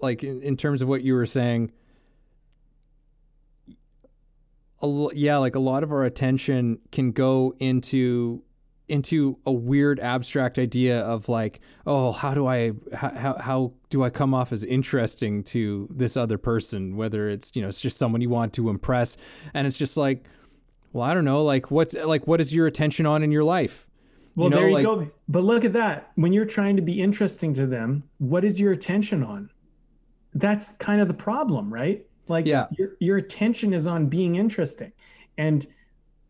like 0.00 0.22
in, 0.22 0.40
in 0.40 0.56
terms 0.56 0.82
of 0.82 0.88
what 0.88 1.02
you 1.02 1.14
were 1.14 1.26
saying 1.26 1.72
a, 4.84 5.08
yeah, 5.14 5.36
like 5.38 5.56
a 5.56 5.60
lot 5.60 5.82
of 5.82 5.90
our 5.90 6.04
attention 6.04 6.78
can 6.92 7.10
go 7.10 7.54
into 7.58 8.44
into 8.86 9.38
a 9.46 9.52
weird 9.52 9.98
abstract 9.98 10.58
idea 10.58 11.00
of 11.00 11.28
like, 11.28 11.60
oh, 11.86 12.12
how 12.12 12.34
do 12.34 12.46
I 12.46 12.72
how 12.92 13.36
how 13.40 13.72
do 13.90 14.04
I 14.04 14.10
come 14.10 14.32
off 14.32 14.52
as 14.52 14.62
interesting 14.62 15.42
to 15.44 15.88
this 15.90 16.16
other 16.16 16.38
person? 16.38 16.96
Whether 16.96 17.28
it's 17.30 17.50
you 17.56 17.62
know 17.62 17.68
it's 17.68 17.80
just 17.80 17.96
someone 17.96 18.20
you 18.20 18.28
want 18.28 18.52
to 18.54 18.68
impress, 18.68 19.16
and 19.54 19.66
it's 19.66 19.78
just 19.78 19.96
like, 19.96 20.26
well, 20.94 21.02
I 21.02 21.12
don't 21.12 21.24
know, 21.24 21.42
like 21.42 21.72
what's 21.72 21.92
like 21.94 22.26
what 22.28 22.40
is 22.40 22.54
your 22.54 22.68
attention 22.68 23.04
on 23.04 23.24
in 23.24 23.32
your 23.32 23.42
life? 23.42 23.88
Well, 24.36 24.46
you 24.46 24.50
know, 24.50 24.56
there 24.56 24.68
you 24.68 24.74
like, 24.74 24.84
go. 24.84 25.10
But 25.28 25.42
look 25.42 25.64
at 25.64 25.72
that. 25.72 26.12
When 26.14 26.32
you're 26.32 26.44
trying 26.44 26.76
to 26.76 26.82
be 26.82 27.02
interesting 27.02 27.52
to 27.54 27.66
them, 27.66 28.04
what 28.18 28.44
is 28.44 28.60
your 28.60 28.72
attention 28.72 29.24
on? 29.24 29.50
That's 30.34 30.68
kind 30.78 31.00
of 31.00 31.08
the 31.08 31.14
problem, 31.14 31.74
right? 31.74 32.06
Like 32.28 32.46
yeah. 32.46 32.68
your 32.78 32.92
your 33.00 33.16
attention 33.16 33.74
is 33.74 33.88
on 33.88 34.06
being 34.06 34.36
interesting. 34.36 34.92
And 35.36 35.66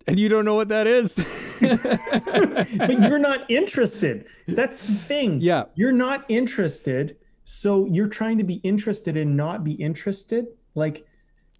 and 0.07 0.19
you 0.19 0.31
don't 0.31 0.47
know 0.47 0.55
what 0.55 0.69
that 0.69 0.87
is. 0.87 1.17
but 1.61 3.03
you're 3.03 3.19
not 3.19 3.51
interested. 3.51 4.25
That's 4.49 4.79
the 4.79 4.95
thing. 4.95 5.41
Yeah. 5.43 5.65
You're 5.75 5.93
not 5.93 6.25
interested. 6.29 7.19
So 7.45 7.85
you're 7.85 8.09
trying 8.09 8.39
to 8.39 8.45
be 8.45 8.55
interested 8.57 9.19
and 9.19 9.37
not 9.37 9.63
be 9.63 9.73
interested. 9.73 10.47
Like 10.75 11.07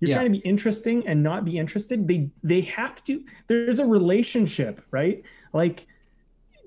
you're 0.01 0.11
yeah. 0.11 0.17
trying 0.17 0.33
to 0.33 0.39
be 0.39 0.45
interesting 0.47 1.07
and 1.07 1.23
not 1.23 1.45
be 1.45 1.59
interested. 1.59 2.07
They 2.07 2.31
they 2.43 2.63
have 2.63 3.03
to 3.05 3.25
there's 3.47 3.79
a 3.79 3.87
relationship, 3.87 4.83
right? 4.91 5.23
Like 5.53 5.87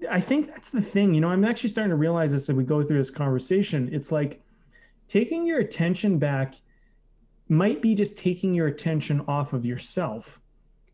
I 0.10 0.22
think 0.22 0.48
that's 0.48 0.70
the 0.70 0.82
thing. 0.82 1.14
You 1.14 1.22
know, 1.22 1.30
I'm 1.30 1.46
actually 1.46 1.70
starting 1.70 1.92
to 1.92 1.98
realize 1.98 2.32
this 2.32 2.50
as 2.50 2.56
we 2.56 2.64
go 2.64 2.84
through 2.84 2.98
this 2.98 3.10
conversation. 3.10 3.90
It's 3.92 4.12
like 4.12 4.42
taking 5.08 5.46
your 5.46 5.60
attention 5.60 6.20
back 6.20 6.56
might 7.50 7.82
be 7.82 7.96
just 7.96 8.18
taking 8.18 8.54
your 8.54 8.68
attention 8.68 9.24
off 9.28 9.54
of 9.54 9.66
yourself 9.66 10.42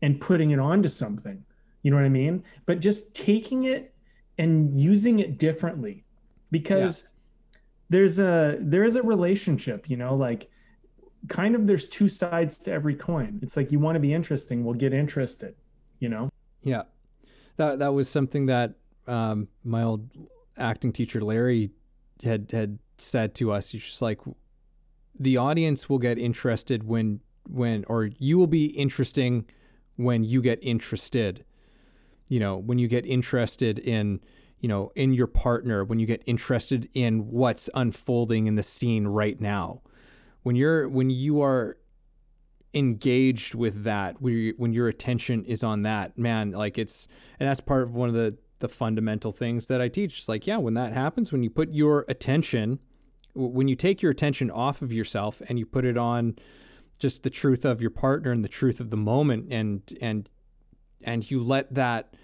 and 0.02 0.20
putting 0.20 0.50
it 0.50 0.58
onto 0.58 0.88
something. 0.88 1.44
You 1.82 1.90
know 1.90 1.96
what 1.96 2.06
I 2.06 2.10
mean? 2.10 2.44
But 2.66 2.80
just 2.80 3.14
taking 3.14 3.64
it 3.64 3.94
and 4.38 4.80
using 4.80 5.20
it 5.20 5.38
differently 5.38 6.04
because 6.50 7.02
yeah. 7.02 7.60
there's 7.90 8.18
a 8.18 8.58
there 8.60 8.84
is 8.84 8.96
a 8.96 9.02
relationship, 9.02 9.88
you 9.90 9.96
know, 9.96 10.14
like 10.14 10.48
kind 11.28 11.54
of 11.54 11.66
there's 11.66 11.88
two 11.88 12.08
sides 12.08 12.58
to 12.58 12.72
every 12.72 12.94
coin. 12.94 13.40
It's 13.42 13.56
like 13.56 13.72
you 13.72 13.78
want 13.78 13.96
to 13.96 14.00
be 14.00 14.12
interesting, 14.12 14.64
well, 14.64 14.74
get 14.74 14.92
interested, 14.92 15.54
you 15.98 16.08
know? 16.08 16.30
Yeah. 16.62 16.82
That 17.56 17.78
that 17.78 17.94
was 17.94 18.08
something 18.08 18.46
that 18.46 18.74
um, 19.06 19.48
my 19.62 19.82
old 19.82 20.08
acting 20.58 20.92
teacher 20.92 21.20
Larry 21.20 21.70
had 22.22 22.50
had 22.50 22.78
said 22.98 23.34
to 23.36 23.52
us. 23.52 23.70
He's 23.70 23.84
just 23.84 24.02
like 24.02 24.20
the 25.18 25.36
audience 25.36 25.88
will 25.88 25.98
get 25.98 26.18
interested 26.18 26.84
when 26.84 27.20
when 27.48 27.84
or 27.88 28.10
you 28.18 28.38
will 28.38 28.48
be 28.48 28.66
interesting 28.66 29.44
when 29.96 30.24
you 30.24 30.42
get 30.42 30.58
interested. 30.62 31.44
You 32.28 32.40
know, 32.40 32.56
when 32.56 32.78
you 32.78 32.88
get 32.88 33.06
interested 33.06 33.78
in 33.78 34.20
you 34.64 34.68
know, 34.68 34.90
in 34.94 35.12
your 35.12 35.26
partner, 35.26 35.84
when 35.84 35.98
you 35.98 36.06
get 36.06 36.22
interested 36.24 36.88
in 36.94 37.30
what's 37.30 37.68
unfolding 37.74 38.46
in 38.46 38.54
the 38.54 38.62
scene 38.62 39.06
right 39.06 39.38
now. 39.38 39.82
When 40.44 40.56
you're 40.56 40.88
when 40.88 41.10
you 41.10 41.42
are 41.42 41.78
engaged 42.74 43.54
with 43.54 43.84
that, 43.84 44.20
when, 44.20 44.32
you, 44.34 44.54
when 44.56 44.72
your 44.72 44.88
attention 44.88 45.44
is 45.44 45.64
on 45.64 45.82
that, 45.82 46.18
man, 46.18 46.52
like 46.52 46.78
it's 46.78 47.08
and 47.40 47.48
that's 47.48 47.60
part 47.60 47.82
of 47.82 47.94
one 47.94 48.08
of 48.08 48.14
the 48.14 48.36
the 48.60 48.68
fundamental 48.68 49.32
things 49.32 49.66
that 49.66 49.80
I 49.80 49.88
teach. 49.88 50.18
It's 50.18 50.28
like, 50.28 50.46
yeah, 50.46 50.58
when 50.58 50.74
that 50.74 50.92
happens, 50.92 51.32
when 51.32 51.42
you 51.42 51.50
put 51.50 51.72
your 51.72 52.04
attention, 52.08 52.78
when 53.34 53.68
you 53.68 53.74
take 53.74 54.00
your 54.00 54.12
attention 54.12 54.50
off 54.50 54.80
of 54.80 54.92
yourself 54.92 55.42
and 55.48 55.58
you 55.58 55.66
put 55.66 55.84
it 55.84 55.98
on 55.98 56.36
just 56.98 57.22
the 57.22 57.30
truth 57.30 57.64
of 57.64 57.80
your 57.80 57.90
partner 57.90 58.30
and 58.30 58.44
the 58.44 58.48
truth 58.48 58.80
of 58.80 58.90
the 58.90 58.96
moment 58.96 59.50
and 59.50 59.82
and 60.00 60.28
and 61.02 61.30
you 61.30 61.42
let 61.42 61.74
that 61.74 62.14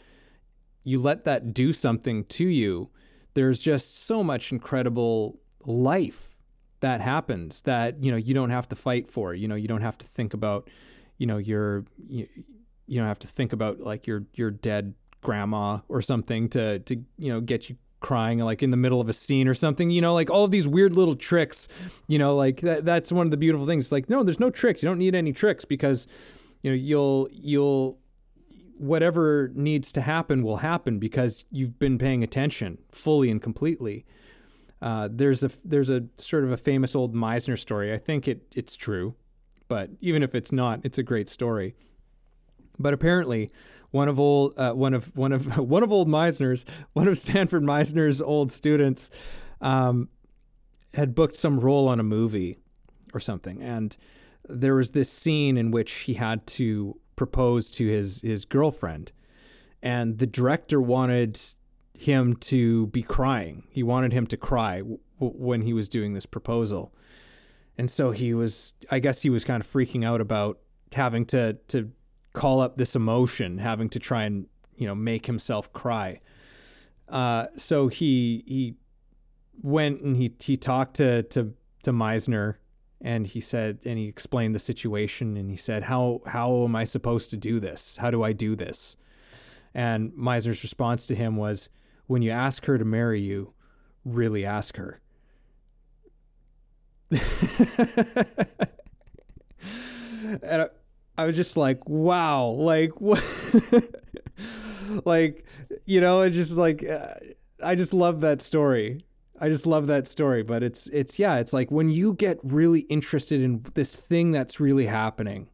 you 0.85 1.01
let 1.01 1.25
that 1.25 1.55
do 1.55 1.73
something 1.73 2.25
to 2.25 2.47
you, 2.47 2.91
there's 3.35 3.63
just 3.63 4.05
so 4.05 4.23
much 4.23 4.53
incredible 4.53 5.41
life 5.65 6.30
that 6.81 7.01
happens 7.01 7.63
that 7.63 8.03
you 8.03 8.11
know 8.11 8.17
you 8.17 8.35
don't 8.35 8.51
have 8.51 8.69
to 8.69 8.77
fight 8.77 9.09
for. 9.09 9.35
You 9.35 9.49
know, 9.49 9.55
you 9.55 9.69
don't 9.69 9.83
have 9.83 9.99
to 9.99 10.07
think 10.07 10.35
about, 10.35 10.69
you 11.19 11.27
know, 11.27 11.39
your 11.39 11.85
you, 12.09 12.29
you 12.87 12.99
don't 12.99 13.09
have 13.09 13.19
to 13.21 13.27
think 13.27 13.53
about 13.53 13.81
like 13.81 14.07
your 14.07 14.25
your 14.35 14.51
dead 14.51 14.95
grandma 15.23 15.79
or 15.89 16.01
something 16.03 16.49
to 16.51 16.79
to 16.81 16.97
you 17.19 17.33
know 17.33 17.41
get 17.41 17.69
you 17.69 17.77
crying 18.01 18.39
like 18.39 18.63
in 18.63 18.71
the 18.71 18.79
middle 18.79 18.99
of 18.99 19.11
a 19.11 19.13
scene 19.13 19.47
or 19.47 19.53
something 19.53 19.91
you 19.91 20.01
know 20.01 20.15
like 20.15 20.31
all 20.31 20.43
of 20.43 20.51
these 20.51 20.67
weird 20.67 20.97
little 20.97 21.15
tricks 21.15 21.69
you 22.09 22.19
know 22.19 22.35
like 22.35 22.63
that, 22.63 22.83
that's 22.83 23.13
one 23.13 23.27
of 23.27 23.31
the 23.31 23.37
beautiful 23.37 23.67
things 23.67 23.93
like 23.93 24.09
no 24.09 24.23
there's 24.23 24.41
no 24.41 24.49
tricks 24.49 24.83
you 24.83 24.89
don't 24.89 24.97
need 24.97 25.15
any 25.15 25.35
tricks 25.35 25.67
because 25.67 26.07
you 26.63 26.71
know 26.71 26.75
you'll 26.75 27.29
you'll 27.31 28.01
whatever 28.81 29.51
needs 29.55 29.93
to 29.93 30.01
happen 30.01 30.43
will 30.43 30.57
happen 30.59 30.99
because 30.99 31.45
you've 31.51 31.79
been 31.79 31.99
paying 31.99 32.23
attention 32.25 32.79
fully 32.91 33.31
and 33.31 33.43
completely. 33.43 34.07
Uh, 34.83 35.09
there's 35.11 35.43
a 35.43 35.51
there's 35.65 35.91
a 35.91 36.05
sort 36.17 36.45
of 36.45 36.53
a 36.53 36.57
famous 36.57 36.95
old 36.95 37.15
Meisner 37.15 37.59
story. 37.59 37.93
I 37.93 37.99
think 37.99 38.27
it 38.27 38.43
it's 38.55 38.77
true, 38.77 39.15
but 39.69 39.91
even 40.01 40.23
if 40.23 40.35
it's 40.35 40.53
not, 40.53 40.81
it's 40.85 40.99
a 40.99 41.03
great 41.03 41.29
story. 41.29 41.75
But 42.79 42.95
apparently, 42.95 43.51
one 43.91 44.09
of 44.09 44.19
old 44.19 44.59
uh, 44.59 44.73
one 44.73 44.95
of 44.95 45.15
one 45.17 45.33
of 45.33 45.59
one 45.59 45.83
of 45.83 45.93
old 45.93 46.09
Meisner's 46.09 46.65
one 46.95 47.09
of 47.09 47.19
Sanford 47.19 47.63
Meisner's 47.63 48.23
old 48.23 48.53
students 48.53 49.11
um, 49.61 50.09
had 50.95 51.15
booked 51.15 51.37
some 51.37 51.61
role 51.61 51.87
on 51.87 52.01
a 52.01 52.05
movie 52.05 52.59
or 53.13 53.21
something, 53.21 53.61
and 53.63 53.97
there 54.49 54.75
was 54.75 54.93
this 54.93 55.11
scene 55.11 55.59
in 55.59 55.71
which 55.71 55.93
he 55.93 56.15
had 56.15 56.47
to 56.47 56.99
propose 57.17 57.71
to 57.73 57.87
his 57.87 58.23
his 58.23 58.47
girlfriend, 58.47 59.13
and 59.83 60.19
the 60.19 60.27
director 60.27 60.81
wanted 60.81 61.39
him 62.01 62.35
to 62.35 62.87
be 62.87 63.03
crying. 63.03 63.65
He 63.69 63.83
wanted 63.83 64.15
him 64.15 64.27
to 64.29 64.37
cry 64.39 64.79
w- 64.79 64.99
when 65.19 65.61
he 65.61 65.75
was 65.75 65.87
doing 65.87 66.15
this 66.15 66.25
proposal, 66.25 66.95
and 67.77 67.91
so 67.91 68.11
he 68.11 68.33
was. 68.33 68.73
I 68.91 69.01
guess 69.01 69.21
he 69.21 69.29
was 69.29 69.45
kind 69.45 69.63
of 69.63 69.71
freaking 69.71 70.03
out 70.03 70.23
about 70.23 70.59
having 70.95 71.27
to 71.27 71.59
to 71.69 71.91
call 72.33 72.63
up 72.63 72.79
this 72.79 72.97
emotion, 72.97 73.59
having 73.59 73.91
to 73.91 73.99
try 73.99 74.25
and 74.25 74.47
you 74.77 74.87
know 74.87 74.95
make 74.95 75.27
himself 75.27 75.71
cry. 75.75 76.21
Uh, 77.07 77.49
so 77.57 77.89
he 77.89 78.45
he 78.47 78.77
went 79.63 80.01
and 80.01 80.17
he 80.17 80.35
he 80.41 80.57
talked 80.57 80.97
to 80.97 81.23
to 81.25 81.53
to 81.83 81.93
Meisner 81.93 82.55
and 83.03 83.27
he 83.27 83.41
said 83.41 83.79
and 83.85 83.99
he 83.99 84.07
explained 84.07 84.55
the 84.55 84.59
situation 84.59 85.37
and 85.37 85.51
he 85.51 85.57
said 85.57 85.85
how 85.85 86.21
how 86.27 86.65
am 86.65 86.77
i 86.77 86.85
supposed 86.85 87.31
to 87.31 87.37
do 87.39 87.59
this 87.59 87.97
how 87.97 88.11
do 88.11 88.23
i 88.23 88.31
do 88.31 88.55
this 88.55 88.95
and 89.73 90.13
meisner's 90.13 90.63
response 90.63 91.07
to 91.07 91.15
him 91.15 91.35
was 91.37 91.71
when 92.11 92.23
you 92.23 92.31
ask 92.33 92.65
her 92.65 92.77
to 92.77 92.85
marry 92.85 93.21
you 93.21 93.53
really 94.05 94.45
ask 94.45 94.77
her. 94.77 95.01
And 100.43 100.63
I, 100.63 100.69
I, 101.19 101.25
was 101.25 101.35
just 101.35 101.57
like 101.57 101.89
wow 101.89 102.47
like 102.47 103.01
what 103.01 103.25
like 105.05 105.45
you 105.87 106.01
know 106.01 106.21
it 106.21 106.31
just 106.31 106.53
like 106.53 106.89
uh, 106.89 107.15
i 107.63 107.75
just 107.75 107.93
love 107.93 108.21
that 108.21 108.41
story. 108.41 109.05
I 109.41 109.49
just 109.49 109.67
love 109.67 109.87
that 109.87 110.07
story, 110.07 110.43
but 110.43 110.63
it's 110.63 110.87
it's 110.89 111.19
yeah, 111.19 111.37
it's 111.37 111.53
like 111.53 111.71
when 111.71 111.89
you 111.89 112.13
get 112.13 112.39
really 112.43 112.81
interested 112.81 113.41
in 113.41 113.65
this 113.75 113.97
thing 113.97 114.31
that's 114.33 114.61
really 114.61 114.87
happening, 114.87 115.49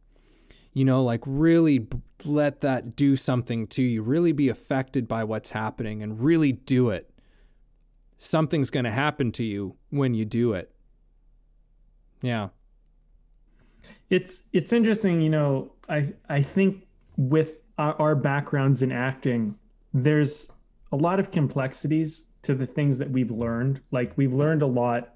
you 0.77 0.85
know, 0.85 1.03
like 1.03 1.23
really 1.25 1.87
let 2.23 2.61
that 2.61 2.95
do 2.95 3.15
something 3.15 3.65
to 3.65 3.81
you, 3.81 4.03
really 4.03 4.31
be 4.31 4.47
affected 4.47 5.07
by 5.07 5.23
what's 5.23 5.49
happening 5.49 6.03
and 6.03 6.21
really 6.21 6.51
do 6.51 6.91
it. 6.91 7.09
Something's 8.19 8.69
going 8.69 8.83
to 8.83 8.91
happen 8.91 9.31
to 9.31 9.43
you 9.43 9.75
when 9.89 10.13
you 10.13 10.23
do 10.23 10.53
it. 10.53 10.71
Yeah. 12.21 12.49
It's 14.11 14.43
it's 14.53 14.71
interesting, 14.71 15.19
you 15.19 15.31
know, 15.31 15.71
I 15.89 16.13
I 16.29 16.43
think 16.43 16.85
with 17.17 17.61
our, 17.79 17.99
our 17.99 18.15
backgrounds 18.15 18.83
in 18.83 18.91
acting, 18.91 19.55
there's 19.95 20.51
a 20.91 20.95
lot 20.95 21.19
of 21.19 21.31
complexities 21.31 22.27
to 22.43 22.53
the 22.53 22.67
things 22.67 22.99
that 22.99 23.09
we've 23.09 23.31
learned. 23.31 23.81
Like 23.89 24.15
we've 24.15 24.35
learned 24.35 24.61
a 24.61 24.67
lot. 24.67 25.15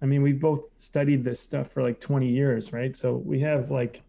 I 0.00 0.06
mean, 0.06 0.22
we've 0.22 0.40
both 0.40 0.68
studied 0.78 1.22
this 1.22 1.38
stuff 1.38 1.70
for 1.70 1.82
like 1.82 2.00
20 2.00 2.26
years, 2.26 2.72
right? 2.72 2.96
So 2.96 3.16
we 3.16 3.40
have 3.40 3.70
like 3.70 4.04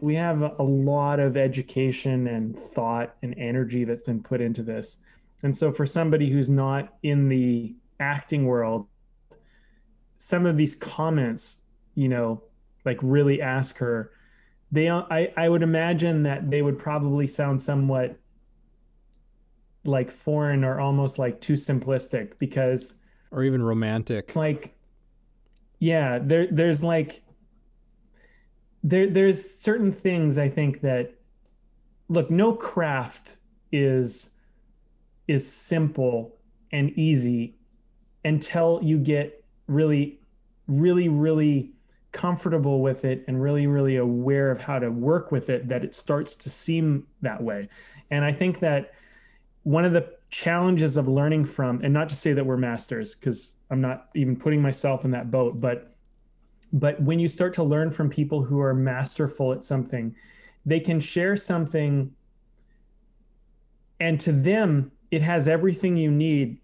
we 0.00 0.14
have 0.14 0.42
a 0.42 0.62
lot 0.62 1.20
of 1.20 1.36
education 1.36 2.26
and 2.28 2.58
thought 2.58 3.14
and 3.22 3.34
energy 3.38 3.84
that's 3.84 4.02
been 4.02 4.22
put 4.22 4.40
into 4.40 4.62
this. 4.62 4.98
And 5.42 5.56
so 5.56 5.72
for 5.72 5.86
somebody 5.86 6.30
who's 6.30 6.50
not 6.50 6.94
in 7.02 7.28
the 7.28 7.74
acting 8.00 8.46
world, 8.46 8.86
some 10.18 10.46
of 10.46 10.56
these 10.56 10.74
comments, 10.74 11.58
you 11.94 12.08
know, 12.08 12.42
like 12.84 12.98
really 13.02 13.40
ask 13.40 13.76
her, 13.78 14.12
they 14.72 14.90
I, 14.90 15.32
I 15.36 15.48
would 15.48 15.62
imagine 15.62 16.22
that 16.24 16.50
they 16.50 16.62
would 16.62 16.78
probably 16.78 17.26
sound 17.26 17.62
somewhat 17.62 18.18
like 19.84 20.10
foreign 20.10 20.64
or 20.64 20.80
almost 20.80 21.18
like 21.18 21.40
too 21.40 21.52
simplistic 21.52 22.32
because 22.38 22.94
or 23.30 23.42
even 23.42 23.62
romantic 23.62 24.34
like 24.34 24.74
yeah 25.78 26.18
there 26.20 26.46
there's 26.50 26.82
like 26.82 27.20
there 28.84 29.08
there's 29.08 29.50
certain 29.58 29.90
things 29.90 30.38
i 30.38 30.48
think 30.48 30.80
that 30.80 31.14
look 32.08 32.30
no 32.30 32.52
craft 32.54 33.38
is 33.72 34.30
is 35.26 35.50
simple 35.50 36.36
and 36.70 36.90
easy 36.90 37.56
until 38.24 38.78
you 38.82 38.98
get 38.98 39.42
really 39.66 40.20
really 40.68 41.08
really 41.08 41.70
comfortable 42.12 42.80
with 42.80 43.04
it 43.04 43.24
and 43.26 43.42
really 43.42 43.66
really 43.66 43.96
aware 43.96 44.50
of 44.50 44.58
how 44.58 44.78
to 44.78 44.90
work 44.90 45.32
with 45.32 45.50
it 45.50 45.66
that 45.66 45.82
it 45.82 45.96
starts 45.96 46.36
to 46.36 46.48
seem 46.48 47.04
that 47.22 47.42
way. 47.42 47.68
And 48.12 48.24
i 48.24 48.32
think 48.32 48.60
that 48.60 48.92
one 49.64 49.84
of 49.84 49.92
the 49.92 50.14
challenges 50.28 50.96
of 50.96 51.08
learning 51.08 51.44
from, 51.44 51.80
and 51.82 51.92
not 51.92 52.08
to 52.08 52.14
say 52.14 52.32
that 52.32 52.44
we're 52.44 52.56
masters, 52.56 53.14
because 53.14 53.54
I'm 53.70 53.80
not 53.80 54.08
even 54.14 54.36
putting 54.36 54.60
myself 54.60 55.04
in 55.04 55.10
that 55.12 55.30
boat, 55.30 55.60
but 55.60 55.93
but 56.74 57.00
when 57.00 57.18
you 57.18 57.28
start 57.28 57.54
to 57.54 57.62
learn 57.62 57.90
from 57.90 58.10
people 58.10 58.42
who 58.42 58.60
are 58.60 58.74
masterful 58.74 59.52
at 59.52 59.64
something, 59.64 60.14
they 60.66 60.80
can 60.80 61.00
share 61.00 61.36
something 61.36 62.12
and 64.00 64.18
to 64.20 64.32
them 64.32 64.90
it 65.10 65.22
has 65.22 65.48
everything 65.48 65.96
you 65.96 66.10
need 66.10 66.58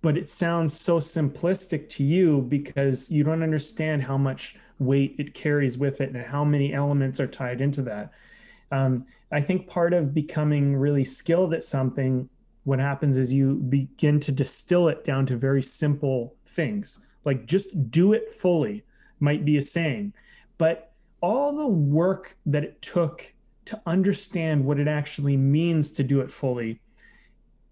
but 0.00 0.16
it 0.16 0.30
sounds 0.30 0.78
so 0.78 0.98
simplistic 0.98 1.88
to 1.88 2.04
you 2.04 2.42
because 2.42 3.10
you 3.10 3.24
don't 3.24 3.42
understand 3.42 4.02
how 4.02 4.16
much 4.16 4.56
weight 4.78 5.16
it 5.18 5.34
carries 5.34 5.76
with 5.76 6.00
it 6.00 6.10
and 6.10 6.24
how 6.24 6.44
many 6.44 6.72
elements 6.72 7.18
are 7.18 7.26
tied 7.26 7.60
into 7.60 7.82
that 7.82 8.12
um, 8.70 9.06
I 9.32 9.40
think 9.40 9.66
part 9.66 9.92
of 9.92 10.14
becoming 10.14 10.76
really 10.76 11.04
skilled 11.04 11.54
at 11.54 11.64
something, 11.64 12.28
what 12.64 12.78
happens 12.78 13.16
is 13.16 13.32
you 13.32 13.54
begin 13.54 14.20
to 14.20 14.32
distill 14.32 14.88
it 14.88 15.04
down 15.04 15.26
to 15.26 15.36
very 15.36 15.62
simple 15.62 16.34
things. 16.46 17.00
Like 17.24 17.46
just 17.46 17.90
do 17.90 18.12
it 18.12 18.32
fully 18.32 18.84
might 19.20 19.44
be 19.44 19.56
a 19.56 19.62
saying, 19.62 20.12
but 20.56 20.92
all 21.20 21.56
the 21.56 21.66
work 21.66 22.36
that 22.46 22.64
it 22.64 22.80
took 22.80 23.32
to 23.64 23.80
understand 23.86 24.64
what 24.64 24.78
it 24.78 24.88
actually 24.88 25.36
means 25.36 25.92
to 25.92 26.02
do 26.02 26.20
it 26.20 26.30
fully 26.30 26.80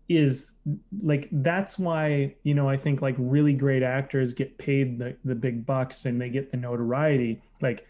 is 0.09 0.53
like 1.03 1.29
that's 1.33 1.79
why 1.79 2.33
you 2.45 2.55
know 2.55 2.69
i 2.69 2.77
think 2.77 3.03
like 3.03 3.17
really 3.19 3.53
great 3.53 3.83
actors 3.83 4.33
get 4.33 4.57
paid 4.57 4.99
the, 4.99 5.17
the 5.25 5.35
big 5.35 5.67
bucks 5.67 6.05
and 6.05 6.21
they 6.21 6.29
get 6.29 6.51
the 6.51 6.57
notoriety. 6.57 7.41
Like 7.61 7.87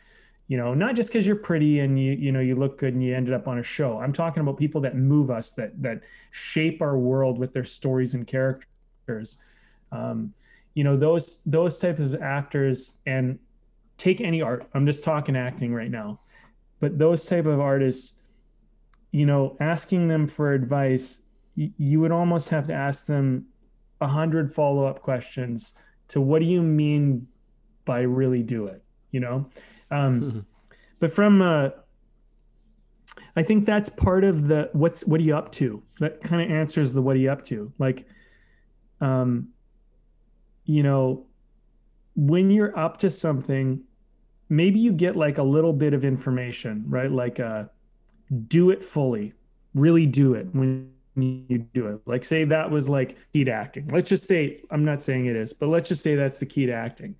you 0.48 0.56
know 0.56 0.74
not 0.74 0.94
just 0.94 1.10
because 1.10 1.26
you're 1.26 1.36
pretty 1.36 1.80
and 1.80 2.00
you 2.00 2.12
you 2.12 2.32
know 2.32 2.40
you 2.40 2.54
look 2.54 2.78
good 2.78 2.94
and 2.94 3.02
you 3.02 3.14
ended 3.14 3.34
up 3.34 3.48
on 3.48 3.58
a 3.58 3.62
show. 3.62 3.98
I'm 3.98 4.12
talking 4.12 4.40
about 4.40 4.56
people 4.56 4.80
that 4.82 4.96
move 4.96 5.30
us 5.30 5.52
that 5.52 5.80
that 5.82 6.00
shape 6.30 6.80
our 6.80 6.96
world 6.96 7.38
with 7.38 7.52
their 7.52 7.64
stories 7.64 8.14
and 8.14 8.26
characters. 8.26 9.38
Um, 9.92 10.32
you 10.74 10.84
know 10.84 10.96
those 10.96 11.40
those 11.44 11.78
types 11.78 12.00
of 12.00 12.22
actors 12.22 12.94
and 13.06 13.38
take 13.98 14.20
any 14.20 14.42
art 14.42 14.68
i'm 14.74 14.86
just 14.86 15.02
talking 15.04 15.36
acting 15.36 15.72
right 15.72 15.90
now 15.90 16.20
but 16.80 16.98
those 16.98 17.24
type 17.24 17.46
of 17.46 17.60
artists 17.60 18.14
you 19.12 19.26
know 19.26 19.56
asking 19.60 20.08
them 20.08 20.26
for 20.26 20.52
advice 20.52 21.20
you, 21.54 21.70
you 21.78 22.00
would 22.00 22.12
almost 22.12 22.48
have 22.48 22.66
to 22.66 22.74
ask 22.74 23.06
them 23.06 23.46
a 24.00 24.06
hundred 24.06 24.52
follow-up 24.52 25.00
questions 25.00 25.74
to 26.08 26.20
what 26.20 26.40
do 26.40 26.44
you 26.46 26.62
mean 26.62 27.26
by 27.84 28.00
really 28.00 28.42
do 28.42 28.66
it 28.66 28.82
you 29.16 29.20
know? 29.20 29.48
Um, 29.90 30.46
but 31.00 31.10
from 31.12 31.40
uh, 31.40 31.70
i 33.34 33.42
think 33.42 33.64
that's 33.64 33.88
part 33.88 34.24
of 34.24 34.48
the 34.48 34.68
what's 34.72 35.04
what 35.04 35.20
are 35.20 35.24
you 35.24 35.36
up 35.36 35.52
to? 35.52 35.82
That 36.00 36.22
kind 36.22 36.42
of 36.42 36.50
answers 36.50 36.92
the 36.92 37.02
what 37.02 37.16
are 37.16 37.18
you 37.18 37.30
up 37.30 37.44
to? 37.46 37.72
Like 37.78 38.06
um 39.00 39.48
you 40.64 40.82
know 40.82 41.26
when 42.14 42.50
you're 42.50 42.76
up 42.78 42.98
to 42.98 43.10
something 43.10 43.82
maybe 44.48 44.78
you 44.78 44.92
get 44.92 45.16
like 45.16 45.38
a 45.38 45.42
little 45.42 45.72
bit 45.72 45.94
of 45.94 46.04
information 46.04 46.84
right? 46.88 47.10
Like 47.10 47.40
uh 47.40 47.64
do 48.48 48.70
it 48.70 48.82
fully 48.82 49.32
really 49.74 50.06
do 50.06 50.34
it 50.34 50.46
when 50.52 50.90
you 51.16 51.58
do 51.72 51.88
it. 51.88 52.00
Like 52.06 52.24
say 52.24 52.44
that 52.44 52.70
was 52.70 52.88
like 52.88 53.16
key 53.32 53.44
to 53.44 53.52
acting. 53.52 53.88
Let's 53.88 54.08
just 54.08 54.24
say 54.26 54.62
i'm 54.70 54.84
not 54.84 55.02
saying 55.02 55.26
it 55.26 55.36
is 55.36 55.52
but 55.52 55.68
let's 55.68 55.88
just 55.88 56.02
say 56.02 56.14
that's 56.14 56.38
the 56.38 56.46
key 56.46 56.66
to 56.66 56.72
acting. 56.72 57.14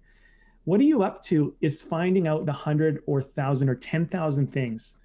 What 0.65 0.81
are 0.81 0.85
you 0.85 1.03
up 1.03 1.23
to 1.25 1.55
is 1.61 1.81
finding 1.81 2.27
out 2.27 2.45
the 2.45 2.53
hundred 2.53 3.03
or 3.07 3.23
thousand 3.23 3.69
or 3.69 3.77
ten 3.77 4.07
thousand 4.07 4.53
things 4.53 4.97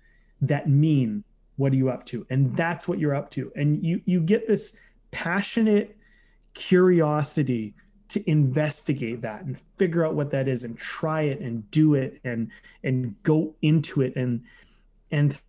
that 0.42 0.68
mean 0.68 1.24
what 1.58 1.72
are 1.72 1.76
you 1.76 1.90
up 1.90 2.06
to 2.08 2.26
and 2.32 2.56
that's 2.58 2.88
what 2.88 3.00
you're 3.00 3.16
up 3.16 3.30
to. 3.32 3.52
And 3.56 3.84
you 3.84 4.02
you 4.06 4.22
get 4.22 4.48
this 4.48 4.74
passionate 5.12 5.96
curiosity 6.54 7.74
to 8.12 8.30
investigate 8.30 9.22
that 9.22 9.44
and 9.44 9.60
figure 9.78 10.06
out 10.06 10.16
what 10.16 10.30
that 10.32 10.48
is 10.48 10.64
and 10.64 10.78
try 10.78 11.22
it 11.22 11.40
and 11.40 11.70
do 11.72 11.96
it 11.96 12.20
and 12.24 12.50
and 12.84 13.16
go 13.24 13.56
into 13.62 14.02
it. 14.02 14.16
And 14.16 14.44
and 15.12 15.40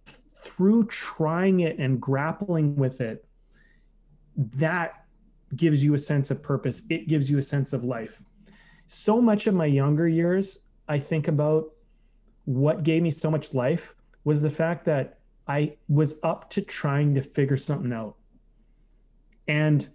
through 0.43 0.87
trying 0.87 1.61
it 1.61 1.79
and 1.79 2.01
grappling 2.01 2.77
with 2.77 3.01
it 3.01 3.25
that 4.37 5.05
gives 5.57 5.85
you 5.85 5.95
a 5.95 5.99
sense 5.99 6.31
of 6.31 6.43
purpose. 6.43 6.83
It 6.89 7.07
gives 7.07 7.31
you 7.31 7.39
a 7.39 7.43
sense 7.43 7.73
of 7.73 7.85
life. 7.85 8.23
So 8.87 9.21
much 9.21 9.47
of 9.47 9.55
my 9.55 9.67
younger 9.67 10.09
years 10.09 10.59
i 10.89 10.99
think 10.99 11.29
about 11.29 11.71
what 12.45 12.83
gave 12.83 13.03
me 13.03 13.11
so 13.11 13.31
much 13.31 13.55
life 13.55 13.95
was 14.25 14.43
the 14.43 14.51
fact 14.51 14.85
that 14.85 15.19
i 15.47 15.77
was 15.89 16.19
up 16.23 16.51
to 16.51 16.61
trying 16.61 17.15
to 17.15 17.23
figure 17.23 17.57
something 17.57 17.93
out. 17.93 18.17
And 19.49 19.89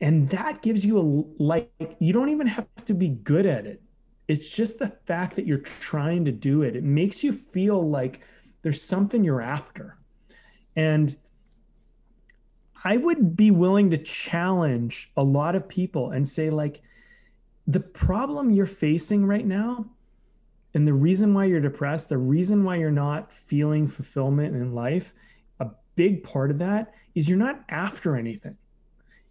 and 0.00 0.28
that 0.30 0.62
gives 0.62 0.84
you 0.84 0.98
a 0.98 1.42
like 1.42 1.70
you 1.98 2.12
don't 2.12 2.30
even 2.30 2.46
have 2.46 2.66
to 2.86 2.94
be 2.94 3.08
good 3.08 3.46
at 3.46 3.66
it. 3.66 3.82
It's 4.28 4.48
just 4.48 4.78
the 4.78 4.88
fact 5.06 5.36
that 5.36 5.46
you're 5.46 5.64
trying 5.80 6.24
to 6.24 6.32
do 6.32 6.62
it. 6.62 6.76
It 6.76 6.84
makes 6.84 7.22
you 7.24 7.32
feel 7.32 7.88
like 7.88 8.20
there's 8.62 8.82
something 8.82 9.24
you're 9.24 9.42
after. 9.42 9.98
And 10.76 11.16
i 12.84 12.96
would 12.96 13.36
be 13.36 13.50
willing 13.50 13.90
to 13.90 13.98
challenge 13.98 15.10
a 15.16 15.22
lot 15.22 15.54
of 15.54 15.68
people 15.68 16.10
and 16.10 16.26
say 16.26 16.50
like 16.50 16.82
the 17.66 17.80
problem 17.80 18.50
you're 18.50 18.66
facing 18.66 19.24
right 19.24 19.46
now 19.46 19.84
and 20.74 20.86
the 20.86 20.92
reason 20.92 21.34
why 21.34 21.44
you're 21.44 21.60
depressed 21.60 22.08
the 22.08 22.18
reason 22.18 22.64
why 22.64 22.76
you're 22.76 22.90
not 22.90 23.32
feeling 23.32 23.86
fulfillment 23.86 24.54
in 24.54 24.74
life 24.74 25.14
a 25.60 25.68
big 25.94 26.22
part 26.22 26.50
of 26.50 26.58
that 26.58 26.94
is 27.14 27.28
you're 27.28 27.38
not 27.38 27.62
after 27.68 28.16
anything 28.16 28.56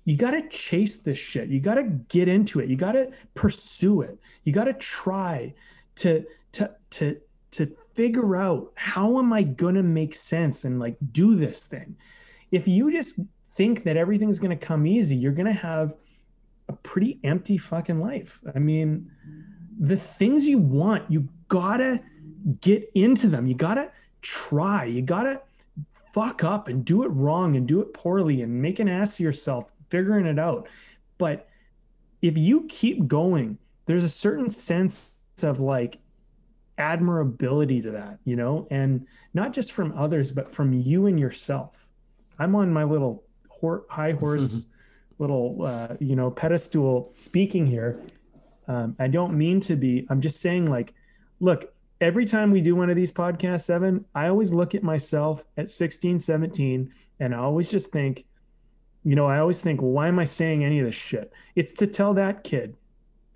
you 0.06 0.18
got 0.18 0.32
to 0.32 0.48
chase 0.50 0.98
this 0.98 1.18
shit. 1.18 1.50
You 1.50 1.60
got 1.60 1.76
to 1.76 1.84
get 1.84 2.28
into 2.28 2.60
it. 2.60 2.70
You 2.70 2.76
got 2.76 2.94
to 2.94 3.12
pursue 3.36 4.02
it. 4.02 4.18
You 4.44 4.54
got 4.54 4.66
to 4.66 4.74
try 4.74 5.54
to 5.96 6.26
to 6.54 6.72
to 6.92 7.18
to 7.52 7.76
figure 7.94 8.36
out 8.36 8.72
how 8.76 9.20
am 9.20 9.34
I 9.34 9.44
going 9.44 9.76
to 9.76 9.84
make 9.84 10.16
sense 10.16 10.64
and 10.64 10.80
like 10.80 10.96
do 11.12 11.36
this 11.36 11.66
thing. 11.66 11.96
If 12.52 12.68
you 12.68 12.92
just 12.92 13.20
think 13.50 13.84
that 13.84 13.98
everything's 13.98 14.40
going 14.40 14.58
to 14.58 14.66
come 14.66 14.88
easy, 14.88 15.16
you're 15.16 15.34
going 15.34 15.46
to 15.46 15.52
have 15.52 15.96
a 16.70 16.74
pretty 16.74 17.20
empty 17.24 17.58
fucking 17.58 18.00
life. 18.00 18.40
I 18.56 18.60
mean, 18.60 19.12
the 19.80 19.98
things 19.98 20.48
you 20.48 20.60
want, 20.60 21.10
you 21.12 21.28
got 21.50 21.78
to 21.78 22.00
get 22.62 22.90
into 22.96 23.28
them. 23.28 23.48
You 23.48 23.56
got 23.56 23.76
to 23.76 23.92
try. 24.22 24.86
You 24.86 25.02
got 25.02 25.24
to 25.24 25.42
fuck 26.14 26.44
up 26.44 26.68
and 26.68 26.86
do 26.86 27.04
it 27.04 27.10
wrong 27.10 27.56
and 27.56 27.68
do 27.68 27.82
it 27.82 27.94
poorly 27.94 28.42
and 28.42 28.62
make 28.62 28.80
an 28.80 28.88
ass 28.88 29.20
of 29.20 29.24
yourself 29.24 29.66
figuring 29.90 30.26
it 30.26 30.40
out. 30.40 30.68
But 31.18 31.48
if 32.22 32.38
you 32.38 32.66
keep 32.68 33.08
going, 33.08 33.58
there's 33.86 34.04
a 34.04 34.10
certain 34.10 34.50
sense 34.50 35.14
of 35.42 35.60
like 35.60 36.00
admirability 36.78 37.82
to 37.82 37.92
that, 37.92 38.20
you 38.24 38.36
know, 38.36 38.68
and 38.72 39.06
not 39.34 39.54
just 39.54 39.72
from 39.72 39.94
others, 39.98 40.32
but 40.32 40.54
from 40.54 40.74
you 40.74 41.08
and 41.08 41.20
yourself. 41.20 41.88
I'm 42.40 42.56
on 42.56 42.72
my 42.72 42.84
little 42.84 43.24
hor- 43.50 43.86
high 43.90 44.14
horse, 44.14 44.68
little, 45.20 45.66
uh, 45.66 45.96
you 46.00 46.16
know, 46.16 46.32
pedestal 46.32 47.10
speaking 47.14 47.66
here. 47.66 48.02
Um, 48.68 48.96
I 49.00 49.08
don't 49.08 49.38
mean 49.38 49.60
to 49.62 49.76
be, 49.76 50.08
I'm 50.10 50.22
just 50.22 50.40
saying, 50.40 50.68
like, 50.68 50.94
look, 51.40 51.74
every 52.00 52.26
time 52.26 52.52
we 52.52 52.62
do 52.62 52.76
one 52.76 52.90
of 52.90 52.96
these 52.96 53.12
podcasts, 53.12 53.70
Evan, 53.70 54.06
I 54.16 54.28
always 54.28 54.54
look 54.54 54.76
at 54.76 54.84
myself 54.84 55.44
at 55.58 55.70
16, 55.70 56.20
17, 56.20 56.92
and 57.20 57.36
I 57.36 57.38
always 57.40 57.70
just 57.70 57.92
think, 57.92 58.26
you 59.04 59.16
know, 59.16 59.28
I 59.28 59.40
always 59.40 59.62
think, 59.62 59.82
well, 59.82 59.92
why 59.92 60.08
am 60.08 60.20
I 60.20 60.26
saying 60.26 60.64
any 60.64 60.80
of 60.80 60.86
this 60.86 60.96
shit? 60.96 61.32
It's 61.56 61.74
to 61.76 61.88
tell 61.88 62.14
that 62.16 62.44
kid, 62.44 62.76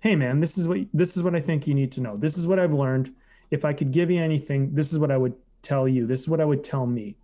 hey 0.00 0.14
man, 0.14 0.40
this 0.40 0.58
is 0.58 0.68
what 0.68 0.78
this 0.92 1.16
is 1.16 1.22
what 1.22 1.34
I 1.34 1.40
think 1.40 1.66
you 1.66 1.74
need 1.74 1.92
to 1.92 2.00
know. 2.00 2.16
This 2.16 2.36
is 2.36 2.46
what 2.46 2.58
I've 2.58 2.74
learned. 2.74 3.14
If 3.50 3.64
I 3.64 3.72
could 3.72 3.90
give 3.90 4.10
you 4.10 4.22
anything, 4.22 4.74
this 4.74 4.92
is 4.92 4.98
what 4.98 5.10
I 5.10 5.16
would 5.16 5.34
tell 5.62 5.88
you. 5.88 6.06
This 6.06 6.20
is 6.20 6.28
what 6.28 6.40
I 6.40 6.44
would 6.44 6.62
tell 6.62 6.86
me. 6.86 7.16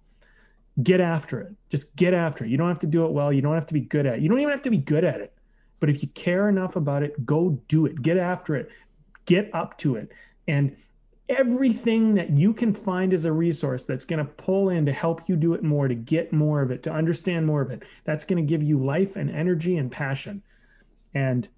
Get 0.83 1.01
after 1.01 1.41
it. 1.41 1.53
Just 1.69 1.95
get 1.97 2.15
after 2.15 2.45
it. 2.45 2.51
You 2.51 2.57
don't 2.57 2.69
have 2.69 2.79
to 2.79 2.87
do 2.87 3.05
it 3.05 3.13
well. 3.13 3.33
You 3.33 3.43
don't 3.43 3.55
have 3.55 3.67
to 3.67 3.75
be 3.75 3.81
good 3.81 4.07
at 4.07 4.15
it. 4.15 4.21
You 4.21 4.29
don't 4.29 4.41
even 4.41 4.51
have 4.51 4.63
to 4.63 4.71
be 4.71 4.79
good 4.79 5.05
at 5.05 5.21
it. 5.21 5.35
But 5.79 5.91
if 5.91 6.03
you 6.03 6.09
care 6.11 6.49
enough 6.49 6.77
about 6.77 7.03
it, 7.03 7.27
go 7.27 7.51
do 7.69 7.87
it. 7.87 8.01
Get 8.01 8.17
after 8.17 8.57
it. 8.57 8.71
Get 9.27 9.51
up 9.55 9.77
to 9.79 9.97
it. 9.97 10.11
And 10.49 10.77
everything 11.31 12.15
that 12.15 12.31
you 12.31 12.53
can 12.53 12.75
find 12.75 13.15
as 13.15 13.25
a 13.25 13.33
resource 13.33 13.87
that's 13.87 14.05
going 14.05 14.19
to 14.19 14.33
pull 14.33 14.71
in 14.71 14.85
to 14.85 14.93
help 14.93 15.29
you 15.29 15.37
do 15.37 15.55
it 15.55 15.63
more, 15.63 15.87
to 15.87 15.95
get 15.95 16.33
more 16.33 16.61
of 16.61 16.71
it, 16.71 16.83
to 16.83 16.93
understand 16.93 17.47
more 17.47 17.63
of 17.63 17.71
it. 17.71 17.85
That's 18.05 18.25
going 18.25 18.45
to 18.45 18.49
give 18.49 18.63
you 18.63 18.79
life 18.85 19.17
and 19.17 19.31
energy 19.31 19.77
and 19.77 19.91
passion. 19.91 20.43
And 21.15 21.49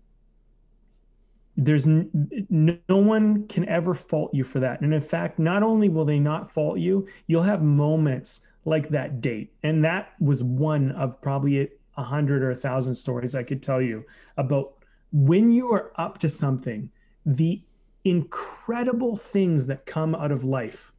there's 1.57 1.87
n- 1.87 2.79
no 2.89 2.97
one 2.97 3.49
can 3.49 3.68
ever 3.68 3.95
fault 3.95 4.33
you 4.35 4.45
for 4.45 4.61
that. 4.61 4.83
And 4.83 4.93
in 4.93 5.01
fact, 5.01 5.39
not 5.39 5.62
only 5.62 5.89
will 5.89 6.05
they 6.05 6.18
not 6.18 6.51
fault 6.51 6.79
you, 6.79 7.09
you'll 7.27 7.43
have 7.43 7.62
moments 7.62 8.43
like 8.64 8.89
that 8.91 9.20
date. 9.20 9.53
And 9.62 9.85
that 9.85 10.12
was 10.20 10.43
one 10.43 10.93
of 10.93 11.20
probably 11.20 11.70
a 11.97 12.03
hundred 12.03 12.43
or 12.43 12.51
a 12.51 12.57
thousand 12.57 12.95
stories 12.95 13.35
I 13.35 13.43
could 13.43 13.62
tell 13.62 13.81
you 13.81 14.05
about 14.37 14.75
when 15.12 15.51
you 15.51 15.73
are 15.73 15.93
up 15.97 16.18
to 16.18 16.29
something, 16.29 16.91
the 17.27 17.62
incredible 18.05 19.16
things 19.16 19.66
that 19.66 19.86
come 19.86 20.14
out 20.14 20.32
of 20.32 20.44
life, 20.44 20.92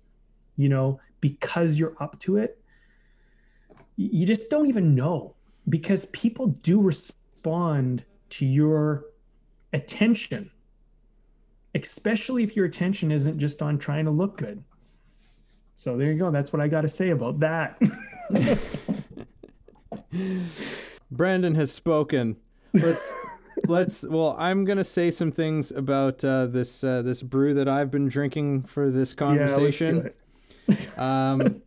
you 0.55 0.69
know, 0.69 0.99
because 1.21 1.77
you're 1.77 1.95
up 1.99 2.19
to 2.19 2.37
it. 2.37 2.59
You 3.95 4.25
just 4.25 4.49
don't 4.49 4.67
even 4.67 4.95
know 4.95 5.35
because 5.69 6.05
people 6.07 6.47
do 6.47 6.81
respond 6.81 8.03
to 8.31 8.45
your 8.45 9.05
attention, 9.73 10.49
especially 11.75 12.43
if 12.43 12.55
your 12.55 12.65
attention 12.65 13.11
isn't 13.11 13.39
just 13.39 13.61
on 13.61 13.77
trying 13.77 14.05
to 14.05 14.11
look 14.11 14.37
good. 14.37 14.63
So 15.75 15.97
there 15.97 16.11
you 16.11 16.19
go. 16.19 16.31
That's 16.31 16.53
what 16.53 16.61
I 16.61 16.67
got 16.67 16.81
to 16.81 16.89
say 16.89 17.09
about 17.09 17.39
that. 17.39 17.81
Brandon 21.11 21.55
has 21.55 21.71
spoken. 21.71 22.37
Let's 22.73 23.13
let's. 23.67 24.07
Well, 24.07 24.35
I'm 24.37 24.65
gonna 24.65 24.83
say 24.83 25.11
some 25.11 25.31
things 25.31 25.71
about 25.71 26.23
uh, 26.23 26.47
this 26.47 26.83
uh, 26.83 27.01
this 27.01 27.21
brew 27.21 27.53
that 27.55 27.67
I've 27.67 27.91
been 27.91 28.07
drinking 28.07 28.63
for 28.63 28.89
this 28.89 29.13
conversation. 29.13 29.95
Yeah, 29.95 30.03
let's 30.03 30.15
do 30.15 30.23
um, 30.97 31.61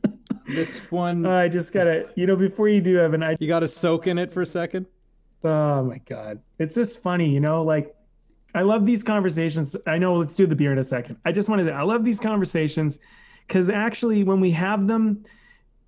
this 0.47 0.79
one, 0.91 1.27
I 1.27 1.49
just 1.49 1.73
gotta, 1.73 2.09
you 2.15 2.27
know, 2.27 2.37
before 2.37 2.69
you 2.69 2.81
do, 2.81 2.99
Evan, 2.99 3.23
I 3.23 3.37
you 3.39 3.49
got 3.49 3.61
to 3.61 3.69
soak 3.69 4.07
in 4.07 4.19
it 4.19 4.33
for 4.33 4.43
a 4.43 4.47
second. 4.47 4.87
Oh 5.45 5.85
my 5.85 5.99
god, 5.99 6.41
it's 6.59 6.75
just 6.75 7.03
funny, 7.03 7.29
you 7.29 7.41
know. 7.41 7.63
Like, 7.63 7.95
I 8.55 8.63
love 8.63 8.87
these 8.87 9.05
conversations. 9.05 9.77
I 9.87 9.99
know. 9.99 10.17
Let's 10.17 10.35
do 10.35 10.47
the 10.47 10.57
beer 10.57 10.73
in 10.73 10.79
a 10.79 10.85
second. 10.85 11.17
I 11.25 11.33
just 11.33 11.49
want 11.49 11.65
to 11.67 11.73
I 11.73 11.83
love 11.83 12.05
these 12.05 12.21
conversations 12.21 12.99
because 13.47 13.71
actually, 13.71 14.25
when 14.25 14.41
we 14.41 14.51
have 14.53 14.87
them, 14.87 15.25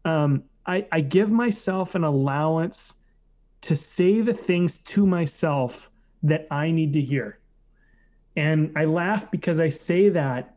um, 0.05 0.45
I 0.67 0.87
I 0.93 1.01
give 1.01 1.31
myself 1.31 1.95
an 1.95 2.05
allowance 2.05 2.95
to 3.63 3.77
say 3.77 4.21
the 4.21 4.35
things 4.35 4.79
to 4.79 5.07
myself 5.07 5.91
that 6.23 6.47
I 6.51 6.71
need 6.71 6.93
to 6.95 7.01
hear. 7.01 7.39
And 8.37 8.73
I 8.77 8.85
laugh 8.85 9.31
because 9.31 9.59
I 9.59 9.69
say 9.69 10.09
that 10.11 10.57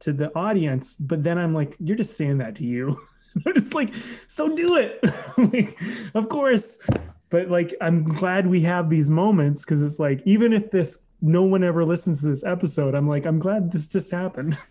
to 0.00 0.12
the 0.12 0.34
audience, 0.36 0.96
but 0.96 1.22
then 1.22 1.38
I'm 1.38 1.54
like, 1.54 1.74
you're 1.78 1.96
just 1.96 2.16
saying 2.16 2.38
that 2.38 2.54
to 2.56 2.64
you. 2.64 3.00
I'm 3.46 3.54
just 3.54 3.74
like, 3.74 3.92
so 4.26 4.54
do 4.54 4.76
it. 4.76 5.02
like, 5.38 5.78
of 6.14 6.28
course. 6.28 6.80
But 7.28 7.48
like, 7.50 7.74
I'm 7.80 8.04
glad 8.04 8.46
we 8.46 8.60
have 8.62 8.88
these 8.88 9.10
moments 9.10 9.64
because 9.64 9.82
it's 9.82 9.98
like, 9.98 10.22
even 10.24 10.52
if 10.52 10.70
this 10.70 11.04
no 11.22 11.42
one 11.42 11.64
ever 11.64 11.84
listens 11.84 12.20
to 12.22 12.28
this 12.28 12.44
episode, 12.44 12.94
I'm 12.94 13.08
like, 13.08 13.26
I'm 13.26 13.38
glad 13.38 13.72
this 13.72 13.88
just 13.88 14.10
happened. 14.10 14.56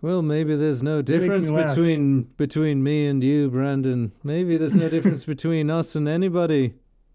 well, 0.00 0.22
maybe 0.22 0.56
there's 0.56 0.82
no 0.82 1.02
difference 1.02 1.50
between 1.50 2.22
between 2.36 2.82
me 2.82 3.06
and 3.06 3.22
you, 3.22 3.50
Brandon. 3.50 4.12
Maybe 4.22 4.56
there's 4.56 4.74
no 4.74 4.88
difference 4.88 5.24
between 5.34 5.70
us 5.70 5.94
and 5.94 6.08
anybody. 6.08 6.74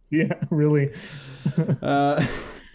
Yeah, 0.09 0.33
really. 0.49 0.93
uh, 1.81 2.25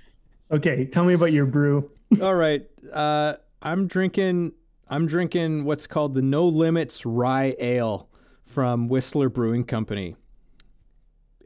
okay, 0.51 0.85
tell 0.87 1.05
me 1.05 1.15
about 1.15 1.33
your 1.33 1.47
brew. 1.47 1.91
all 2.23 2.35
right, 2.35 2.67
uh, 2.93 3.35
I'm 3.63 3.87
drinking. 3.87 4.53
I'm 4.89 5.07
drinking 5.07 5.65
what's 5.65 5.87
called 5.87 6.15
the 6.15 6.23
No 6.23 6.47
Limits 6.47 7.07
Rye 7.07 7.57
Ale 7.59 8.09
from 8.45 8.89
Whistler 8.89 9.29
Brewing 9.31 9.65
Company. 9.65 10.15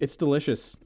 It's 0.00 0.16
delicious. 0.16 0.76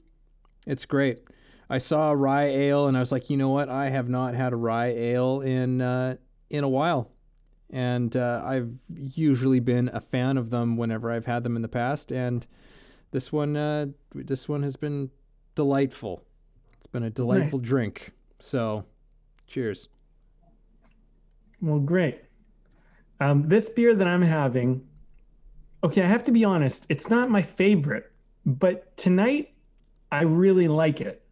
It's 0.65 0.85
great. 0.85 1.21
I 1.69 1.77
saw 1.79 2.11
a 2.11 2.15
rye 2.15 2.45
ale 2.45 2.87
and 2.87 2.95
I 2.95 2.99
was 2.99 3.11
like, 3.11 3.29
you 3.29 3.37
know 3.37 3.49
what? 3.49 3.69
I 3.69 3.89
have 3.89 4.07
not 4.09 4.35
had 4.35 4.53
a 4.53 4.55
rye 4.55 4.89
ale 4.89 5.41
in 5.41 5.81
uh, 5.81 6.17
in 6.49 6.63
a 6.63 6.69
while, 6.69 7.09
and 7.69 8.15
uh, 8.15 8.41
I've 8.45 8.71
usually 8.93 9.59
been 9.59 9.89
a 9.93 10.01
fan 10.01 10.37
of 10.37 10.49
them 10.49 10.77
whenever 10.77 11.11
I've 11.11 11.25
had 11.25 11.43
them 11.43 11.55
in 11.55 11.61
the 11.61 11.67
past. 11.67 12.11
And 12.11 12.45
this 13.11 13.31
one, 13.31 13.55
uh, 13.55 13.87
this 14.13 14.47
one 14.47 14.63
has 14.63 14.75
been 14.75 15.09
delightful. 15.55 16.23
It's 16.77 16.87
been 16.87 17.03
a 17.03 17.09
delightful 17.09 17.59
nice. 17.59 17.67
drink. 17.67 18.11
So, 18.39 18.85
cheers. 19.47 19.89
Well, 21.61 21.79
great. 21.79 22.21
Um, 23.19 23.47
this 23.47 23.69
beer 23.69 23.95
that 23.95 24.07
I'm 24.07 24.21
having, 24.21 24.85
okay, 25.83 26.01
I 26.01 26.07
have 26.07 26.25
to 26.25 26.31
be 26.31 26.43
honest, 26.43 26.85
it's 26.89 27.09
not 27.09 27.29
my 27.29 27.41
favorite, 27.41 28.11
but 28.45 28.95
tonight 28.97 29.53
I 30.11 30.23
really 30.23 30.67
like 30.67 30.99
it. 30.99 31.23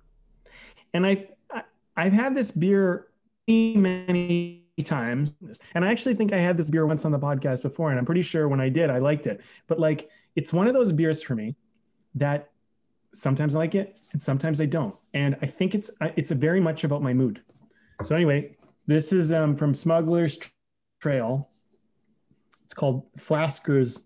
And 0.93 1.05
I, 1.05 1.27
I 1.51 1.63
I've 1.97 2.13
had 2.13 2.35
this 2.35 2.51
beer 2.51 3.07
many, 3.47 3.75
many 3.75 4.60
times, 4.81 5.33
and 5.73 5.85
I 5.85 5.91
actually 5.91 6.15
think 6.15 6.33
I 6.33 6.37
had 6.37 6.57
this 6.57 6.69
beer 6.69 6.85
once 6.85 7.05
on 7.05 7.11
the 7.11 7.19
podcast 7.19 7.61
before, 7.61 7.89
and 7.89 7.99
I'm 7.99 8.05
pretty 8.05 8.21
sure 8.21 8.47
when 8.47 8.61
I 8.61 8.69
did, 8.69 8.89
I 8.89 8.99
liked 8.99 9.27
it. 9.27 9.41
But 9.67 9.79
like, 9.79 10.09
it's 10.35 10.53
one 10.53 10.67
of 10.67 10.73
those 10.73 10.91
beers 10.91 11.21
for 11.21 11.35
me 11.35 11.55
that 12.15 12.49
sometimes 13.13 13.55
I 13.55 13.59
like 13.59 13.75
it 13.75 13.97
and 14.13 14.21
sometimes 14.21 14.61
I 14.61 14.65
don't, 14.65 14.95
and 15.13 15.35
I 15.41 15.45
think 15.45 15.75
it's 15.75 15.91
it's 16.15 16.31
very 16.31 16.59
much 16.59 16.83
about 16.83 17.01
my 17.01 17.13
mood. 17.13 17.41
So 18.03 18.15
anyway, 18.15 18.55
this 18.87 19.13
is 19.13 19.31
um, 19.31 19.55
from 19.55 19.73
Smuggler's 19.73 20.39
Trail. 21.01 21.49
It's 22.63 22.73
called 22.73 23.05
Flasker's 23.17 24.03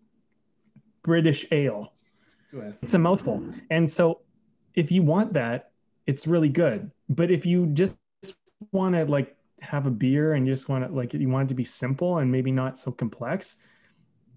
British 1.03 1.45
Ale. 1.51 1.93
It's 2.81 2.93
a 2.93 2.99
mouthful. 2.99 3.43
And 3.69 3.91
so 3.91 4.21
if 4.73 4.91
you 4.91 5.03
want 5.03 5.33
that, 5.33 5.71
it's 6.07 6.25
really 6.27 6.49
good. 6.49 6.91
But 7.09 7.31
if 7.31 7.45
you 7.45 7.67
just 7.67 7.97
want 8.71 8.95
to 8.95 9.05
like 9.05 9.34
have 9.65 9.85
a 9.85 9.91
beer 9.91 10.33
and 10.33 10.47
you 10.47 10.53
just 10.53 10.69
want 10.69 10.87
to 10.87 10.91
like 10.93 11.13
you 11.13 11.29
want 11.29 11.47
it 11.47 11.49
to 11.49 11.55
be 11.55 11.65
simple 11.65 12.19
and 12.19 12.31
maybe 12.31 12.51
not 12.51 12.77
so 12.77 12.91
complex, 12.91 13.57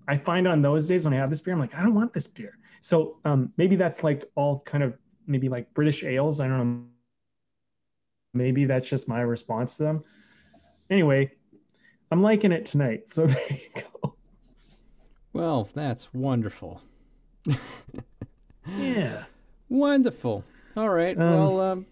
I 0.08 0.16
find 0.16 0.48
on 0.48 0.62
those 0.62 0.86
days 0.86 1.04
when 1.04 1.14
I 1.14 1.18
have 1.18 1.30
this 1.30 1.40
beer, 1.40 1.54
I'm 1.54 1.60
like, 1.60 1.74
I 1.74 1.82
don't 1.82 1.94
want 1.94 2.12
this 2.12 2.26
beer. 2.26 2.56
So 2.80 3.18
um, 3.24 3.52
maybe 3.56 3.76
that's 3.76 4.02
like 4.02 4.24
all 4.34 4.60
kind 4.60 4.82
of 4.82 4.96
maybe 5.26 5.48
like 5.48 5.72
British 5.74 6.02
ales. 6.04 6.40
I 6.40 6.48
don't 6.48 6.58
know. 6.58 6.84
Maybe 8.34 8.64
that's 8.64 8.88
just 8.88 9.08
my 9.08 9.20
response 9.20 9.76
to 9.76 9.82
them. 9.82 10.04
Anyway, 10.90 11.32
I'm 12.10 12.22
liking 12.22 12.52
it 12.52 12.66
tonight. 12.66 13.08
So 13.08 13.26
there 13.26 13.46
you 13.50 13.82
go. 13.82 14.14
Well, 15.32 15.68
that's 15.74 16.12
wonderful. 16.14 16.82
yeah. 18.66 19.24
Wonderful. 19.68 20.44
All 20.76 20.88
right. 20.88 21.18
Um, 21.18 21.30
well, 21.30 21.60
um, 21.60 21.86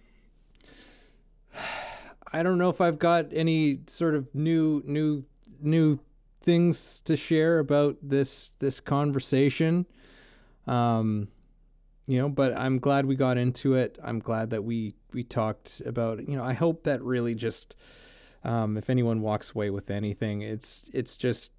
I 2.36 2.42
don't 2.42 2.58
know 2.58 2.68
if 2.68 2.82
I've 2.82 2.98
got 2.98 3.28
any 3.32 3.80
sort 3.86 4.14
of 4.14 4.34
new, 4.34 4.82
new, 4.84 5.24
new 5.58 6.00
things 6.42 7.00
to 7.06 7.16
share 7.16 7.58
about 7.58 7.96
this 8.02 8.50
this 8.58 8.78
conversation. 8.78 9.86
Um, 10.66 11.28
you 12.06 12.18
know, 12.18 12.28
but 12.28 12.56
I'm 12.56 12.78
glad 12.78 13.06
we 13.06 13.16
got 13.16 13.38
into 13.38 13.74
it. 13.74 13.98
I'm 14.02 14.18
glad 14.18 14.50
that 14.50 14.64
we 14.64 14.94
we 15.14 15.24
talked 15.24 15.80
about. 15.86 16.28
You 16.28 16.36
know, 16.36 16.44
I 16.44 16.52
hope 16.52 16.84
that 16.84 17.02
really 17.02 17.34
just 17.34 17.74
um, 18.44 18.76
if 18.76 18.90
anyone 18.90 19.22
walks 19.22 19.52
away 19.52 19.70
with 19.70 19.90
anything, 19.90 20.42
it's 20.42 20.90
it's 20.92 21.16
just 21.16 21.52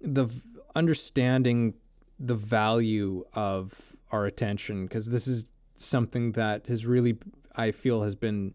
the 0.00 0.24
v- 0.24 0.42
understanding 0.74 1.74
the 2.18 2.34
value 2.34 3.24
of 3.34 3.96
our 4.10 4.24
attention 4.24 4.86
because 4.86 5.10
this 5.10 5.26
is 5.26 5.44
something 5.74 6.32
that 6.32 6.66
has 6.68 6.86
really 6.86 7.18
I 7.54 7.72
feel 7.72 8.04
has 8.04 8.14
been 8.14 8.54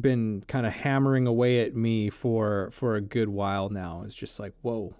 been 0.00 0.44
kind 0.48 0.66
of 0.66 0.72
hammering 0.72 1.26
away 1.26 1.60
at 1.60 1.74
me 1.74 2.10
for 2.10 2.70
for 2.72 2.96
a 2.96 3.00
good 3.00 3.28
while 3.28 3.68
now. 3.68 4.02
It's 4.04 4.14
just 4.14 4.38
like, 4.38 4.52
whoa. 4.62 4.94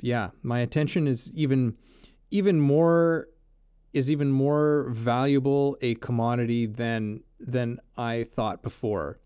Yeah, 0.00 0.30
my 0.42 0.60
attention 0.60 1.06
is 1.06 1.30
even 1.34 1.76
even 2.30 2.60
more 2.60 3.28
is 3.92 4.10
even 4.10 4.30
more 4.30 4.88
valuable 4.90 5.76
a 5.82 5.94
commodity 5.96 6.66
than 6.66 7.22
than 7.38 7.80
I 7.96 8.24
thought 8.24 8.62
before 8.62 9.18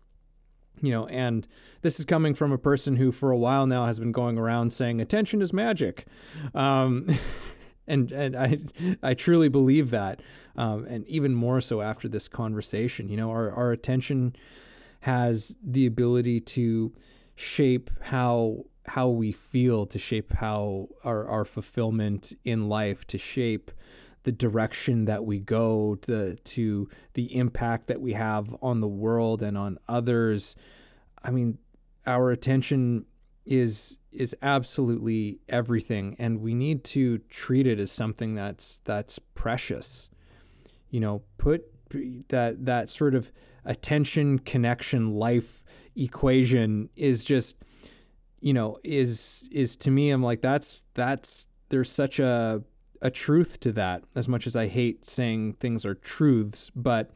you 0.81 0.91
know, 0.91 1.07
and 1.07 1.47
this 1.81 1.99
is 1.99 2.05
coming 2.05 2.33
from 2.33 2.51
a 2.51 2.57
person 2.57 2.97
who, 2.97 3.11
for 3.11 3.31
a 3.31 3.37
while 3.37 3.65
now, 3.65 3.85
has 3.85 3.99
been 3.99 4.11
going 4.11 4.37
around 4.37 4.71
saying 4.73 4.99
attention 4.99 5.41
is 5.41 5.53
magic, 5.53 6.05
um, 6.53 7.17
and 7.87 8.11
and 8.11 8.35
I 8.35 8.59
I 9.01 9.13
truly 9.13 9.49
believe 9.49 9.91
that, 9.91 10.21
um, 10.55 10.85
and 10.85 11.07
even 11.07 11.33
more 11.33 11.61
so 11.61 11.81
after 11.81 12.07
this 12.07 12.27
conversation. 12.27 13.09
You 13.09 13.17
know, 13.17 13.29
our 13.29 13.51
our 13.51 13.71
attention 13.71 14.35
has 15.05 15.55
the 15.63 15.85
ability 15.85 16.39
to 16.39 16.91
shape 17.35 17.91
how 18.01 18.65
how 18.87 19.07
we 19.07 19.31
feel, 19.31 19.85
to 19.85 19.99
shape 19.99 20.33
how 20.33 20.89
our 21.03 21.27
our 21.27 21.45
fulfillment 21.45 22.33
in 22.43 22.67
life, 22.67 23.05
to 23.05 23.17
shape 23.19 23.69
the 24.23 24.31
direction 24.31 25.05
that 25.05 25.23
we 25.23 25.39
go, 25.39 25.93
to, 26.01 26.35
to 26.37 26.89
the 27.13 27.37
impact 27.37 27.85
that 27.85 28.01
we 28.01 28.13
have 28.13 28.55
on 28.63 28.81
the 28.81 28.87
world 28.87 29.43
and 29.43 29.55
on 29.55 29.77
others. 29.87 30.55
I 31.23 31.29
mean, 31.29 31.59
our 32.07 32.31
attention 32.31 33.05
is 33.45 33.97
is 34.11 34.35
absolutely 34.41 35.39
everything 35.47 36.15
and 36.17 36.41
we 36.41 36.55
need 36.55 36.83
to 36.83 37.19
treat 37.29 37.67
it 37.67 37.79
as 37.79 37.91
something 37.91 38.33
that's 38.33 38.81
that's 38.85 39.19
precious 39.35 40.09
you 40.89 40.99
know 40.99 41.21
put 41.37 41.63
that 42.29 42.65
that 42.65 42.89
sort 42.89 43.13
of 43.13 43.31
attention 43.65 44.39
connection 44.39 45.13
life 45.13 45.65
equation 45.95 46.89
is 46.95 47.23
just 47.23 47.55
you 48.41 48.53
know 48.53 48.77
is 48.83 49.47
is 49.51 49.75
to 49.75 49.91
me 49.91 50.11
I'm 50.11 50.23
like 50.23 50.41
that's 50.41 50.85
that's 50.93 51.47
there's 51.69 51.91
such 51.91 52.19
a 52.19 52.63
a 53.01 53.11
truth 53.11 53.59
to 53.59 53.71
that 53.71 54.03
as 54.15 54.27
much 54.27 54.47
as 54.47 54.55
I 54.55 54.67
hate 54.67 55.05
saying 55.05 55.53
things 55.53 55.85
are 55.85 55.93
truths, 55.93 56.71
but 56.75 57.11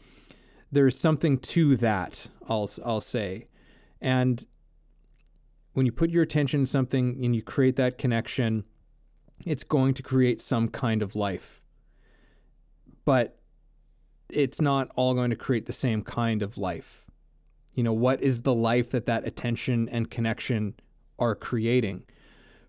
there's 0.72 0.98
something 0.98 1.40
to 1.40 1.76
that, 1.78 2.28
I'll, 2.48 2.70
I'll 2.86 3.02
say. 3.02 3.48
And 4.00 4.46
when 5.74 5.88
you 5.88 5.92
put 5.92 6.12
your 6.12 6.22
attention 6.22 6.62
to 6.62 6.68
something 6.68 7.20
and 7.24 7.36
you 7.36 7.42
create 7.42 7.76
that 7.78 7.98
connection, 7.98 8.66
it's 9.48 9.64
going 9.64 9.96
to 9.96 10.04
create 10.04 10.40
some 10.40 10.70
kind 10.70 11.02
of 11.02 11.16
life. 11.16 11.64
But 13.04 13.39
it's 14.30 14.62
not 14.62 14.92
all 14.96 15.14
going 15.14 15.30
to 15.30 15.36
create 15.36 15.66
the 15.66 15.74
same 15.74 16.04
kind 16.04 16.42
of 16.42 16.58
life. 16.58 17.06
You 17.74 17.84
know, 17.84 17.94
what 17.94 18.22
is 18.22 18.42
the 18.42 18.54
life 18.54 18.92
that 18.92 19.06
that 19.06 19.26
attention 19.26 19.88
and 19.90 20.10
connection 20.10 20.76
are 21.18 21.36
creating 21.36 22.06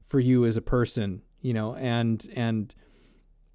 for 0.02 0.20
you 0.20 0.44
as 0.44 0.56
a 0.56 0.62
person, 0.62 1.22
you 1.40 1.54
know, 1.54 1.74
and 1.74 2.26
and 2.34 2.74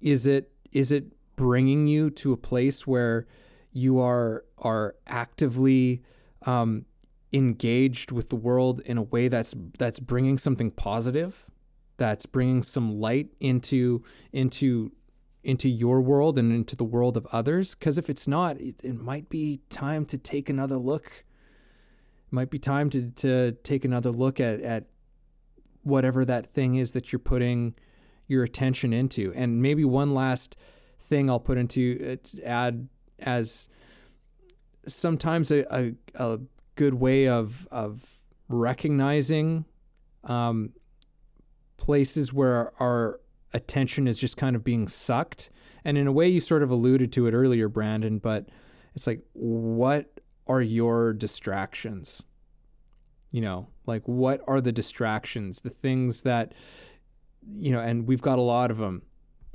is 0.00 0.26
it 0.26 0.50
is 0.72 0.90
it 0.90 1.12
bringing 1.36 1.86
you 1.86 2.10
to 2.10 2.32
a 2.32 2.36
place 2.36 2.86
where 2.86 3.26
you 3.72 4.00
are 4.00 4.44
are 4.58 4.96
actively 5.06 6.02
um, 6.46 6.86
engaged 7.32 8.10
with 8.12 8.28
the 8.30 8.36
world 8.36 8.80
in 8.80 8.96
a 8.98 9.02
way 9.02 9.28
that's 9.28 9.54
that's 9.78 10.00
bringing 10.00 10.38
something 10.38 10.70
positive, 10.70 11.50
that's 11.96 12.26
bringing 12.26 12.62
some 12.62 13.00
light 13.00 13.28
into 13.40 14.02
into 14.32 14.92
into 15.46 15.68
your 15.68 16.00
world 16.00 16.36
and 16.36 16.52
into 16.52 16.74
the 16.74 16.84
world 16.84 17.16
of 17.16 17.24
others. 17.30 17.76
Because 17.76 17.96
if 17.98 18.10
it's 18.10 18.26
not, 18.26 18.60
it, 18.60 18.74
it 18.82 19.00
might 19.00 19.28
be 19.28 19.60
time 19.70 20.04
to 20.06 20.18
take 20.18 20.48
another 20.48 20.76
look. 20.76 21.06
It 21.06 22.32
might 22.32 22.50
be 22.50 22.58
time 22.58 22.90
to 22.90 23.10
to 23.12 23.52
take 23.62 23.84
another 23.84 24.10
look 24.10 24.40
at 24.40 24.60
at 24.60 24.86
whatever 25.82 26.24
that 26.24 26.52
thing 26.52 26.74
is 26.74 26.90
that 26.92 27.12
you're 27.12 27.20
putting 27.20 27.74
your 28.26 28.42
attention 28.42 28.92
into. 28.92 29.32
And 29.36 29.62
maybe 29.62 29.84
one 29.84 30.14
last 30.14 30.56
thing 31.00 31.30
I'll 31.30 31.38
put 31.38 31.58
into 31.58 32.18
uh, 32.18 32.40
add 32.44 32.88
as 33.20 33.68
sometimes 34.88 35.52
a, 35.52 35.64
a, 35.72 35.94
a 36.16 36.40
good 36.74 36.94
way 36.94 37.28
of 37.28 37.68
of 37.70 38.18
recognizing 38.48 39.64
um, 40.24 40.72
places 41.76 42.32
where 42.32 42.72
our 42.82 43.20
attention 43.52 44.06
is 44.08 44.18
just 44.18 44.36
kind 44.36 44.56
of 44.56 44.64
being 44.64 44.88
sucked. 44.88 45.50
And 45.84 45.96
in 45.96 46.06
a 46.06 46.12
way, 46.12 46.28
you 46.28 46.40
sort 46.40 46.62
of 46.62 46.70
alluded 46.70 47.12
to 47.12 47.26
it 47.26 47.32
earlier, 47.32 47.68
Brandon, 47.68 48.18
but 48.18 48.48
it's 48.94 49.06
like, 49.06 49.20
what 49.32 50.20
are 50.46 50.62
your 50.62 51.12
distractions? 51.12 52.24
You 53.30 53.40
know, 53.40 53.68
like 53.86 54.02
what 54.06 54.40
are 54.48 54.60
the 54.60 54.72
distractions, 54.72 55.60
the 55.60 55.70
things 55.70 56.22
that, 56.22 56.54
you 57.56 57.70
know, 57.72 57.80
and 57.80 58.06
we've 58.06 58.22
got 58.22 58.38
a 58.38 58.42
lot 58.42 58.70
of 58.70 58.78
them 58.78 59.02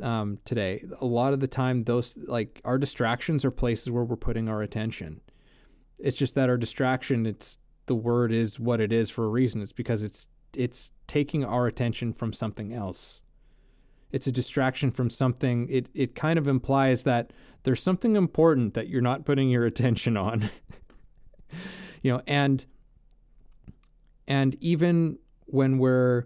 um, 0.02 0.40
today. 0.46 0.86
A 1.00 1.06
lot 1.06 1.34
of 1.34 1.40
the 1.40 1.48
time, 1.48 1.84
those 1.84 2.18
like 2.18 2.62
our 2.66 2.78
distractions 2.78 3.44
are 3.46 3.52
places 3.52 3.90
where 3.92 4.04
we're 4.04 4.16
putting 4.16 4.50
our 4.50 4.62
attention. 4.62 5.22
It's 6.00 6.18
just 6.18 6.36
that 6.36 6.50
our 6.50 6.58
distraction, 6.58 7.26
it's 7.26 7.58
the 7.86 7.96
word 7.96 8.32
is 8.32 8.60
what 8.60 8.80
it 8.80 8.92
is 8.92 9.10
for 9.10 9.26
a 9.26 9.30
reason. 9.30 9.62
It's 9.62 9.74
because 9.74 10.04
it's 10.04 10.28
it's 10.56 10.92
taking 11.08 11.46
our 11.46 11.68
attention 11.68 12.14
from 12.14 12.34
something 12.34 12.74
else. 12.74 13.24
It's 14.12 14.28
a 14.28 14.32
distraction 14.32 14.92
from 14.92 15.10
something. 15.10 15.68
It 15.70 15.88
it 15.94 16.16
kind 16.16 16.38
of 16.38 16.48
implies 16.48 17.04
that 17.04 17.32
there's 17.64 17.82
something 17.82 18.16
important 18.16 18.74
that 18.74 18.88
you're 18.88 19.02
not 19.02 19.26
putting 19.26 19.50
your 19.50 19.66
attention 19.72 20.18
on. 20.18 20.50
you 22.02 22.12
know, 22.12 22.22
and 22.28 22.66
and 24.28 24.56
even 24.60 25.20
when 25.46 25.78
we're 25.78 26.26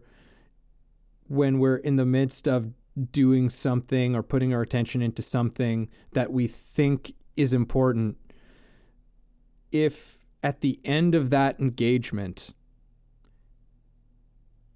when 1.27 1.59
we're 1.59 1.77
in 1.77 1.95
the 1.95 2.05
midst 2.05 2.47
of 2.47 2.71
doing 3.11 3.49
something 3.49 4.15
or 4.15 4.23
putting 4.23 4.53
our 4.53 4.61
attention 4.61 5.01
into 5.01 5.21
something 5.21 5.89
that 6.13 6.31
we 6.31 6.47
think 6.47 7.13
is 7.35 7.53
important, 7.53 8.17
if 9.71 10.23
at 10.43 10.61
the 10.61 10.79
end 10.85 11.15
of 11.15 11.29
that 11.31 11.59
engagement, 11.59 12.53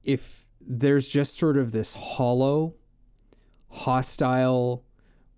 if 0.04 0.48
there's 0.60 1.08
just 1.08 1.38
sort 1.38 1.58
of 1.58 1.72
this 1.72 1.94
hollow, 1.94 2.74
hostile, 3.70 4.84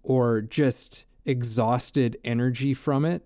or 0.03 0.41
just 0.41 1.06
exhausted 1.26 2.18
energy 2.24 2.74
from 2.74 3.06
it, 3.06 3.26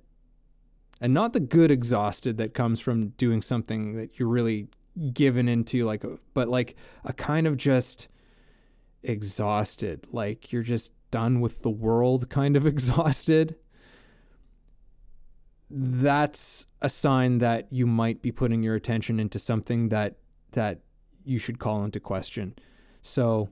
and 0.99 1.13
not 1.13 1.33
the 1.33 1.39
good 1.39 1.71
exhausted 1.71 2.37
that 2.37 2.53
comes 2.53 2.79
from 2.79 3.09
doing 3.09 3.41
something 3.41 3.95
that 3.95 4.19
you're 4.19 4.29
really 4.29 4.67
given 5.13 5.47
into, 5.47 5.85
like, 5.85 6.03
but 6.33 6.47
like 6.47 6.75
a 7.03 7.13
kind 7.13 7.47
of 7.47 7.57
just 7.57 8.07
exhausted, 9.03 10.07
like 10.11 10.51
you're 10.51 10.63
just 10.63 10.91
done 11.11 11.39
with 11.39 11.61
the 11.61 11.69
world, 11.69 12.29
kind 12.29 12.55
of 12.55 12.65
exhausted. 12.73 13.55
That's 15.69 16.67
a 16.81 16.89
sign 16.89 17.39
that 17.39 17.71
you 17.71 17.87
might 17.87 18.21
be 18.21 18.31
putting 18.31 18.63
your 18.63 18.75
attention 18.75 19.19
into 19.19 19.39
something 19.39 19.89
that 19.89 20.15
that 20.51 20.79
you 21.25 21.39
should 21.39 21.59
call 21.59 21.83
into 21.83 21.99
question. 21.99 22.55
So, 23.01 23.49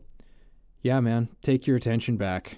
yeah, 0.84 1.00
man, 1.00 1.30
take 1.42 1.66
your 1.66 1.78
attention 1.78 2.18
back. 2.18 2.58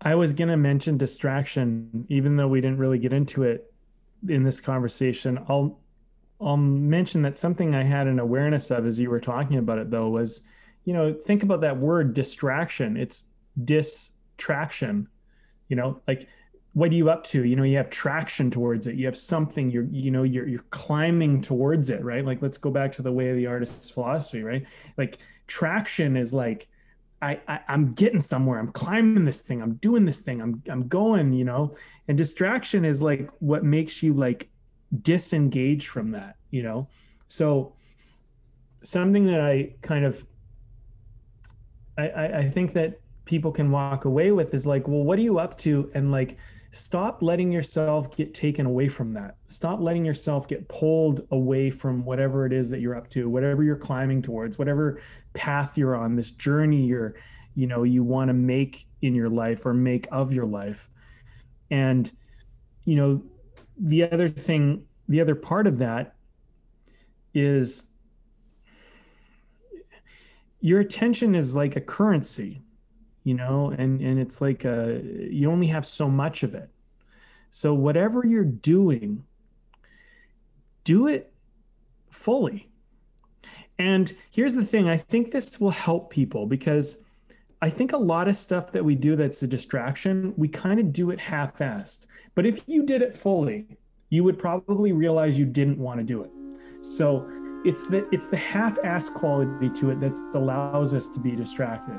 I 0.00 0.14
was 0.14 0.32
going 0.32 0.48
to 0.48 0.56
mention 0.56 0.96
distraction, 0.96 2.06
even 2.08 2.36
though 2.36 2.48
we 2.48 2.60
didn't 2.60 2.78
really 2.78 2.98
get 2.98 3.12
into 3.12 3.42
it 3.42 3.70
in 4.28 4.44
this 4.44 4.60
conversation. 4.60 5.38
I'll 5.48 5.78
I'll 6.40 6.56
mention 6.56 7.20
that 7.22 7.38
something 7.38 7.74
I 7.74 7.82
had 7.82 8.06
an 8.06 8.18
awareness 8.18 8.70
of 8.70 8.86
as 8.86 8.98
you 8.98 9.10
were 9.10 9.20
talking 9.20 9.58
about 9.58 9.78
it, 9.78 9.90
though, 9.90 10.08
was 10.08 10.40
you 10.84 10.94
know 10.94 11.12
think 11.12 11.42
about 11.42 11.60
that 11.60 11.76
word 11.76 12.14
distraction. 12.14 12.96
It's 12.96 13.24
distraction. 13.64 15.08
You 15.68 15.76
know, 15.76 16.00
like 16.08 16.28
what 16.72 16.90
are 16.90 16.94
you 16.94 17.10
up 17.10 17.24
to? 17.24 17.44
You 17.44 17.56
know, 17.56 17.64
you 17.64 17.76
have 17.76 17.90
traction 17.90 18.50
towards 18.50 18.86
it. 18.86 18.94
You 18.94 19.06
have 19.06 19.16
something. 19.16 19.70
You're 19.70 19.88
you 19.90 20.10
know 20.10 20.22
you're 20.22 20.46
you're 20.46 20.64
climbing 20.70 21.42
towards 21.42 21.90
it, 21.90 22.04
right? 22.04 22.24
Like 22.24 22.42
let's 22.42 22.58
go 22.58 22.70
back 22.70 22.92
to 22.92 23.02
the 23.02 23.12
way 23.12 23.30
of 23.30 23.36
the 23.36 23.46
artist's 23.46 23.90
philosophy, 23.90 24.42
right? 24.42 24.64
Like 24.96 25.18
traction 25.46 26.16
is 26.16 26.32
like 26.32 26.68
I, 27.22 27.40
I 27.48 27.60
am 27.68 27.92
getting 27.92 28.20
somewhere. 28.20 28.58
I'm 28.58 28.72
climbing 28.72 29.24
this 29.24 29.42
thing. 29.42 29.60
I'm 29.60 29.74
doing 29.74 30.04
this 30.04 30.20
thing. 30.20 30.40
I'm 30.40 30.62
I'm 30.70 30.86
going, 30.86 31.32
you 31.32 31.44
know. 31.44 31.74
And 32.08 32.16
distraction 32.16 32.84
is 32.84 33.02
like 33.02 33.28
what 33.40 33.64
makes 33.64 34.02
you 34.02 34.14
like 34.14 34.48
disengage 35.02 35.88
from 35.88 36.12
that, 36.12 36.36
you 36.50 36.62
know. 36.62 36.88
So 37.28 37.74
something 38.84 39.26
that 39.26 39.40
I 39.40 39.74
kind 39.82 40.04
of 40.04 40.24
I, 41.98 42.08
I, 42.08 42.38
I 42.38 42.50
think 42.50 42.72
that 42.74 43.00
people 43.24 43.52
can 43.52 43.70
walk 43.70 44.04
away 44.04 44.32
with 44.32 44.54
is 44.54 44.66
like, 44.66 44.88
well, 44.88 45.02
what 45.02 45.18
are 45.18 45.22
you 45.22 45.38
up 45.38 45.58
to? 45.58 45.90
And 45.94 46.10
like 46.10 46.36
stop 46.72 47.22
letting 47.22 47.50
yourself 47.50 48.16
get 48.16 48.32
taken 48.32 48.66
away 48.66 48.88
from 48.88 49.12
that. 49.12 49.36
Stop 49.48 49.80
letting 49.80 50.04
yourself 50.04 50.46
get 50.46 50.68
pulled 50.68 51.26
away 51.32 51.70
from 51.70 52.04
whatever 52.04 52.46
it 52.46 52.52
is 52.52 52.70
that 52.70 52.80
you're 52.80 52.94
up 52.94 53.08
to, 53.10 53.28
whatever 53.28 53.62
you're 53.62 53.76
climbing 53.76 54.22
towards, 54.22 54.58
whatever 54.58 55.00
path 55.34 55.76
you're 55.76 55.96
on, 55.96 56.14
this 56.14 56.30
journey 56.30 56.84
you're, 56.84 57.14
you 57.54 57.66
know, 57.66 57.82
you 57.82 58.04
want 58.04 58.28
to 58.28 58.34
make 58.34 58.86
in 59.02 59.14
your 59.14 59.28
life 59.28 59.66
or 59.66 59.74
make 59.74 60.06
of 60.12 60.32
your 60.32 60.46
life. 60.46 60.90
And, 61.70 62.10
you 62.84 62.94
know, 62.94 63.22
the 63.76 64.10
other 64.10 64.28
thing, 64.28 64.84
the 65.08 65.20
other 65.20 65.34
part 65.34 65.66
of 65.66 65.78
that 65.78 66.14
is 67.34 67.86
your 70.60 70.80
attention 70.80 71.34
is 71.34 71.56
like 71.56 71.74
a 71.74 71.80
currency 71.80 72.62
you 73.24 73.34
know 73.34 73.74
and 73.76 74.00
and 74.00 74.18
it's 74.18 74.40
like 74.40 74.64
a, 74.64 75.00
you 75.30 75.50
only 75.50 75.66
have 75.66 75.86
so 75.86 76.08
much 76.08 76.42
of 76.42 76.54
it. 76.54 76.68
So 77.50 77.74
whatever 77.74 78.24
you're 78.24 78.44
doing 78.44 79.24
do 80.84 81.08
it 81.08 81.32
fully. 82.10 82.68
And 83.78 84.14
here's 84.30 84.54
the 84.54 84.64
thing 84.64 84.88
i 84.88 84.96
think 84.96 85.30
this 85.30 85.60
will 85.60 85.70
help 85.70 86.10
people 86.10 86.46
because 86.46 86.98
i 87.62 87.70
think 87.70 87.92
a 87.92 87.96
lot 87.96 88.28
of 88.28 88.36
stuff 88.36 88.72
that 88.72 88.84
we 88.84 88.94
do 88.94 89.16
that's 89.16 89.42
a 89.42 89.46
distraction 89.46 90.34
we 90.36 90.48
kind 90.48 90.78
of 90.80 90.92
do 90.92 91.10
it 91.10 91.18
half-assed. 91.18 92.06
But 92.34 92.46
if 92.46 92.60
you 92.66 92.84
did 92.84 93.02
it 93.02 93.16
fully 93.16 93.66
you 94.10 94.24
would 94.24 94.38
probably 94.38 94.92
realize 94.92 95.38
you 95.38 95.46
didn't 95.46 95.78
want 95.78 95.98
to 95.98 96.04
do 96.04 96.22
it. 96.22 96.30
So 96.82 97.28
it's 97.64 97.86
the 97.88 98.06
it's 98.10 98.26
the 98.26 98.36
half-assed 98.36 99.14
quality 99.14 99.70
to 99.80 99.90
it 99.90 100.00
that 100.00 100.16
allows 100.34 100.94
us 100.94 101.08
to 101.08 101.20
be 101.20 101.36
distracted 101.36 101.98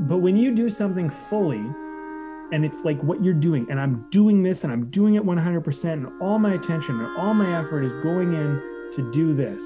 but 0.00 0.18
when 0.18 0.36
you 0.36 0.54
do 0.54 0.70
something 0.70 1.10
fully, 1.10 1.64
and 2.50 2.64
it's 2.64 2.84
like 2.84 3.02
what 3.02 3.22
you're 3.22 3.34
doing, 3.34 3.66
and 3.70 3.80
I'm 3.80 4.06
doing 4.10 4.42
this 4.42 4.64
and 4.64 4.72
I'm 4.72 4.90
doing 4.90 5.16
it 5.16 5.22
100%, 5.24 5.92
and 5.92 6.22
all 6.22 6.38
my 6.38 6.54
attention 6.54 7.00
and 7.00 7.18
all 7.18 7.34
my 7.34 7.58
effort 7.58 7.82
is 7.82 7.92
going 7.94 8.32
in 8.32 8.90
to 8.92 9.12
do 9.12 9.34
this, 9.34 9.62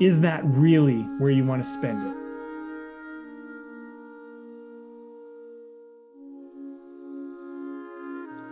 is 0.00 0.20
that 0.22 0.40
really 0.44 1.02
where 1.18 1.30
you 1.30 1.44
want 1.44 1.62
to 1.62 1.70
spend 1.70 2.06
it? 2.08 2.16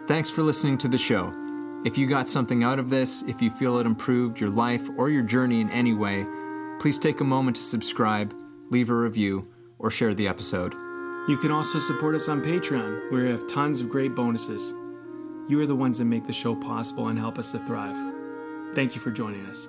Thanks 0.06 0.30
for 0.30 0.42
listening 0.42 0.78
to 0.78 0.88
the 0.88 0.98
show. 0.98 1.32
If 1.84 1.96
you 1.98 2.06
got 2.06 2.28
something 2.28 2.64
out 2.64 2.78
of 2.78 2.90
this, 2.90 3.22
if 3.22 3.40
you 3.40 3.50
feel 3.50 3.78
it 3.78 3.86
improved 3.86 4.40
your 4.40 4.50
life 4.50 4.88
or 4.96 5.10
your 5.10 5.22
journey 5.22 5.60
in 5.60 5.70
any 5.70 5.94
way, 5.94 6.26
please 6.80 6.98
take 6.98 7.20
a 7.20 7.24
moment 7.24 7.56
to 7.56 7.62
subscribe, 7.62 8.34
leave 8.70 8.90
a 8.90 8.94
review, 8.94 9.46
or 9.78 9.90
share 9.90 10.14
the 10.14 10.28
episode. 10.28 10.74
You 11.28 11.38
can 11.40 11.50
also 11.50 11.78
support 11.78 12.14
us 12.14 12.28
on 12.28 12.42
Patreon, 12.42 13.10
where 13.10 13.24
we 13.24 13.30
have 13.30 13.46
tons 13.46 13.80
of 13.80 13.88
great 13.88 14.14
bonuses. 14.14 14.72
You 15.48 15.60
are 15.60 15.66
the 15.66 15.76
ones 15.76 15.98
that 15.98 16.06
make 16.06 16.26
the 16.26 16.32
show 16.32 16.54
possible 16.54 17.08
and 17.08 17.18
help 17.18 17.38
us 17.38 17.52
to 17.52 17.58
thrive. 17.58 18.14
Thank 18.74 18.94
you 18.94 19.00
for 19.00 19.10
joining 19.10 19.44
us. 19.46 19.68